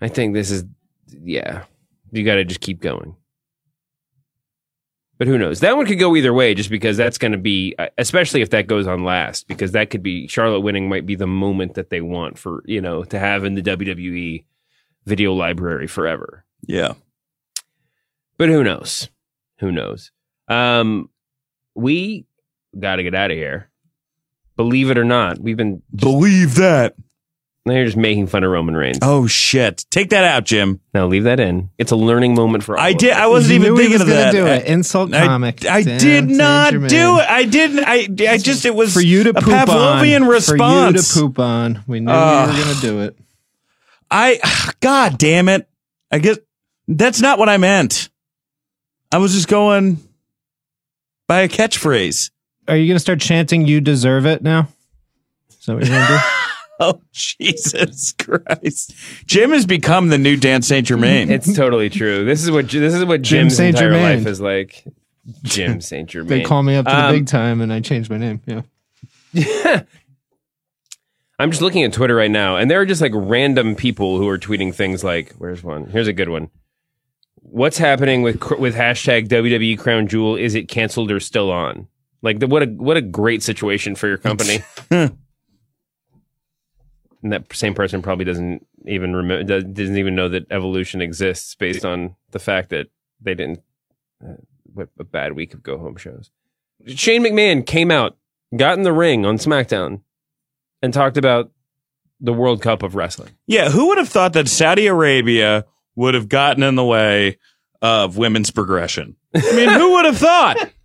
I 0.00 0.08
think 0.08 0.34
this 0.34 0.50
is 0.50 0.64
yeah. 1.22 1.64
you 2.12 2.24
got 2.24 2.36
to 2.36 2.44
just 2.44 2.60
keep 2.60 2.80
going. 2.80 3.16
But 5.18 5.28
who 5.28 5.38
knows? 5.38 5.60
That 5.60 5.76
one 5.76 5.86
could 5.86 5.98
go 5.98 6.14
either 6.14 6.32
way, 6.34 6.54
just 6.54 6.68
because 6.68 6.96
that's 6.96 7.16
going 7.16 7.32
to 7.32 7.38
be, 7.38 7.74
uh, 7.78 7.88
especially 7.96 8.42
if 8.42 8.50
that 8.50 8.66
goes 8.66 8.86
on 8.86 9.02
last, 9.04 9.48
because 9.48 9.72
that 9.72 9.88
could 9.88 10.02
be 10.02 10.28
Charlotte 10.28 10.60
winning 10.60 10.88
might 10.88 11.06
be 11.06 11.14
the 11.14 11.26
moment 11.26 11.74
that 11.74 11.88
they 11.88 12.02
want 12.02 12.38
for 12.38 12.62
you 12.66 12.80
know 12.80 13.02
to 13.04 13.18
have 13.18 13.44
in 13.44 13.54
the 13.54 13.62
WWE 13.62 14.44
video 15.06 15.32
library 15.32 15.86
forever. 15.86 16.44
Yeah. 16.66 16.94
But 18.36 18.50
who 18.50 18.62
knows? 18.62 19.08
Who 19.60 19.72
knows? 19.72 20.10
Um, 20.48 21.08
we 21.74 22.26
got 22.78 22.96
to 22.96 23.02
get 23.02 23.14
out 23.14 23.30
of 23.30 23.36
here. 23.36 23.70
Believe 24.56 24.90
it 24.90 24.98
or 24.98 25.04
not, 25.04 25.38
we've 25.38 25.56
been 25.56 25.82
Believe 25.94 26.56
that. 26.56 26.94
Now 27.66 27.74
you're 27.74 27.84
just 27.84 27.96
making 27.96 28.28
fun 28.28 28.44
of 28.44 28.50
Roman 28.50 28.74
Reigns. 28.76 28.98
Oh 29.02 29.26
shit! 29.26 29.84
Take 29.90 30.10
that 30.10 30.24
out, 30.24 30.44
Jim. 30.44 30.80
Now 30.94 31.06
leave 31.06 31.24
that 31.24 31.40
in. 31.40 31.68
It's 31.76 31.90
a 31.92 31.96
learning 31.96 32.34
moment 32.34 32.64
for 32.64 32.76
all 32.78 32.82
I 32.84 32.90
of 32.90 32.98
did. 32.98 33.10
us. 33.10 33.18
I 33.18 33.26
wasn't 33.26 33.50
You 33.54 33.60
even 33.60 33.74
knew 33.74 33.76
he 33.80 33.82
thinking 33.88 33.92
was 33.94 34.02
of 34.02 34.08
gonna 34.08 34.20
that. 34.20 34.32
do 34.32 34.46
it. 34.46 34.70
I- 34.70 34.72
Insult 34.72 35.12
I- 35.14 35.26
comic. 35.26 35.66
I, 35.66 35.82
Dan 35.82 35.98
did 36.00 36.30
not 36.30 36.70
do 36.72 37.18
it. 37.18 37.28
I 37.28 37.44
didn't. 37.44 37.84
I. 37.84 38.08
I 38.32 38.38
just. 38.38 38.64
It 38.64 38.74
was 38.74 38.94
for 38.94 39.00
you 39.00 39.24
to 39.24 39.30
a 39.30 39.34
poop 39.34 39.44
Pavlovian 39.44 40.22
on. 40.22 40.28
response. 40.28 41.10
For 41.10 41.20
you 41.20 41.24
to 41.24 41.28
poop 41.28 41.38
on. 41.38 41.82
We 41.86 42.00
knew 42.00 42.10
Ugh. 42.10 42.48
you 42.48 42.58
were 42.58 42.64
gonna 42.64 42.80
do 42.80 43.00
it. 43.00 43.16
I. 44.10 44.72
God 44.80 45.18
damn 45.18 45.48
it! 45.48 45.68
I 46.12 46.18
guess 46.18 46.38
that's 46.88 47.20
not 47.20 47.38
what 47.38 47.48
I 47.48 47.56
meant. 47.56 48.08
I 49.12 49.18
was 49.18 49.32
just 49.34 49.48
going 49.48 49.98
by 51.26 51.40
a 51.40 51.48
catchphrase. 51.48 52.30
Are 52.68 52.76
you 52.76 52.86
gonna 52.88 53.00
start 53.00 53.20
chanting 53.20 53.66
"You 53.66 53.80
deserve 53.80 54.26
it" 54.26 54.42
now? 54.42 54.68
Is 55.50 55.66
that 55.66 55.74
what 55.74 55.86
you're 55.86 55.96
gonna 55.98 56.06
do? 56.08 56.18
Oh 56.80 57.00
Jesus 57.12 58.12
Christ! 58.12 58.94
Jim 59.24 59.50
has 59.52 59.64
become 59.64 60.08
the 60.08 60.18
new 60.18 60.36
Dan 60.36 60.60
Saint 60.60 60.86
Germain. 60.86 61.30
It's 61.30 61.54
totally 61.56 61.88
true. 61.88 62.24
This 62.26 62.42
is 62.44 62.50
what 62.50 62.68
this 62.68 62.92
is 62.94 63.04
what 63.04 63.22
Jim 63.22 63.48
Jim's 63.48 63.58
entire 63.58 63.72
Saint-Germain. 63.92 64.18
life 64.18 64.26
is 64.26 64.40
like. 64.42 64.84
Jim 65.42 65.80
Saint 65.80 66.10
Germain. 66.10 66.28
They 66.28 66.42
call 66.44 66.62
me 66.62 66.76
up 66.76 66.84
to 66.84 66.90
the 66.92 67.04
Um, 67.06 67.14
big 67.14 67.26
time, 67.26 67.60
and 67.62 67.72
I 67.72 67.80
changed 67.80 68.10
my 68.10 68.18
name. 68.18 68.42
Yeah. 68.46 68.62
I'm 71.38 71.50
just 71.50 71.62
looking 71.62 71.82
at 71.82 71.92
Twitter 71.92 72.14
right 72.14 72.30
now, 72.30 72.56
and 72.56 72.70
there 72.70 72.80
are 72.80 72.86
just 72.86 73.00
like 73.02 73.12
random 73.14 73.74
people 73.74 74.18
who 74.18 74.28
are 74.28 74.38
tweeting 74.38 74.74
things 74.74 75.02
like, 75.04 75.32
"Where's 75.38 75.62
one? 75.62 75.86
Here's 75.86 76.08
a 76.08 76.12
good 76.12 76.28
one. 76.28 76.50
What's 77.36 77.78
happening 77.78 78.22
with 78.22 78.40
cr- 78.40 78.56
with 78.56 78.74
hashtag 78.74 79.28
WWE 79.28 79.78
Crown 79.78 80.08
Jewel? 80.08 80.36
Is 80.36 80.54
it 80.54 80.68
canceled 80.68 81.10
or 81.10 81.20
still 81.20 81.50
on? 81.50 81.88
Like, 82.22 82.38
the, 82.40 82.46
what 82.46 82.62
a 82.62 82.66
what 82.66 82.96
a 82.96 83.02
great 83.02 83.42
situation 83.42 83.94
for 83.96 84.08
your 84.08 84.18
company." 84.18 84.60
And 87.26 87.32
that 87.32 87.52
same 87.52 87.74
person 87.74 88.02
probably 88.02 88.24
doesn't 88.24 88.64
even 88.86 89.16
remember, 89.16 89.42
doesn't 89.64 89.98
even 89.98 90.14
know 90.14 90.28
that 90.28 90.46
evolution 90.52 91.00
exists 91.02 91.56
based 91.56 91.84
on 91.84 92.14
the 92.30 92.38
fact 92.38 92.70
that 92.70 92.86
they 93.20 93.34
didn't. 93.34 93.60
Uh, 94.24 94.34
what 94.72 94.90
a 95.00 95.02
bad 95.02 95.32
week 95.32 95.52
of 95.52 95.62
go 95.64 95.76
home 95.76 95.96
shows. 95.96 96.30
Shane 96.86 97.24
McMahon 97.24 97.66
came 97.66 97.90
out, 97.90 98.16
got 98.56 98.78
in 98.78 98.84
the 98.84 98.92
ring 98.92 99.26
on 99.26 99.38
SmackDown, 99.38 100.02
and 100.82 100.94
talked 100.94 101.16
about 101.16 101.50
the 102.20 102.32
World 102.32 102.62
Cup 102.62 102.84
of 102.84 102.94
wrestling. 102.94 103.32
Yeah, 103.48 103.70
who 103.70 103.88
would 103.88 103.98
have 103.98 104.08
thought 104.08 104.34
that 104.34 104.46
Saudi 104.48 104.86
Arabia 104.86 105.64
would 105.96 106.14
have 106.14 106.28
gotten 106.28 106.62
in 106.62 106.76
the 106.76 106.84
way 106.84 107.38
of 107.82 108.16
women's 108.16 108.52
progression? 108.52 109.16
I 109.34 109.52
mean, 109.56 109.68
who 109.68 109.94
would 109.94 110.04
have 110.04 110.18
thought? 110.18 110.70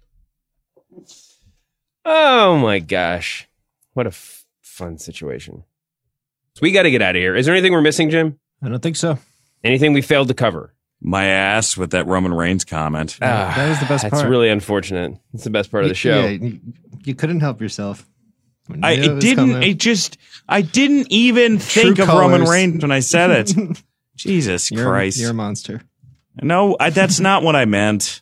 Oh 2.04 2.58
my 2.58 2.80
gosh. 2.80 3.48
What 3.94 4.08
a 4.08 4.10
f- 4.10 4.46
fun 4.62 4.98
situation. 4.98 5.64
So 6.56 6.60
we 6.62 6.72
got 6.72 6.84
to 6.84 6.92
get 6.92 7.02
out 7.02 7.16
of 7.16 7.20
here. 7.20 7.36
Is 7.36 7.46
there 7.46 7.56
anything 7.56 7.72
we're 7.72 7.82
missing, 7.82 8.10
Jim? 8.10 8.40
I 8.62 8.70
don't 8.70 8.82
think 8.82 8.96
so. 8.96 9.18
Anything 9.64 9.94
we 9.94 10.02
failed 10.02 10.28
to 10.28 10.34
cover? 10.34 10.74
My 11.00 11.26
ass 11.26 11.78
with 11.78 11.92
that 11.92 12.06
Roman 12.08 12.34
Reigns 12.34 12.64
comment. 12.64 13.18
Ah, 13.22 13.54
that 13.56 13.70
was 13.70 13.80
the 13.80 13.86
best 13.86 14.02
part. 14.04 14.12
That's 14.12 14.22
part. 14.22 14.30
really 14.30 14.50
unfortunate. 14.50 15.18
It's 15.34 15.44
the 15.44 15.50
best 15.50 15.72
part 15.72 15.84
of 15.84 15.90
the 15.90 15.96
show. 15.96 16.22
Yeah, 16.22 16.28
you, 16.28 16.60
you 17.04 17.16
couldn't 17.16 17.40
help 17.40 17.60
yourself. 17.60 18.06
I 18.84 18.94
it 18.94 19.06
it 19.06 19.20
didn't. 19.20 19.52
coming. 19.52 19.64
It 19.64 19.78
just. 19.80 20.18
I 20.48 20.62
didn't 20.62 21.08
even 21.10 21.58
True 21.58 21.84
think 21.84 22.00
of 22.00 22.08
Roman 22.08 22.42
colors. 22.42 22.50
Reigns 22.50 22.82
when 22.84 22.92
I 22.92 23.00
said 23.00 23.32
it. 23.32 23.84
Jesus 24.16 24.70
You're, 24.70 24.86
Christ! 24.86 25.20
you're 25.20 25.32
a 25.32 25.34
monster. 25.34 25.82
no, 26.42 26.78
I, 26.80 26.92
that's 26.92 27.20
not 27.20 27.42
what 27.42 27.56
I 27.56 27.66
meant. 27.66 28.22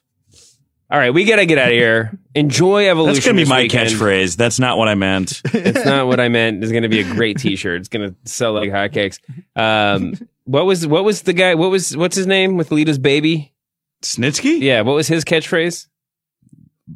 All 0.92 0.98
right, 0.98 1.14
we 1.14 1.24
got 1.26 1.36
to 1.36 1.46
get 1.46 1.60
out 1.60 1.68
of 1.68 1.74
here. 1.74 2.18
Enjoy 2.34 2.90
Evolution. 2.90 3.14
That's 3.14 3.26
gonna 3.26 3.38
be 3.38 3.46
my 3.46 3.62
weekend. 3.62 3.90
catchphrase. 3.90 4.36
That's 4.38 4.60
not 4.60 4.78
what 4.78 4.88
I 4.88 4.96
meant. 4.96 5.42
It's 5.54 5.86
not 5.86 6.08
what 6.08 6.20
I 6.20 6.30
meant. 6.30 6.64
It's 6.64 6.72
going 6.72 6.84
to 6.84 6.90
be 6.90 7.00
a 7.02 7.04
great 7.04 7.38
T-shirt. 7.38 7.80
It's 7.80 7.90
going 7.90 8.10
to 8.10 8.16
sell 8.30 8.54
like 8.54 8.72
hotcakes. 8.72 9.20
Um, 9.56 10.16
what 10.46 10.66
was 10.66 10.88
what 10.88 11.04
was 11.04 11.22
the 11.24 11.34
guy? 11.34 11.54
What 11.54 11.70
was 11.70 11.96
what's 11.96 12.16
his 12.16 12.26
name 12.26 12.58
with 12.58 12.72
Lita's 12.72 12.98
baby? 12.98 13.54
Snitsky? 14.02 14.62
Yeah, 14.62 14.82
what 14.82 14.96
was 14.96 15.08
his 15.08 15.24
catchphrase? 15.26 15.86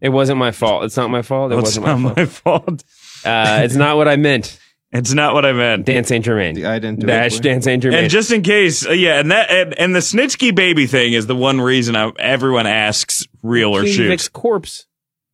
It 0.01 0.09
wasn't 0.09 0.39
my 0.39 0.51
fault. 0.51 0.85
It's 0.85 0.97
not 0.97 1.11
my 1.11 1.21
fault. 1.21 1.51
It 1.51 1.55
That's 1.55 1.77
wasn't 1.77 1.85
not 1.85 1.99
my 1.99 2.09
fault. 2.09 2.17
my 2.17 2.25
fault. 2.25 2.83
Uh, 3.23 3.61
it's 3.63 3.75
not 3.75 3.95
what 3.97 4.07
I 4.07 4.15
meant. 4.15 4.59
It's 4.91 5.13
not 5.13 5.33
what 5.33 5.45
I 5.45 5.53
meant. 5.53 5.85
Dan 5.85 6.03
Saint 6.03 6.25
Germain. 6.25 6.65
I 6.65 6.79
didn't 6.79 6.99
do 6.99 7.07
Dash 7.07 7.37
it. 7.37 7.43
Dan 7.43 7.61
Saint 7.61 7.81
Germain. 7.83 7.99
And 7.99 8.09
just 8.11 8.31
in 8.31 8.41
case, 8.41 8.87
uh, 8.87 8.91
yeah, 8.91 9.19
and 9.19 9.31
that 9.31 9.49
and, 9.51 9.79
and 9.79 9.95
the 9.95 9.99
Snitsky 9.99 10.53
baby 10.53 10.87
thing 10.87 11.13
is 11.13 11.27
the 11.27 11.35
one 11.35 11.61
reason 11.61 11.95
I, 11.95 12.11
everyone 12.19 12.67
asks 12.67 13.27
real 13.43 13.75
or 13.75 13.81
Katie 13.81 13.93
shoot. 13.93 14.07
Vick's 14.07 14.27
corpse. 14.27 14.87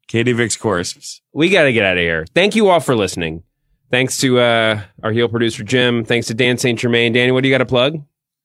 Katie 0.07 0.33
Vick's 0.33 0.57
corpse. 0.57 1.21
We 1.31 1.49
got 1.49 1.63
to 1.63 1.71
get 1.71 1.85
out 1.85 1.95
of 1.97 2.01
here. 2.01 2.25
Thank 2.33 2.55
you 2.55 2.67
all 2.67 2.79
for 2.81 2.95
listening. 2.95 3.43
Thanks 3.91 4.17
to 4.17 4.39
uh, 4.39 4.81
our 5.01 5.11
heel 5.11 5.29
producer 5.29 5.63
Jim. 5.63 6.03
Thanks 6.03 6.27
to 6.27 6.33
Dan 6.33 6.57
Saint 6.57 6.79
Germain. 6.79 7.13
Danny, 7.13 7.31
what 7.31 7.43
do 7.43 7.47
you 7.47 7.53
got 7.53 7.59
to 7.59 7.65
plug? 7.65 7.95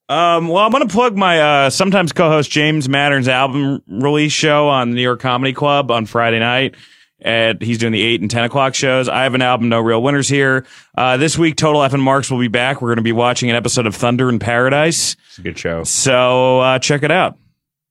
Um, 0.09 0.49
well, 0.49 0.65
I'm 0.65 0.71
going 0.71 0.87
to 0.87 0.93
plug 0.93 1.17
my 1.17 1.41
uh, 1.41 1.71
sometimes 1.71 2.13
co-host 2.13 2.51
James 2.51 2.89
Mattern's 2.89 3.29
album 3.29 3.83
release 3.89 4.33
show 4.33 4.69
on 4.69 4.91
the 4.91 4.97
New 4.97 5.03
York 5.03 5.21
Comedy 5.21 5.55
Club 5.55 5.91
on 5.91 6.07
Friday 6.07 6.39
night. 6.39 6.77
And 7.21 7.63
he's 7.63 7.79
doing 7.79 7.93
the 7.93 8.03
eight 8.03 8.21
and 8.21 8.31
ten 8.31 8.45
o'clock 8.45 8.75
shows. 8.75 9.09
I 9.09 9.23
have 9.23 9.35
an 9.35 9.41
album, 9.41 9.71
No 9.71 9.81
Real 9.81 10.03
Winners 10.03 10.29
here. 10.29 10.67
Uh, 10.95 11.17
this 11.17 11.39
week, 11.39 11.57
Total 11.57 11.81
F'n 11.81 12.01
Marks 12.01 12.31
will 12.31 12.41
be 12.41 12.49
back. 12.49 12.83
We're 12.83 12.89
going 12.89 12.97
to 12.97 13.03
be 13.03 13.13
watching 13.13 13.49
an 13.49 13.57
episode 13.57 13.87
of 13.87 13.95
Thunder 13.95 14.29
in 14.29 14.39
Paradise. 14.39 15.17
It's 15.29 15.39
a 15.39 15.43
good 15.43 15.59
show. 15.59 15.85
So 15.85 16.61
uh, 16.61 16.79
check 16.81 17.03
it 17.03 17.11
out. 17.11 17.39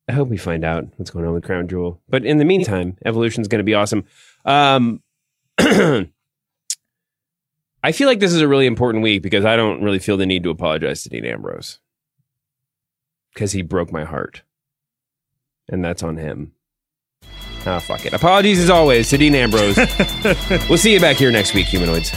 I 0.08 0.14
hope 0.14 0.28
we 0.28 0.38
find 0.38 0.66
out 0.66 0.88
what's 0.98 1.12
going 1.12 1.26
on 1.26 1.34
with 1.34 1.46
Crown 1.46 1.68
Jewel. 1.68 2.02
But 2.10 2.26
in 2.26 2.38
the 2.38 2.46
meantime, 2.46 2.98
Evolution's 3.06 3.48
going 3.48 3.60
to 3.60 3.64
be 3.64 3.74
awesome. 3.74 4.04
Um, 4.44 5.02
I 5.58 6.10
feel 7.92 8.08
like 8.08 8.20
this 8.20 8.34
is 8.34 8.42
a 8.42 8.48
really 8.48 8.66
important 8.66 9.04
week 9.04 9.22
because 9.22 9.46
I 9.46 9.56
don't 9.56 9.82
really 9.82 10.00
feel 10.00 10.18
the 10.18 10.26
need 10.26 10.44
to 10.44 10.50
apologize 10.50 11.04
to 11.04 11.10
Dean 11.10 11.26
Ambrose 11.26 11.80
because 13.34 13.54
he 13.54 13.62
broke 13.62 13.92
my 13.92 14.04
heart, 14.04 14.44
and 15.70 15.84
that's 15.84 16.04
on 16.04 16.18
him. 16.18 16.54
Ah, 17.66 17.80
fuck 17.80 18.06
it. 18.06 18.14
Apologies 18.14 18.60
as 18.60 18.70
always 18.70 19.10
to 19.10 19.18
Dean 19.18 19.36
Ambrose. 19.36 19.78
we'll 20.70 20.78
see 20.78 20.94
you 20.94 21.00
back 21.00 21.16
here 21.16 21.32
next 21.32 21.54
week, 21.54 21.68
humanoids. 21.68 22.12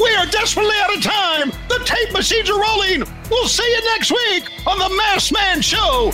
We 0.00 0.14
are 0.14 0.26
desperately 0.26 0.76
out 0.76 0.96
of 0.96 1.02
time. 1.02 1.50
The 1.68 1.82
tape 1.84 2.12
machines 2.12 2.50
are 2.50 2.60
rolling. 2.60 3.02
We'll 3.30 3.48
see 3.48 3.68
you 3.68 3.84
next 3.92 4.12
week 4.12 4.48
on 4.66 4.78
the 4.78 4.94
Masked 4.96 5.32
Man 5.32 5.60
Show. 5.60 6.12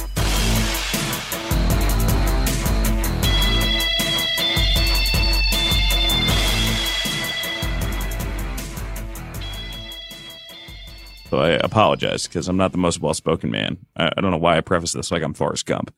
So 11.30 11.38
I 11.38 11.50
apologize 11.50 12.26
because 12.26 12.48
I'm 12.48 12.56
not 12.56 12.72
the 12.72 12.78
most 12.78 13.00
well-spoken 13.00 13.50
man. 13.50 13.78
I, 13.96 14.10
I 14.16 14.20
don't 14.20 14.30
know 14.32 14.36
why 14.36 14.56
I 14.56 14.60
preface 14.60 14.92
this 14.92 15.10
like 15.12 15.22
I'm 15.22 15.32
Forrest 15.34 15.64
Gump, 15.66 15.94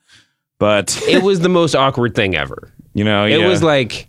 but 0.59 0.97
It 1.09 1.23
was 1.23 1.41
the 1.41 1.49
most 1.49 1.75
awkward 1.75 2.15
thing 2.15 2.35
ever. 2.37 2.71
you 2.95 3.03
know, 3.05 3.25
It 3.25 3.41
yeah. 3.41 3.49
was 3.49 3.63
like 3.63 4.09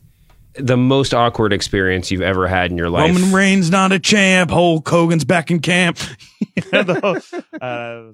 the 0.56 0.78
most 0.78 1.14
awkward 1.14 1.54
experience 1.54 2.12
you've 2.12 2.22
ever 2.22 2.48
had 2.48 2.70
in 2.72 2.78
your 2.78 2.90
life. 2.90 3.16
Roman 3.16 3.32
Reigns 3.34 3.72
not 3.72 3.92
a 3.92 4.00
champ. 4.00 4.52
Hulk 4.52 4.88
Hogan's 4.88 5.24
back 5.26 5.50
in 5.50 5.60
camp. 5.60 5.98
You 6.56 6.64
know, 6.72 6.84
the 6.84 7.00
whole- 7.00 7.60
uh, 7.62 8.12